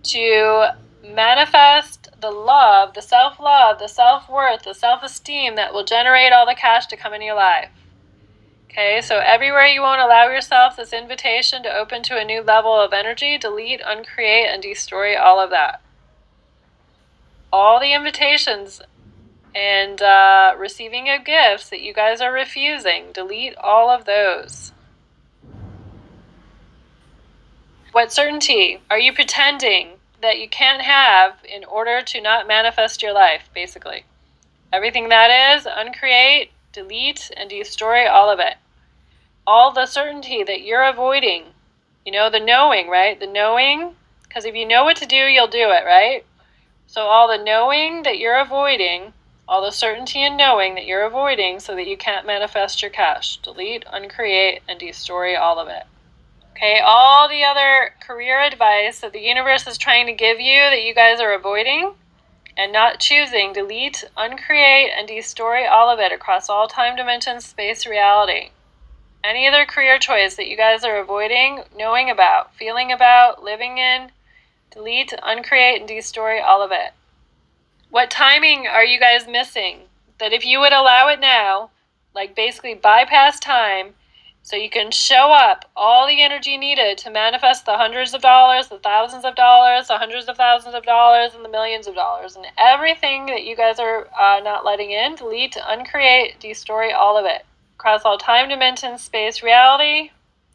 to 0.03 0.75
manifest 1.03 2.09
the 2.21 2.29
love, 2.29 2.93
the 2.93 3.01
self 3.01 3.39
love, 3.39 3.79
the 3.79 3.88
self 3.88 4.29
worth, 4.29 4.63
the 4.65 4.75
self 4.75 5.01
esteem 5.01 5.55
that 5.55 5.73
will 5.73 5.84
generate 5.84 6.32
all 6.32 6.45
the 6.45 6.53
cash 6.53 6.86
to 6.88 6.95
come 6.95 7.15
in 7.15 7.23
your 7.23 7.34
life? 7.34 7.71
Okay, 8.69 9.01
so 9.01 9.17
everywhere 9.17 9.65
you 9.65 9.82
won't 9.82 9.99
allow 9.99 10.27
yourself 10.27 10.75
this 10.77 10.93
invitation 10.93 11.63
to 11.63 11.75
open 11.75 12.03
to 12.03 12.19
a 12.19 12.23
new 12.23 12.43
level 12.43 12.79
of 12.79 12.93
energy, 12.93 13.39
delete, 13.39 13.82
uncreate, 13.84 14.47
and 14.47 14.61
destroy 14.61 15.19
all 15.19 15.39
of 15.39 15.49
that. 15.49 15.82
All 17.51 17.79
the 17.79 17.93
invitations 17.93 18.79
and 19.53 20.01
uh, 20.01 20.55
receiving 20.57 21.09
of 21.09 21.25
gifts 21.25 21.69
that 21.69 21.81
you 21.81 21.93
guys 21.93 22.21
are 22.21 22.31
refusing. 22.31 23.11
Delete 23.13 23.55
all 23.57 23.89
of 23.89 24.05
those. 24.05 24.71
What 27.91 28.13
certainty 28.13 28.79
are 28.89 28.99
you 28.99 29.11
pretending 29.11 29.93
that 30.21 30.39
you 30.39 30.47
can't 30.47 30.81
have 30.81 31.33
in 31.43 31.65
order 31.65 32.01
to 32.01 32.21
not 32.21 32.47
manifest 32.47 33.03
your 33.03 33.11
life, 33.11 33.49
basically? 33.53 34.05
Everything 34.71 35.09
that 35.09 35.57
is, 35.57 35.67
uncreate, 35.69 36.51
delete, 36.71 37.29
and 37.35 37.49
destroy 37.49 38.09
all 38.09 38.29
of 38.29 38.39
it. 38.39 38.55
All 39.45 39.73
the 39.73 39.85
certainty 39.85 40.43
that 40.43 40.61
you're 40.61 40.87
avoiding. 40.87 41.47
You 42.05 42.13
know, 42.13 42.29
the 42.29 42.39
knowing, 42.39 42.87
right? 42.87 43.19
The 43.19 43.27
knowing, 43.27 43.95
because 44.23 44.45
if 44.45 44.55
you 44.55 44.65
know 44.65 44.85
what 44.85 44.97
to 44.97 45.05
do, 45.05 45.17
you'll 45.17 45.47
do 45.47 45.69
it, 45.71 45.85
right? 45.85 46.25
So, 46.87 47.01
all 47.01 47.27
the 47.27 47.43
knowing 47.43 48.03
that 48.03 48.17
you're 48.17 48.39
avoiding 48.39 49.13
all 49.51 49.61
the 49.61 49.69
certainty 49.69 50.23
and 50.23 50.37
knowing 50.37 50.75
that 50.75 50.85
you're 50.85 51.03
avoiding 51.03 51.59
so 51.59 51.75
that 51.75 51.85
you 51.85 51.97
can't 51.97 52.25
manifest 52.25 52.81
your 52.81 52.89
cash. 52.89 53.35
Delete, 53.35 53.83
uncreate, 53.91 54.61
and 54.65 54.79
destroy 54.79 55.37
all 55.37 55.59
of 55.59 55.67
it. 55.67 55.83
Okay, 56.51 56.79
all 56.81 57.27
the 57.27 57.43
other 57.43 57.93
career 57.99 58.39
advice 58.39 59.01
that 59.01 59.11
the 59.11 59.19
universe 59.19 59.67
is 59.67 59.77
trying 59.77 60.05
to 60.05 60.13
give 60.13 60.39
you 60.39 60.55
that 60.55 60.83
you 60.83 60.95
guys 60.95 61.19
are 61.19 61.33
avoiding 61.33 61.95
and 62.55 62.71
not 62.71 63.01
choosing, 63.01 63.51
delete, 63.51 64.05
uncreate, 64.15 64.89
and 64.97 65.05
destroy 65.05 65.67
all 65.67 65.89
of 65.89 65.99
it 65.99 66.13
across 66.13 66.49
all 66.49 66.69
time 66.69 66.95
dimensions, 66.95 67.45
space, 67.45 67.85
reality. 67.85 68.51
Any 69.21 69.49
other 69.49 69.65
career 69.65 69.99
choice 69.99 70.37
that 70.37 70.47
you 70.47 70.55
guys 70.55 70.85
are 70.85 70.97
avoiding, 70.97 71.63
knowing 71.75 72.09
about, 72.09 72.55
feeling 72.55 72.89
about, 72.89 73.43
living 73.43 73.79
in, 73.79 74.11
delete, 74.71 75.13
uncreate, 75.21 75.79
and 75.79 75.87
destroy 75.89 76.41
all 76.41 76.63
of 76.63 76.71
it. 76.71 76.93
What 77.91 78.09
timing 78.09 78.67
are 78.67 78.85
you 78.85 79.01
guys 79.01 79.27
missing? 79.27 79.81
That 80.17 80.31
if 80.31 80.45
you 80.45 80.61
would 80.61 80.71
allow 80.71 81.09
it 81.09 81.19
now, 81.19 81.71
like 82.15 82.37
basically 82.37 82.73
bypass 82.73 83.37
time, 83.37 83.95
so 84.41 84.55
you 84.55 84.69
can 84.69 84.91
show 84.91 85.33
up 85.33 85.69
all 85.75 86.07
the 86.07 86.23
energy 86.23 86.57
needed 86.57 86.97
to 86.99 87.11
manifest 87.11 87.65
the 87.65 87.75
hundreds 87.75 88.13
of 88.13 88.21
dollars, 88.21 88.69
the 88.69 88.79
thousands 88.79 89.25
of 89.25 89.35
dollars, 89.35 89.89
the 89.89 89.97
hundreds 89.97 90.29
of 90.29 90.37
thousands 90.37 90.73
of 90.73 90.83
dollars, 90.83 91.35
and 91.35 91.43
the 91.43 91.49
millions 91.49 91.85
of 91.85 91.93
dollars, 91.93 92.37
and 92.37 92.45
everything 92.57 93.25
that 93.25 93.43
you 93.43 93.57
guys 93.57 93.77
are 93.77 94.07
uh, 94.17 94.39
not 94.39 94.63
letting 94.63 94.91
in, 94.91 95.15
delete, 95.15 95.57
uncreate, 95.61 96.39
destroy 96.39 96.95
all 96.95 97.17
of 97.17 97.25
it. 97.25 97.45
Across 97.75 98.05
all 98.05 98.17
time 98.17 98.47
dimensions, 98.47 99.01
space, 99.01 99.43
reality. 99.43 100.11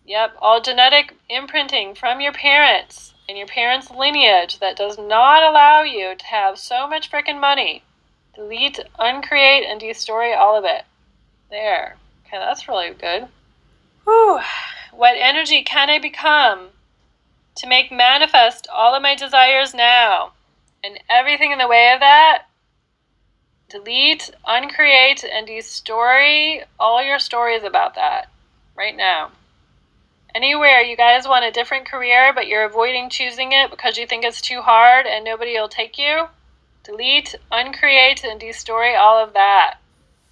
Yep, 0.07 0.37
all 0.41 0.63
genetic 0.63 1.15
imprinting 1.29 1.95
from 1.95 2.23
your 2.23 2.33
parents 2.33 3.13
in 3.29 3.37
your 3.37 3.47
parents' 3.47 3.91
lineage 3.91 4.61
that 4.61 4.77
does 4.77 4.99
not 4.99 5.43
allow 5.43 5.83
you 5.83 6.15
to 6.15 6.27
have 6.27 6.59
so 6.59 6.87
much 6.87 7.11
freaking 7.11 7.41
money. 7.41 7.83
Delete, 8.35 8.81
uncreate, 8.99 9.65
and 9.65 9.81
destroy 9.81 10.35
all 10.37 10.57
of 10.57 10.65
it. 10.65 10.85
There. 11.51 11.97
Okay, 12.27 12.39
that's 12.39 12.69
really 12.69 12.93
good. 12.93 13.29
Whew. 14.05 14.41
What 14.93 15.17
energy 15.19 15.63
can 15.63 15.91
I 15.91 15.99
become 15.99 16.69
to 17.57 17.67
make 17.67 17.91
manifest 17.91 18.67
all 18.73 18.95
of 18.95 19.03
my 19.03 19.15
desires 19.15 19.75
now? 19.75 20.33
And 20.85 21.01
everything 21.11 21.53
in 21.53 21.59
the 21.59 21.69
way 21.69 21.93
of 21.93 22.01
that, 22.01 22.45
delete, 23.69 24.31
uncreate, 24.47 25.25
and 25.25 25.47
destroy 25.47 26.63
all 26.79 27.03
your 27.03 27.19
stories 27.19 27.65
about 27.65 27.95
that 27.97 28.29
right 28.77 28.97
now. 28.97 29.33
Anywhere 30.37 30.83
you 30.83 30.99
guys 30.99 31.27
want 31.27 31.47
a 31.47 31.51
different 31.51 31.87
career, 31.87 32.31
but 32.31 32.47
you're 32.47 32.67
avoiding 32.67 33.09
choosing 33.09 33.53
it 33.53 33.71
because 33.71 33.97
you 33.97 34.07
think 34.07 34.23
it's 34.23 34.43
too 34.43 34.61
hard 34.61 35.07
and 35.07 35.25
nobody 35.25 35.55
will 35.55 35.67
take 35.67 35.97
you, 35.97 36.27
delete, 36.85 37.35
uncreate, 37.51 38.23
and 38.23 38.39
destroy 38.39 38.95
all 38.95 39.17
of 39.17 39.33
that. 39.33 39.79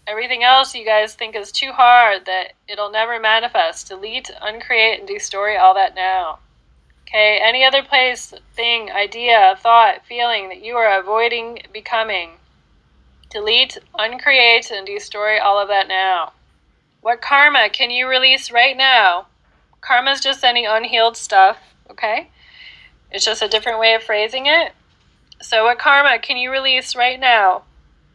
Everything 0.06 0.44
else 0.44 0.74
you 0.74 0.84
guys 0.84 1.14
think 1.14 1.34
is 1.34 1.50
too 1.50 1.72
hard 1.72 2.26
that 2.26 2.52
it'll 2.68 2.90
never 2.90 3.18
manifest, 3.18 3.88
delete, 3.88 4.30
uncreate, 4.42 4.98
and 4.98 5.08
destroy 5.08 5.58
all 5.58 5.72
that 5.72 5.94
now. 5.94 6.38
Okay, 7.08 7.40
any 7.42 7.64
other 7.64 7.82
place, 7.82 8.34
thing, 8.54 8.90
idea, 8.90 9.56
thought, 9.58 10.04
feeling 10.04 10.50
that 10.50 10.62
you 10.62 10.76
are 10.76 11.00
avoiding 11.00 11.62
becoming, 11.72 12.32
delete, 13.30 13.78
uncreate, 13.94 14.70
and 14.70 14.86
destroy 14.86 15.40
all 15.40 15.58
of 15.58 15.68
that 15.68 15.88
now. 15.88 16.34
What 17.00 17.22
karma 17.22 17.70
can 17.70 17.90
you 17.90 18.06
release 18.06 18.50
right 18.50 18.76
now? 18.76 19.28
Karma 19.84 20.12
is 20.12 20.20
just 20.20 20.42
any 20.42 20.64
unhealed 20.64 21.14
stuff, 21.14 21.58
okay? 21.90 22.30
It's 23.10 23.24
just 23.24 23.42
a 23.42 23.48
different 23.48 23.78
way 23.78 23.92
of 23.92 24.02
phrasing 24.02 24.46
it. 24.46 24.72
So, 25.42 25.64
what 25.64 25.78
karma 25.78 26.18
can 26.18 26.38
you 26.38 26.50
release 26.50 26.96
right 26.96 27.20
now 27.20 27.64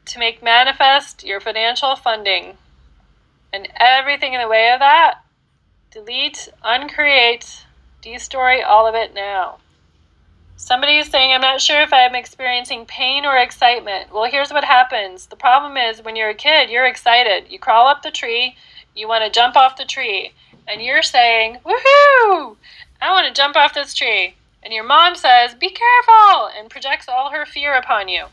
to 0.06 0.18
make 0.18 0.42
manifest 0.42 1.24
your 1.24 1.40
financial 1.40 1.96
funding? 1.96 2.58
And 3.54 3.70
everything 3.76 4.34
in 4.34 4.42
the 4.42 4.48
way 4.48 4.72
of 4.72 4.80
that, 4.80 5.20
delete, 5.92 6.50
uncreate, 6.64 7.66
destroy 8.02 8.66
all 8.66 8.88
of 8.88 8.96
it 8.96 9.14
now. 9.14 9.60
Somebody 10.56 10.98
is 10.98 11.08
saying, 11.08 11.32
I'm 11.32 11.42
not 11.42 11.62
sure 11.62 11.82
if 11.84 11.94
I'm 11.94 12.16
experiencing 12.16 12.88
pain 12.88 13.26
or 13.28 13.38
excitement. 13.38 14.12
Well, 14.12 14.30
here's 14.30 14.52
what 14.52 14.66
happens. 14.66 15.28
The 15.28 15.36
problem 15.36 15.78
is 15.78 16.02
when 16.02 16.16
you're 16.16 16.30
a 16.30 16.36
kid, 16.36 16.72
you're 16.72 16.88
excited. 16.88 17.46
You 17.48 17.60
crawl 17.60 17.88
up 17.88 18.02
the 18.02 18.10
tree, 18.10 18.56
you 18.96 19.08
want 19.08 19.24
to 19.24 19.30
jump 19.30 19.56
off 19.56 19.78
the 19.78 19.86
tree, 19.86 20.34
and 20.68 20.82
you're 20.82 21.04
saying, 21.04 21.58
Woohoo! 21.66 22.56
I 23.02 23.12
want 23.12 23.28
to 23.28 23.34
jump 23.34 23.56
off 23.56 23.74
this 23.74 23.94
tree. 23.94 24.36
And 24.62 24.74
your 24.74 24.84
mom 24.84 25.16
says, 25.16 25.54
Be 25.56 25.70
careful! 25.70 26.50
and 26.58 26.70
projects 26.70 27.08
all 27.08 27.32
her 27.32 27.46
fear 27.46 27.74
upon 27.74 28.10
you. 28.10 28.26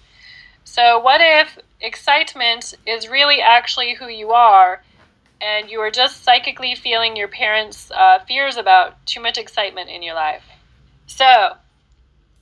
So, 0.64 0.98
what 0.98 1.20
if 1.20 1.58
excitement 1.80 2.74
is 2.86 3.08
really 3.08 3.40
actually 3.40 3.94
who 3.94 4.08
you 4.08 4.32
are, 4.32 4.82
and 5.40 5.70
you 5.70 5.80
are 5.80 5.90
just 5.90 6.24
psychically 6.24 6.74
feeling 6.74 7.16
your 7.16 7.28
parents' 7.28 7.90
uh, 7.92 8.18
fears 8.26 8.56
about 8.56 9.04
too 9.06 9.20
much 9.20 9.38
excitement 9.38 9.88
in 9.90 10.02
your 10.02 10.14
life? 10.14 10.42
So, 11.06 11.56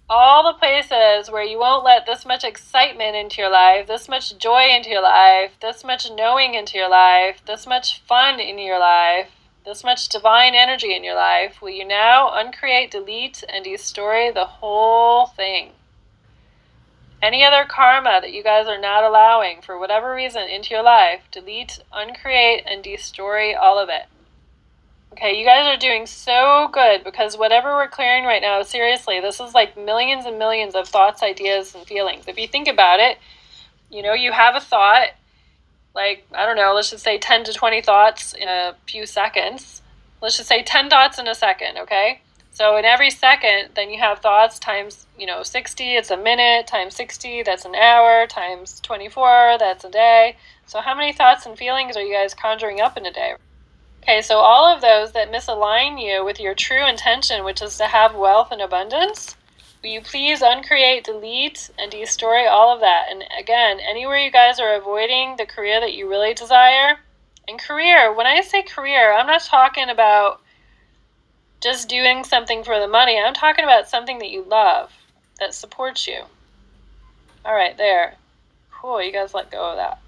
all 0.09 0.53
the 0.53 0.59
places 0.59 1.31
where 1.31 1.43
you 1.43 1.59
won't 1.59 1.85
let 1.85 2.07
this 2.07 2.27
much 2.27 2.45
excitement 2.45 3.17
into 3.17 3.41
your 3.41 3.51
life, 3.51 3.87
this 3.87 4.09
much 4.09 4.37
joy 4.39 4.69
into 4.69 4.91
your 4.91 5.03
life, 5.03 5.53
this 5.61 5.85
much 5.85 6.11
knowing 6.11 6.55
into 6.55 6.79
your 6.79 6.91
life, 6.91 7.43
this 7.47 7.67
much 7.67 8.01
fun 8.03 8.41
in 8.41 8.59
your 8.59 8.79
life, 8.79 9.31
this 9.65 9.83
much 9.83 10.09
divine 10.09 10.55
energy 10.55 10.95
in 10.95 11.05
your 11.05 11.15
life, 11.15 11.63
will 11.63 11.71
you 11.71 11.87
now 11.87 12.31
uncreate, 12.33 12.91
delete, 12.91 13.43
and 13.49 13.65
destroy 13.65 14.31
the 14.31 14.45
whole 14.45 15.27
thing? 15.27 15.71
Any 17.23 17.43
other 17.43 17.65
karma 17.65 18.19
that 18.21 18.35
you 18.35 18.43
guys 18.43 18.67
are 18.67 18.81
not 18.81 19.05
allowing 19.05 19.63
for 19.63 19.79
whatever 19.79 20.15
reason 20.15 20.43
into 20.43 20.75
your 20.75 20.83
life, 20.83 21.23
delete, 21.31 21.81
uncreate, 21.91 22.65
and 22.67 22.85
destroy 22.85 23.57
all 23.57 23.79
of 23.79 23.89
it. 23.89 24.03
Okay, 25.13 25.39
you 25.39 25.47
guys 25.47 25.67
are 25.67 25.79
doing 25.79 26.07
so 26.07 26.69
good 26.73 27.03
because 27.05 27.39
whatever 27.39 27.73
we're 27.75 27.89
clearing 27.89 28.25
right 28.25 28.43
now, 28.43 28.61
seriously, 28.63 29.21
this 29.21 29.41
is 29.41 29.55
like 29.55 29.79
millions 29.79 30.27
and 30.27 30.39
millions 30.39 30.75
of 30.75 30.89
thoughts, 30.89 31.23
ideas, 31.23 31.75
and 31.75 31.87
feelings. 31.87 32.29
If 32.29 32.37
you 32.37 32.49
think 32.49 32.69
about 32.69 33.01
it, 33.01 33.17
you 33.91 34.03
know, 34.03 34.13
you 34.13 34.33
have 34.33 34.57
a 34.57 34.61
thought, 34.61 35.11
like, 35.95 36.27
I 36.35 36.45
don't 36.45 36.57
know, 36.57 36.73
let's 36.75 36.91
just 36.91 37.05
say 37.05 37.19
10 37.19 37.45
to 37.45 37.53
20 37.53 37.83
thoughts 37.83 38.33
in 38.33 38.49
a 38.49 38.75
few 38.87 39.07
seconds. 39.07 39.83
Let's 40.21 40.37
just 40.37 40.49
say 40.49 40.63
10 40.63 40.91
thoughts 40.91 41.19
in 41.19 41.29
a 41.29 41.35
second, 41.35 41.79
okay? 41.79 42.21
So 42.51 42.77
in 42.77 42.85
every 42.85 43.11
second, 43.11 43.71
then 43.75 43.91
you 43.91 43.99
have 43.99 44.21
thoughts 44.21 44.59
times, 44.59 45.07
you 45.19 45.27
know, 45.27 45.43
60, 45.43 45.97
it's 45.97 46.11
a 46.11 46.17
minute, 46.17 46.67
times 46.67 46.95
60, 46.95 47.43
that's 47.43 47.65
an 47.65 47.75
hour, 47.75 48.27
times 48.27 48.81
24, 48.81 49.57
that's 49.59 49.85
a 49.85 49.91
day. 49.91 50.37
So 50.67 50.81
how 50.81 50.95
many 50.95 51.13
thoughts 51.13 51.47
and 51.47 51.59
feelings 51.59 51.97
are 51.97 52.03
you 52.03 52.15
guys 52.15 52.33
conjuring 52.33 52.81
up 52.81 52.97
in 52.97 53.07
a 53.07 53.13
day? 53.13 53.35
Okay, 54.03 54.23
so 54.23 54.39
all 54.39 54.67
of 54.67 54.83
those 54.83 55.13
that 55.13 55.33
misalign 55.33 56.01
you 56.01 56.25
with 56.25 56.39
your 56.39 56.55
true 56.55 56.87
intention, 56.87 57.45
which 57.45 57.63
is 57.63 57.77
to 57.79 57.87
have 57.87 58.15
wealth 58.15 58.53
and 58.53 58.61
abundance, 58.61 59.37
will 59.85 59.91
you 59.91 60.01
please 60.01 60.41
uncreate, 60.43 61.05
delete, 61.05 61.71
and 61.79 61.93
destroy 61.93 62.49
all 62.49 62.75
of 62.75 62.81
that? 62.81 63.09
And 63.11 63.23
again, 63.39 63.79
anywhere 63.81 64.19
you 64.19 64.31
guys 64.31 64.59
are 64.59 64.75
avoiding 64.75 65.37
the 65.37 65.45
career 65.45 65.79
that 65.81 65.93
you 65.93 66.09
really 66.09 66.33
desire, 66.33 66.97
and 67.47 67.61
career, 67.61 68.13
when 68.15 68.27
I 68.27 68.41
say 68.41 68.63
career, 68.63 69.13
I'm 69.13 69.27
not 69.27 69.43
talking 69.43 69.91
about 69.91 70.41
just 71.63 71.89
doing 71.89 72.25
something 72.25 72.65
for 72.65 72.81
the 72.81 72.89
money. 72.89 73.19
I'm 73.19 73.35
talking 73.35 73.65
about 73.65 73.89
something 73.89 74.19
that 74.21 74.31
you 74.31 74.43
love, 74.45 74.91
that 75.39 75.53
supports 75.53 76.07
you. 76.07 76.23
All 77.45 77.55
right, 77.55 77.77
there. 77.77 78.15
Cool, 78.73 79.03
you 79.03 79.13
guys 79.13 79.35
let 79.35 79.51
go 79.51 79.71
of 79.71 79.77
that. 79.77 80.01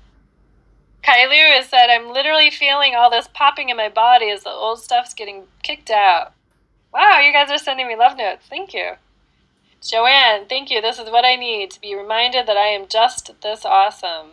Kailu 1.05 1.55
has 1.55 1.69
said, 1.69 1.91
I'm 1.91 2.11
literally 2.11 2.51
feeling 2.51 2.95
all 2.95 3.11
this 3.11 3.29
popping 3.33 3.69
in 3.69 3.77
my 3.77 3.91
body 3.91 4.31
as 4.31 4.43
the 4.43 4.51
old 4.51 4.81
stuff's 4.81 5.13
getting 5.13 5.45
kicked 5.63 5.91
out. 5.91 6.33
Wow, 6.95 7.21
you 7.21 7.31
guys 7.31 7.51
are 7.51 7.59
sending 7.59 7.87
me 7.87 7.95
love 7.95 8.17
notes. 8.17 8.47
Thank 8.49 8.73
you. 8.73 8.93
Joanne, 9.89 10.47
thank 10.49 10.69
you. 10.69 10.81
This 10.81 10.99
is 10.99 11.11
what 11.11 11.25
I 11.25 11.37
need 11.37 11.71
to 11.71 11.81
be 11.81 11.95
reminded 11.95 12.47
that 12.47 12.57
I 12.57 12.67
am 12.69 12.89
just 12.89 13.31
this 13.41 13.65
awesome. 13.65 14.33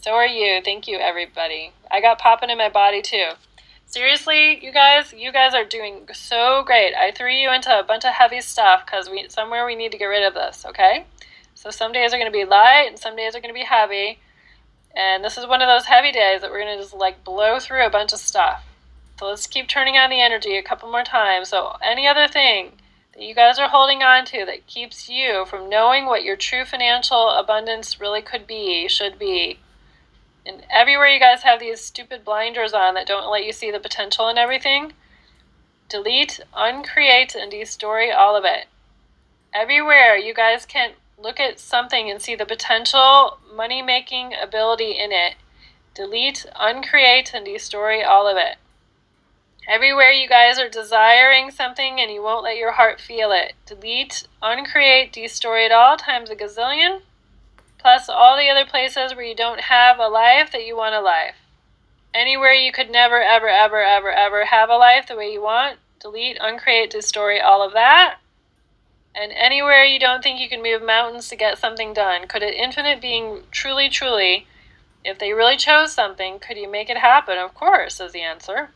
So 0.00 0.12
are 0.12 0.26
you. 0.26 0.60
Thank 0.62 0.86
you, 0.86 0.98
everybody. 0.98 1.72
I 1.90 2.00
got 2.00 2.20
popping 2.20 2.50
in 2.50 2.58
my 2.58 2.68
body 2.68 3.02
too. 3.02 3.30
Seriously, 3.86 4.64
you 4.64 4.72
guys, 4.72 5.12
you 5.12 5.32
guys 5.32 5.54
are 5.54 5.64
doing 5.64 6.08
so 6.12 6.62
great. 6.64 6.94
I 6.94 7.10
threw 7.10 7.32
you 7.32 7.52
into 7.52 7.76
a 7.76 7.82
bunch 7.82 8.04
of 8.04 8.12
heavy 8.12 8.40
stuff 8.40 8.86
because 8.86 9.10
we 9.10 9.26
somewhere 9.28 9.66
we 9.66 9.74
need 9.74 9.90
to 9.90 9.98
get 9.98 10.04
rid 10.04 10.24
of 10.24 10.34
this. 10.34 10.64
Okay, 10.64 11.04
so 11.54 11.70
some 11.70 11.92
days 11.92 12.14
are 12.14 12.18
going 12.18 12.30
to 12.30 12.38
be 12.38 12.44
light 12.44 12.86
and 12.88 12.98
some 12.98 13.16
days 13.16 13.34
are 13.34 13.40
going 13.40 13.52
to 13.52 13.58
be 13.58 13.66
heavy. 13.66 14.20
And 14.94 15.24
this 15.24 15.36
is 15.36 15.48
one 15.48 15.62
of 15.62 15.66
those 15.68 15.86
heavy 15.86 16.12
days 16.12 16.42
that 16.42 16.50
we're 16.50 16.62
going 16.62 16.76
to 16.76 16.82
just 16.82 16.94
like 16.94 17.24
blow 17.24 17.58
through 17.58 17.84
a 17.84 17.90
bunch 17.90 18.12
of 18.12 18.20
stuff. 18.20 18.64
So 19.18 19.26
let's 19.26 19.48
keep 19.48 19.66
turning 19.66 19.96
on 19.96 20.10
the 20.10 20.20
energy 20.20 20.56
a 20.56 20.62
couple 20.62 20.88
more 20.90 21.02
times. 21.02 21.48
So, 21.48 21.76
any 21.82 22.06
other 22.06 22.28
thing 22.28 22.72
that 23.16 23.24
you 23.24 23.34
guys 23.34 23.58
are 23.58 23.68
holding 23.68 24.02
on 24.02 24.26
to 24.26 24.44
that 24.44 24.66
keeps 24.66 25.08
you 25.08 25.46
from 25.46 25.70
knowing 25.70 26.04
what 26.04 26.22
your 26.22 26.36
true 26.36 26.66
financial 26.66 27.30
abundance 27.30 27.98
really 27.98 28.20
could 28.20 28.46
be, 28.46 28.86
should 28.88 29.18
be. 29.18 29.58
And 30.44 30.64
everywhere 30.70 31.08
you 31.08 31.18
guys 31.18 31.42
have 31.42 31.58
these 31.58 31.80
stupid 31.80 32.24
blinders 32.24 32.74
on 32.74 32.94
that 32.94 33.06
don't 33.06 33.30
let 33.30 33.44
you 33.44 33.52
see 33.52 33.70
the 33.70 33.80
potential 33.80 34.28
in 34.28 34.36
everything, 34.36 34.92
delete, 35.88 36.40
uncreate, 36.54 37.34
and 37.34 37.50
destroy 37.50 38.14
all 38.14 38.36
of 38.36 38.44
it. 38.44 38.66
Everywhere 39.52 40.16
you 40.16 40.34
guys 40.34 40.66
can 40.66 40.92
look 41.18 41.40
at 41.40 41.58
something 41.58 42.10
and 42.10 42.20
see 42.20 42.34
the 42.34 42.44
potential 42.44 43.38
money 43.54 43.80
making 43.80 44.34
ability 44.34 44.92
in 44.92 45.10
it. 45.10 45.36
Delete, 45.94 46.44
uncreate, 46.54 47.32
and 47.32 47.46
destroy 47.46 48.04
all 48.04 48.28
of 48.28 48.36
it. 48.36 48.56
Everywhere 49.68 50.12
you 50.12 50.28
guys 50.28 50.60
are 50.60 50.68
desiring 50.68 51.50
something 51.50 51.98
and 52.00 52.08
you 52.12 52.22
won't 52.22 52.44
let 52.44 52.56
your 52.56 52.72
heart 52.72 53.00
feel 53.00 53.32
it, 53.32 53.54
delete, 53.66 54.28
uncreate, 54.40 55.12
destroy 55.12 55.64
it 55.64 55.72
all 55.72 55.96
times 55.96 56.30
a 56.30 56.36
gazillion, 56.36 57.00
plus 57.76 58.08
all 58.08 58.36
the 58.36 58.48
other 58.48 58.64
places 58.64 59.16
where 59.16 59.24
you 59.24 59.34
don't 59.34 59.62
have 59.62 59.98
a 59.98 60.06
life 60.06 60.52
that 60.52 60.64
you 60.64 60.76
want 60.76 60.94
a 60.94 61.00
life. 61.00 61.34
Anywhere 62.14 62.52
you 62.52 62.70
could 62.70 62.90
never, 62.90 63.20
ever, 63.20 63.48
ever, 63.48 63.82
ever, 63.82 64.12
ever 64.12 64.44
have 64.44 64.70
a 64.70 64.76
life 64.76 65.08
the 65.08 65.16
way 65.16 65.32
you 65.32 65.42
want, 65.42 65.80
delete, 66.00 66.38
uncreate, 66.40 66.88
destroy 66.88 67.42
all 67.42 67.60
of 67.60 67.72
that. 67.72 68.18
And 69.16 69.32
anywhere 69.32 69.82
you 69.82 69.98
don't 69.98 70.22
think 70.22 70.38
you 70.38 70.48
can 70.48 70.62
move 70.62 70.80
mountains 70.80 71.28
to 71.30 71.36
get 71.36 71.58
something 71.58 71.92
done, 71.92 72.28
could 72.28 72.44
an 72.44 72.54
infinite 72.54 73.00
being 73.00 73.42
truly, 73.50 73.88
truly, 73.88 74.46
if 75.04 75.18
they 75.18 75.32
really 75.32 75.56
chose 75.56 75.92
something, 75.92 76.38
could 76.38 76.56
you 76.56 76.70
make 76.70 76.88
it 76.88 76.98
happen? 76.98 77.36
Of 77.36 77.54
course, 77.54 78.00
is 78.00 78.12
the 78.12 78.22
answer. 78.22 78.70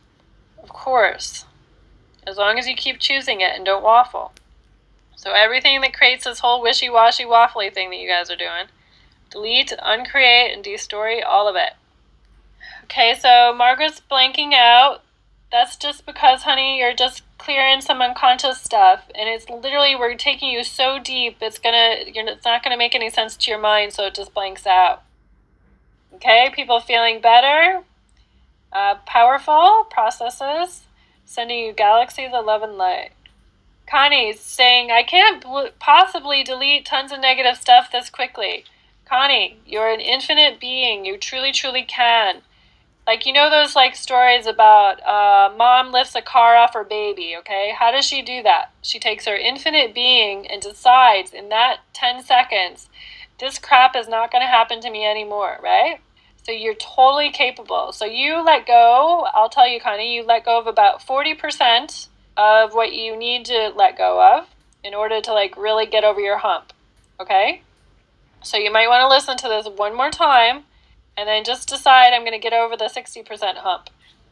Of 0.61 0.69
course. 0.69 1.45
As 2.25 2.37
long 2.37 2.59
as 2.59 2.67
you 2.67 2.75
keep 2.75 2.99
choosing 2.99 3.41
it 3.41 3.55
and 3.55 3.65
don't 3.65 3.83
waffle. 3.83 4.33
So 5.15 5.31
everything 5.31 5.81
that 5.81 5.93
creates 5.93 6.23
this 6.23 6.39
whole 6.39 6.61
wishy-washy 6.61 7.25
waffly 7.25 7.73
thing 7.73 7.89
that 7.89 7.99
you 7.99 8.07
guys 8.07 8.31
are 8.31 8.35
doing, 8.35 8.67
delete, 9.29 9.73
uncreate, 9.81 10.51
and 10.53 10.63
destory 10.63 11.23
all 11.25 11.47
of 11.47 11.55
it. 11.55 11.73
Okay, 12.85 13.13
so 13.13 13.53
Margaret's 13.55 14.01
blanking 14.09 14.53
out. 14.53 15.03
That's 15.51 15.75
just 15.75 16.05
because, 16.05 16.43
honey, 16.43 16.79
you're 16.79 16.95
just 16.95 17.23
clearing 17.41 17.81
some 17.81 18.03
unconscious 18.03 18.61
stuff 18.61 19.05
and 19.15 19.27
it's 19.27 19.49
literally 19.49 19.95
we're 19.95 20.13
taking 20.13 20.51
you 20.51 20.63
so 20.63 20.99
deep 20.99 21.37
it's 21.41 21.57
gonna 21.57 21.95
it's 22.05 22.45
not 22.45 22.63
gonna 22.63 22.77
make 22.77 22.93
any 22.93 23.09
sense 23.09 23.35
to 23.35 23.49
your 23.49 23.59
mind 23.59 23.91
so 23.91 24.05
it 24.05 24.13
just 24.13 24.31
blanks 24.35 24.67
out 24.67 25.01
okay 26.13 26.51
people 26.53 26.79
feeling 26.79 27.19
better 27.19 27.81
uh, 28.73 28.95
powerful 29.05 29.85
processes 29.89 30.83
sending 31.25 31.59
you 31.59 31.73
galaxies 31.73 32.31
of 32.33 32.45
love 32.45 32.63
and 32.63 32.77
light 32.77 33.11
connie's 33.89 34.39
saying 34.39 34.91
i 34.91 35.03
can't 35.03 35.41
bl- 35.43 35.67
possibly 35.79 36.43
delete 36.43 36.85
tons 36.85 37.11
of 37.11 37.19
negative 37.19 37.57
stuff 37.57 37.91
this 37.91 38.09
quickly 38.09 38.63
connie 39.05 39.57
you're 39.65 39.89
an 39.89 39.99
infinite 39.99 40.59
being 40.59 41.05
you 41.05 41.17
truly 41.17 41.51
truly 41.51 41.83
can 41.83 42.41
Like 43.07 43.25
you 43.25 43.33
know 43.33 43.49
those 43.49 43.75
like 43.75 43.95
stories 43.95 44.45
about 44.45 45.01
uh, 45.03 45.53
mom 45.57 45.91
lifts 45.91 46.15
a 46.15 46.21
car 46.21 46.55
off 46.55 46.73
her 46.75 46.83
baby. 46.83 47.35
Okay, 47.39 47.73
how 47.77 47.91
does 47.91 48.05
she 48.05 48.21
do 48.21 48.43
that? 48.43 48.71
She 48.81 48.99
takes 48.99 49.25
her 49.25 49.35
infinite 49.35 49.93
being 49.93 50.47
and 50.47 50.61
decides 50.61 51.33
in 51.33 51.49
that 51.49 51.79
ten 51.93 52.23
seconds, 52.23 52.89
this 53.39 53.57
crap 53.59 53.95
is 53.95 54.07
not 54.07 54.31
going 54.31 54.43
to 54.43 54.47
happen 54.47 54.81
to 54.81 54.91
me 54.91 55.05
anymore. 55.05 55.57
Right? 55.63 55.99
So 56.43 56.51
you're 56.51 56.75
totally 56.75 57.31
capable. 57.31 57.91
So 57.91 58.05
you 58.05 58.43
let 58.43 58.65
go. 58.65 59.27
I'll 59.33 59.49
tell 59.49 59.67
you, 59.67 59.79
Connie, 59.79 60.15
you 60.15 60.23
let 60.23 60.45
go 60.45 60.59
of 60.59 60.67
about 60.67 61.01
forty 61.01 61.33
percent 61.33 62.07
of 62.37 62.73
what 62.73 62.93
you 62.93 63.15
need 63.15 63.45
to 63.45 63.71
let 63.75 63.97
go 63.97 64.37
of 64.37 64.47
in 64.83 64.93
order 64.93 65.21
to 65.21 65.33
like 65.33 65.55
really 65.57 65.85
get 65.85 66.03
over 66.03 66.19
your 66.19 66.37
hump. 66.37 66.73
Okay? 67.19 67.61
So 68.43 68.57
you 68.57 68.71
might 68.71 68.87
want 68.87 69.01
to 69.01 69.07
listen 69.07 69.37
to 69.37 69.47
this 69.47 69.67
one 69.77 69.95
more 69.95 70.09
time 70.09 70.63
and 71.15 71.27
then 71.27 71.43
just 71.43 71.69
decide 71.69 72.13
I'm 72.13 72.21
going 72.21 72.31
to 72.31 72.39
get 72.39 72.53
over 72.53 72.75
the 72.75 72.85
60% 72.85 73.57
hump. 73.57 73.89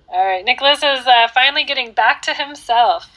All 0.08 0.26
right, 0.26 0.44
Nicholas 0.44 0.80
is 0.80 1.06
uh, 1.06 1.28
finally 1.28 1.64
getting 1.64 1.92
back 1.92 2.24
to 2.24 2.34
himself. 2.34 3.08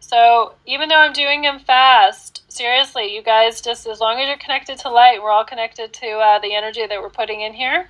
So 0.00 0.54
even 0.66 0.88
though 0.88 0.96
I'm 0.96 1.12
doing 1.12 1.44
him 1.44 1.60
fast, 1.60 2.42
seriously, 2.48 3.14
you 3.14 3.22
guys, 3.22 3.60
just 3.60 3.86
as 3.86 4.00
long 4.00 4.18
as 4.18 4.26
you're 4.26 4.38
connected 4.38 4.78
to 4.78 4.90
light, 4.90 5.22
we're 5.22 5.30
all 5.30 5.44
connected 5.44 5.92
to 5.92 6.06
uh, 6.06 6.38
the 6.40 6.54
energy 6.54 6.84
that 6.84 7.00
we're 7.00 7.10
putting 7.10 7.40
in 7.40 7.52
here, 7.52 7.88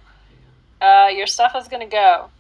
uh, 0.81 1.09
your 1.15 1.27
stuff 1.27 1.55
is 1.57 1.69
going 1.69 1.89
to 1.89 1.91
go. 1.91 2.31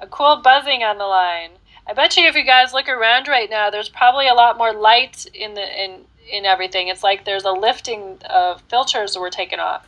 A 0.00 0.06
cool 0.06 0.40
buzzing 0.42 0.82
on 0.82 0.98
the 0.98 1.04
line. 1.04 1.50
I 1.86 1.92
bet 1.92 2.16
you 2.16 2.26
if 2.26 2.34
you 2.34 2.44
guys 2.44 2.72
look 2.72 2.88
around 2.88 3.28
right 3.28 3.48
now, 3.50 3.70
there's 3.70 3.88
probably 3.88 4.26
a 4.26 4.34
lot 4.34 4.58
more 4.58 4.72
light 4.72 5.26
in 5.34 5.54
the 5.54 5.84
in 5.84 6.00
in 6.30 6.46
everything. 6.46 6.88
It's 6.88 7.02
like 7.02 7.24
there's 7.24 7.44
a 7.44 7.52
lifting 7.52 8.18
of 8.28 8.62
filters 8.62 9.14
that 9.14 9.20
were 9.20 9.30
taken 9.30 9.60
off. 9.60 9.86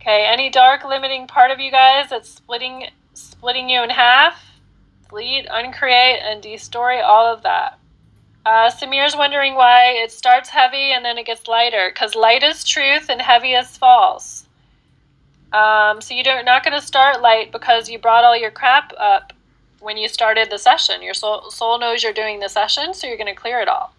Okay, 0.00 0.24
any 0.24 0.48
dark 0.48 0.84
limiting 0.84 1.26
part 1.26 1.50
of 1.50 1.60
you 1.60 1.70
guys 1.70 2.08
that's 2.08 2.30
splitting 2.30 2.88
splitting 3.14 3.68
you 3.68 3.82
in 3.82 3.90
half, 3.90 4.40
delete, 5.08 5.46
uncreate, 5.50 6.20
and 6.22 6.42
destory 6.42 7.02
all 7.02 7.26
of 7.26 7.42
that. 7.42 7.78
Uh, 8.46 8.70
Samir's 8.70 9.16
wondering 9.16 9.54
why 9.54 9.92
it 9.92 10.10
starts 10.10 10.48
heavy 10.48 10.92
and 10.92 11.04
then 11.04 11.18
it 11.18 11.26
gets 11.26 11.46
lighter, 11.46 11.90
because 11.92 12.14
light 12.14 12.42
is 12.42 12.64
truth 12.64 13.10
and 13.10 13.20
heavy 13.20 13.52
is 13.52 13.76
false. 13.76 14.46
Um, 15.52 16.00
so 16.00 16.14
you're 16.14 16.42
not 16.44 16.64
going 16.64 16.78
to 16.78 16.86
start 16.86 17.20
light 17.20 17.50
because 17.50 17.88
you 17.88 17.98
brought 17.98 18.24
all 18.24 18.36
your 18.36 18.50
crap 18.50 18.92
up 18.98 19.32
when 19.80 19.96
you 19.96 20.08
started 20.08 20.50
the 20.50 20.58
session. 20.58 21.02
Your 21.02 21.14
soul, 21.14 21.50
soul 21.50 21.78
knows 21.78 22.02
you're 22.02 22.12
doing 22.12 22.40
the 22.40 22.48
session, 22.48 22.94
so 22.94 23.06
you're 23.06 23.16
going 23.16 23.34
to 23.34 23.40
clear 23.40 23.60
it 23.60 23.68
all. 23.68 23.94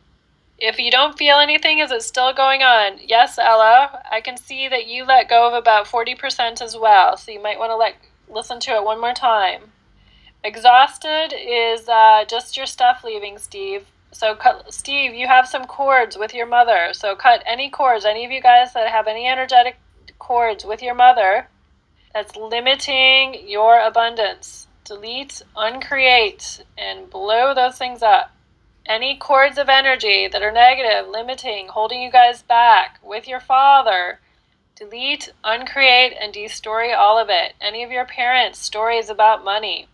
If 0.58 0.78
you 0.78 0.91
don't 0.91 1.18
feel 1.18 1.38
anything, 1.38 1.80
is 1.80 1.91
it 1.91 2.04
still 2.04 2.34
going 2.34 2.62
on? 2.62 2.99
Yes, 3.04 3.39
Ella. 3.39 4.04
I 4.12 4.22
can 4.22 4.38
see 4.38 4.68
that 4.70 4.86
you 4.86 5.06
let 5.06 5.28
go 5.28 5.47
of 5.47 5.54
about 5.54 5.88
40% 5.88 6.62
as 6.62 6.78
well, 6.78 7.18
so 7.18 7.32
you 7.32 7.41
might 7.41 7.58
want 7.58 7.72
to 7.72 7.76
let 7.76 7.95
listen 8.30 8.60
to 8.62 8.72
it 8.76 8.84
one 8.84 9.02
more 9.02 9.14
time. 9.14 9.62
Exhausted 10.43 11.34
is 11.36 11.89
uh, 11.89 12.26
just 12.28 12.56
your 12.56 12.66
stuff 12.66 13.04
leaving, 13.04 13.38
Steve. 13.38 13.86
So, 14.12 14.36
cut, 14.36 14.74
Steve, 14.74 15.14
you 15.14 15.28
have 15.28 15.47
some 15.47 15.66
cords 15.66 16.18
with 16.18 16.34
your 16.34 16.45
mother. 16.45 16.89
So, 16.93 17.16
cut 17.16 17.43
any 17.45 17.70
cords. 17.70 18.06
Any 18.06 18.24
of 18.24 18.32
you 18.32 18.41
guys 18.41 18.74
that 18.74 18.89
have 18.89 19.08
any 19.08 19.28
energetic 19.28 19.78
cords 20.22 20.63
with 20.63 20.82
your 20.82 20.95
mother 20.95 21.47
that's 22.13 22.36
limiting 22.36 23.47
your 23.47 23.80
abundance. 23.80 24.67
Delete, 24.84 25.41
uncreate, 25.55 26.63
and 26.78 27.09
blow 27.09 27.53
those 27.53 27.78
things 27.78 28.01
up 28.03 28.32
any 28.86 29.15
cords 29.15 29.57
of 29.57 29.69
energy 29.69 30.28
that 30.28 30.41
are 30.41 30.51
negative, 30.51 31.09
limiting, 31.09 31.67
holding 31.67 32.01
you 32.01 32.11
guys 32.11 32.41
back 32.41 32.99
with 33.03 33.28
your 33.28 33.39
father, 33.39 34.19
delete, 34.76 35.32
uncreate, 35.43 36.13
and 36.19 36.34
destory 36.34 36.95
all 36.95 37.19
of 37.19 37.30
it. 37.30 37.53
Any 37.61 37.84
of 37.84 37.91
your 37.91 38.05
parents' 38.05 38.59
stories 38.59 39.09
about 39.09 39.43
money, 39.43 39.88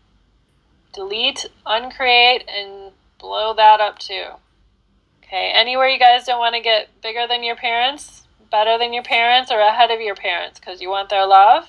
delete, 0.93 1.45
uncreate, 1.65 2.43
and 2.47 2.91
blow 3.19 3.53
that 3.53 3.79
up 3.79 3.99
too. 3.99 4.25
Okay, 5.23 5.51
anywhere 5.53 5.89
you 5.89 5.99
guys 5.99 6.25
don't 6.25 6.39
want 6.39 6.55
to 6.55 6.61
get 6.61 7.01
bigger 7.01 7.27
than 7.27 7.43
your 7.43 7.57
parents, 7.57 8.26
better 8.49 8.77
than 8.77 8.93
your 8.93 9.03
parents, 9.03 9.51
or 9.51 9.59
ahead 9.59 9.91
of 9.91 10.01
your 10.01 10.15
parents 10.15 10.59
because 10.59 10.81
you 10.81 10.89
want 10.89 11.09
their 11.09 11.25
love, 11.25 11.67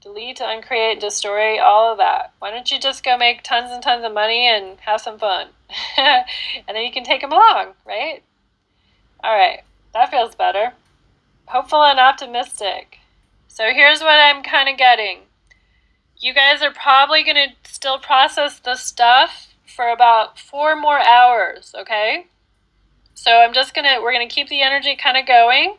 delete, 0.00 0.40
uncreate, 0.40 1.00
destroy 1.00 1.60
all 1.60 1.92
of 1.92 1.98
that. 1.98 2.32
Why 2.38 2.50
don't 2.50 2.70
you 2.70 2.78
just 2.78 3.04
go 3.04 3.16
make 3.16 3.42
tons 3.42 3.70
and 3.70 3.82
tons 3.82 4.04
of 4.04 4.12
money 4.12 4.46
and 4.46 4.78
have 4.80 5.00
some 5.00 5.18
fun? 5.18 5.48
and 5.98 6.24
then 6.68 6.84
you 6.84 6.92
can 6.92 7.04
take 7.04 7.20
them 7.20 7.32
along, 7.32 7.74
right? 7.84 8.22
All 9.22 9.36
right, 9.36 9.62
that 9.92 10.10
feels 10.10 10.34
better. 10.34 10.72
Hopeful 11.46 11.82
and 11.82 11.98
optimistic. 11.98 12.98
So 13.48 13.72
here's 13.72 14.00
what 14.00 14.20
I'm 14.20 14.42
kind 14.42 14.68
of 14.68 14.76
getting. 14.76 15.20
You 16.18 16.34
guys 16.34 16.62
are 16.62 16.72
probably 16.72 17.24
going 17.24 17.36
to 17.36 17.70
still 17.70 17.98
process 17.98 18.58
the 18.58 18.74
stuff 18.74 19.54
for 19.66 19.88
about 19.88 20.38
four 20.38 20.76
more 20.76 20.98
hours, 20.98 21.74
okay? 21.78 22.26
So 23.14 23.30
I'm 23.30 23.52
just 23.52 23.74
going 23.74 23.84
to, 23.84 24.00
we're 24.02 24.12
going 24.12 24.28
to 24.28 24.34
keep 24.34 24.48
the 24.48 24.62
energy 24.62 24.96
kind 24.96 25.16
of 25.16 25.26
going. 25.26 25.76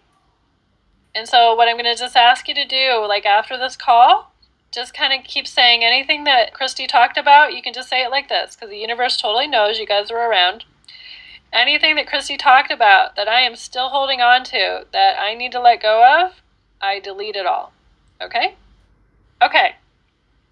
And 1.18 1.28
so, 1.28 1.55
what 1.55 1.68
I'm 1.68 1.78
going 1.78 1.91
to 1.91 1.99
just 1.99 2.15
ask 2.15 2.47
you 2.47 2.53
to 2.53 2.63
do, 2.63 3.03
like 3.07 3.26
after 3.26 3.57
this 3.57 3.76
call, 3.76 4.32
just 4.72 4.93
kind 4.93 5.20
of 5.20 5.26
keep 5.26 5.47
saying 5.47 5.84
anything 5.84 6.26
that 6.26 6.53
Christy 6.53 6.86
talked 6.86 7.18
about. 7.18 7.55
You 7.55 7.63
can 7.63 7.74
just 7.74 7.89
say 7.89 8.03
it 8.03 8.11
like 8.11 8.30
this 8.30 8.55
because 8.55 8.70
the 8.70 8.78
universe 8.78 9.18
totally 9.18 9.47
knows 9.47 9.80
you 9.80 9.88
guys 9.88 10.11
are 10.11 10.30
around. 10.30 10.65
Anything 11.51 11.95
that 11.95 12.05
Christy 12.05 12.38
talked 12.38 12.70
about 12.70 13.15
that 13.15 13.28
I 13.28 13.41
am 13.41 13.55
still 13.55 13.89
holding 13.89 14.22
on 14.22 14.43
to 14.43 14.86
that 14.93 15.20
I 15.20 15.34
need 15.34 15.51
to 15.53 15.59
let 15.59 15.82
go 15.82 16.24
of, 16.24 16.43
I 16.80 16.99
delete 16.99 17.36
it 17.36 17.47
all. 17.47 17.74
Okay? 18.22 18.53
Okay. 19.41 19.76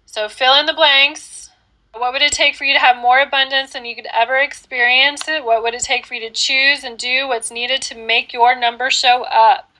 So 0.04 0.28
fill 0.28 0.58
in 0.58 0.66
the 0.66 0.74
blanks. 0.74 1.50
What 1.94 2.12
would 2.12 2.22
it 2.22 2.32
take 2.32 2.56
for 2.56 2.64
you 2.64 2.74
to 2.74 2.80
have 2.80 2.96
more 2.96 3.20
abundance 3.20 3.72
than 3.72 3.84
you 3.84 3.94
could 3.94 4.08
ever 4.12 4.36
experience 4.36 5.28
it? 5.28 5.44
What 5.44 5.62
would 5.62 5.74
it 5.74 5.82
take 5.82 6.06
for 6.06 6.14
you 6.14 6.20
to 6.22 6.30
choose 6.30 6.82
and 6.82 6.98
do 6.98 7.28
what's 7.28 7.52
needed 7.52 7.82
to 7.82 7.94
make 7.96 8.32
your 8.32 8.58
number 8.58 8.90
show 8.90 9.22
up? 9.22 9.70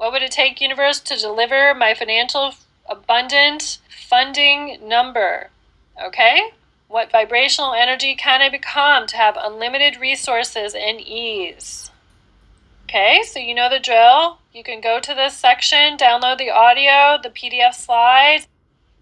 What 0.00 0.12
would 0.12 0.22
it 0.22 0.32
take, 0.32 0.62
universe, 0.62 0.98
to 1.00 1.16
deliver 1.18 1.74
my 1.74 1.92
financial 1.92 2.54
abundant 2.88 3.80
funding 4.08 4.78
number? 4.82 5.50
Okay? 6.02 6.52
What 6.88 7.12
vibrational 7.12 7.74
energy 7.74 8.14
can 8.14 8.40
I 8.40 8.48
become 8.48 9.06
to 9.08 9.18
have 9.18 9.36
unlimited 9.38 10.00
resources 10.00 10.74
and 10.74 11.02
ease? 11.02 11.90
Okay, 12.84 13.20
so 13.26 13.40
you 13.40 13.54
know 13.54 13.68
the 13.68 13.78
drill. 13.78 14.38
You 14.54 14.64
can 14.64 14.80
go 14.80 15.00
to 15.00 15.14
this 15.14 15.36
section, 15.36 15.98
download 15.98 16.38
the 16.38 16.48
audio, 16.48 17.18
the 17.22 17.28
PDF 17.28 17.74
slides, 17.74 18.48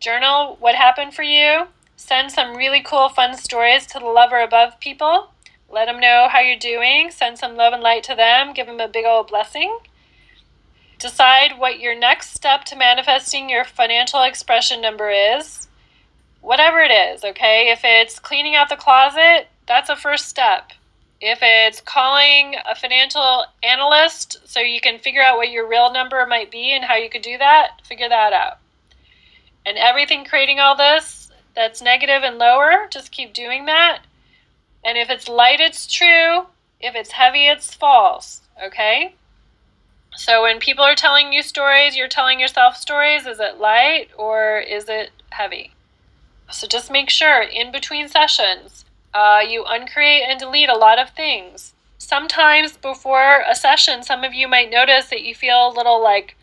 journal 0.01 0.57
what 0.59 0.75
happened 0.75 1.15
for 1.15 1.23
you, 1.23 1.69
send 1.95 2.33
some 2.33 2.57
really 2.57 2.83
cool, 2.83 3.09
fun 3.09 3.37
stories 3.37 3.87
to 3.87 4.01
the 4.01 4.07
lover 4.07 4.41
above 4.41 4.81
people. 4.81 5.31
Let 5.71 5.85
them 5.85 6.01
know 6.01 6.27
how 6.29 6.41
you're 6.41 6.59
doing, 6.59 7.13
send 7.13 7.39
some 7.39 7.55
love 7.55 7.73
and 7.73 7.85
light 7.85 8.03
to 8.03 8.17
them, 8.17 8.53
give 8.53 8.67
them 8.67 8.81
a 8.81 8.89
big 8.89 9.05
old 9.05 9.29
blessing. 9.29 9.79
Decide 10.99 11.59
what 11.59 11.79
your 11.79 11.95
next 11.95 12.35
step 12.35 12.65
to 12.65 12.77
manifesting 12.77 13.49
your 13.49 13.65
financial 13.65 14.23
expression 14.23 14.81
number 14.81 15.11
is. 15.11 15.69
Whatever 16.41 16.81
it 16.81 16.91
is, 16.91 17.25
okay? 17.25 17.71
If 17.71 17.81
it's 17.85 18.19
cleaning 18.19 18.57
out 18.57 18.69
the 18.69 18.77
closet, 18.77 19.47
that's 19.67 19.91
a 19.91 19.97
first 19.97 20.29
step. 20.29 20.73
If 21.21 21.39
it's 21.43 21.81
calling 21.81 22.57
a 22.69 22.75
financial 22.75 23.45
analyst 23.63 24.39
so 24.45 24.61
you 24.61 24.81
can 24.81 24.99
figure 24.99 25.23
out 25.23 25.37
what 25.37 25.51
your 25.51 25.69
real 25.69 25.93
number 25.93 26.25
might 26.27 26.51
be 26.51 26.73
and 26.73 26.85
how 26.85 26.97
you 26.97 27.11
could 27.11 27.23
do 27.23 27.39
that, 27.39 27.81
figure 27.85 28.09
that 28.09 28.33
out. 28.33 28.59
And 29.67 29.79
everything 29.79 30.25
creating 30.25 30.59
all 30.59 30.77
this 30.77 31.31
that's 31.55 31.83
negative 31.83 32.23
and 32.23 32.39
lower, 32.39 32.89
just 32.91 33.13
keep 33.13 33.33
doing 33.33 33.67
that. 33.67 34.03
And 34.85 34.97
if 34.97 35.11
it's 35.11 35.29
light, 35.29 35.61
it's 35.61 35.87
true. 35.87 36.47
If 36.81 36.95
it's 36.95 37.11
heavy, 37.11 37.47
it's 37.49 37.75
false. 37.75 38.43
Okay? 38.65 39.15
So 40.17 40.43
when 40.43 40.59
people 40.59 40.85
are 40.85 40.95
telling 40.95 41.33
you 41.33 41.43
stories, 41.43 41.97
you're 41.97 42.09
telling 42.09 42.41
yourself 42.41 42.77
stories. 42.77 43.27
Is 43.27 43.41
it 43.41 43.59
light 43.59 44.09
or 44.17 44.59
is 44.59 44.89
it 44.89 45.11
heavy? 45.31 45.73
So 46.51 46.67
just 46.67 46.91
make 46.91 47.11
sure 47.11 47.43
in 47.43 47.71
between 47.71 48.09
sessions, 48.09 48.85
uh, 49.15 49.41
you 49.47 49.65
uncreate 49.67 50.23
and 50.29 50.39
delete 50.39 50.69
a 50.69 50.77
lot 50.77 50.99
of 50.99 51.11
things. 51.11 51.75
Sometimes 51.99 52.77
before 52.77 53.43
a 53.49 53.55
session, 53.55 54.03
some 54.03 54.25
of 54.25 54.33
you 54.33 54.49
might 54.49 54.71
notice 54.71 55.07
that 55.11 55.23
you 55.23 55.35
feel 55.35 55.69
a 55.69 55.77
little 55.77 56.03
like 56.03 56.37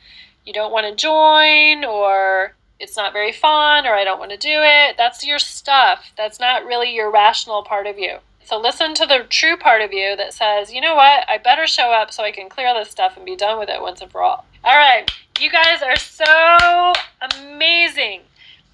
you 0.45 0.53
don't 0.53 0.72
want 0.72 0.86
to 0.86 0.95
join 0.95 1.84
or 1.84 2.53
it's 2.80 2.97
not 2.97 3.13
very 3.13 3.32
fun 3.32 3.86
or 3.88 3.93
I 3.93 4.03
don't 4.03 4.20
want 4.20 4.32
to 4.32 4.38
do 4.38 4.59
it. 4.61 4.95
That's 4.97 5.26
your 5.26 5.39
stuff. 5.39 6.11
That's 6.18 6.39
not 6.39 6.66
really 6.66 6.93
your 6.93 7.09
rational 7.09 7.63
part 7.63 7.88
of 7.88 7.97
you. 7.97 8.18
So 8.45 8.59
listen 8.59 8.93
to 8.95 9.07
the 9.07 9.25
true 9.27 9.57
part 9.57 9.81
of 9.81 9.91
you 9.91 10.15
that 10.15 10.33
says, 10.33 10.71
you 10.71 10.79
know 10.79 10.93
what, 10.93 11.27
I 11.27 11.39
better 11.39 11.65
show 11.65 11.91
up 11.91 12.13
so 12.13 12.23
I 12.23 12.31
can 12.31 12.47
clear 12.47 12.71
this 12.75 12.91
stuff 12.91 13.17
and 13.17 13.25
be 13.25 13.35
done 13.35 13.57
with 13.57 13.69
it 13.69 13.81
once 13.81 14.01
and 14.01 14.11
for 14.11 14.21
all. 14.21 14.45
All 14.63 14.77
right, 14.77 15.09
you 15.39 15.49
guys 15.51 15.81
are 15.81 15.95
so 15.95 16.93
amazing. 17.33 18.21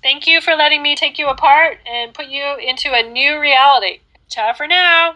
Thank 0.03 0.28
you 0.28 0.41
for 0.41 0.55
letting 0.55 0.84
me 0.84 0.95
take 0.95 1.17
you 1.17 1.28
apart 1.28 1.78
and 1.89 2.13
put 2.13 2.28
you 2.28 2.57
into 2.57 2.91
a 2.93 3.09
new 3.09 3.39
reality. 3.39 3.99
Ciao 4.28 4.53
for 4.53 4.67
now. 4.67 5.15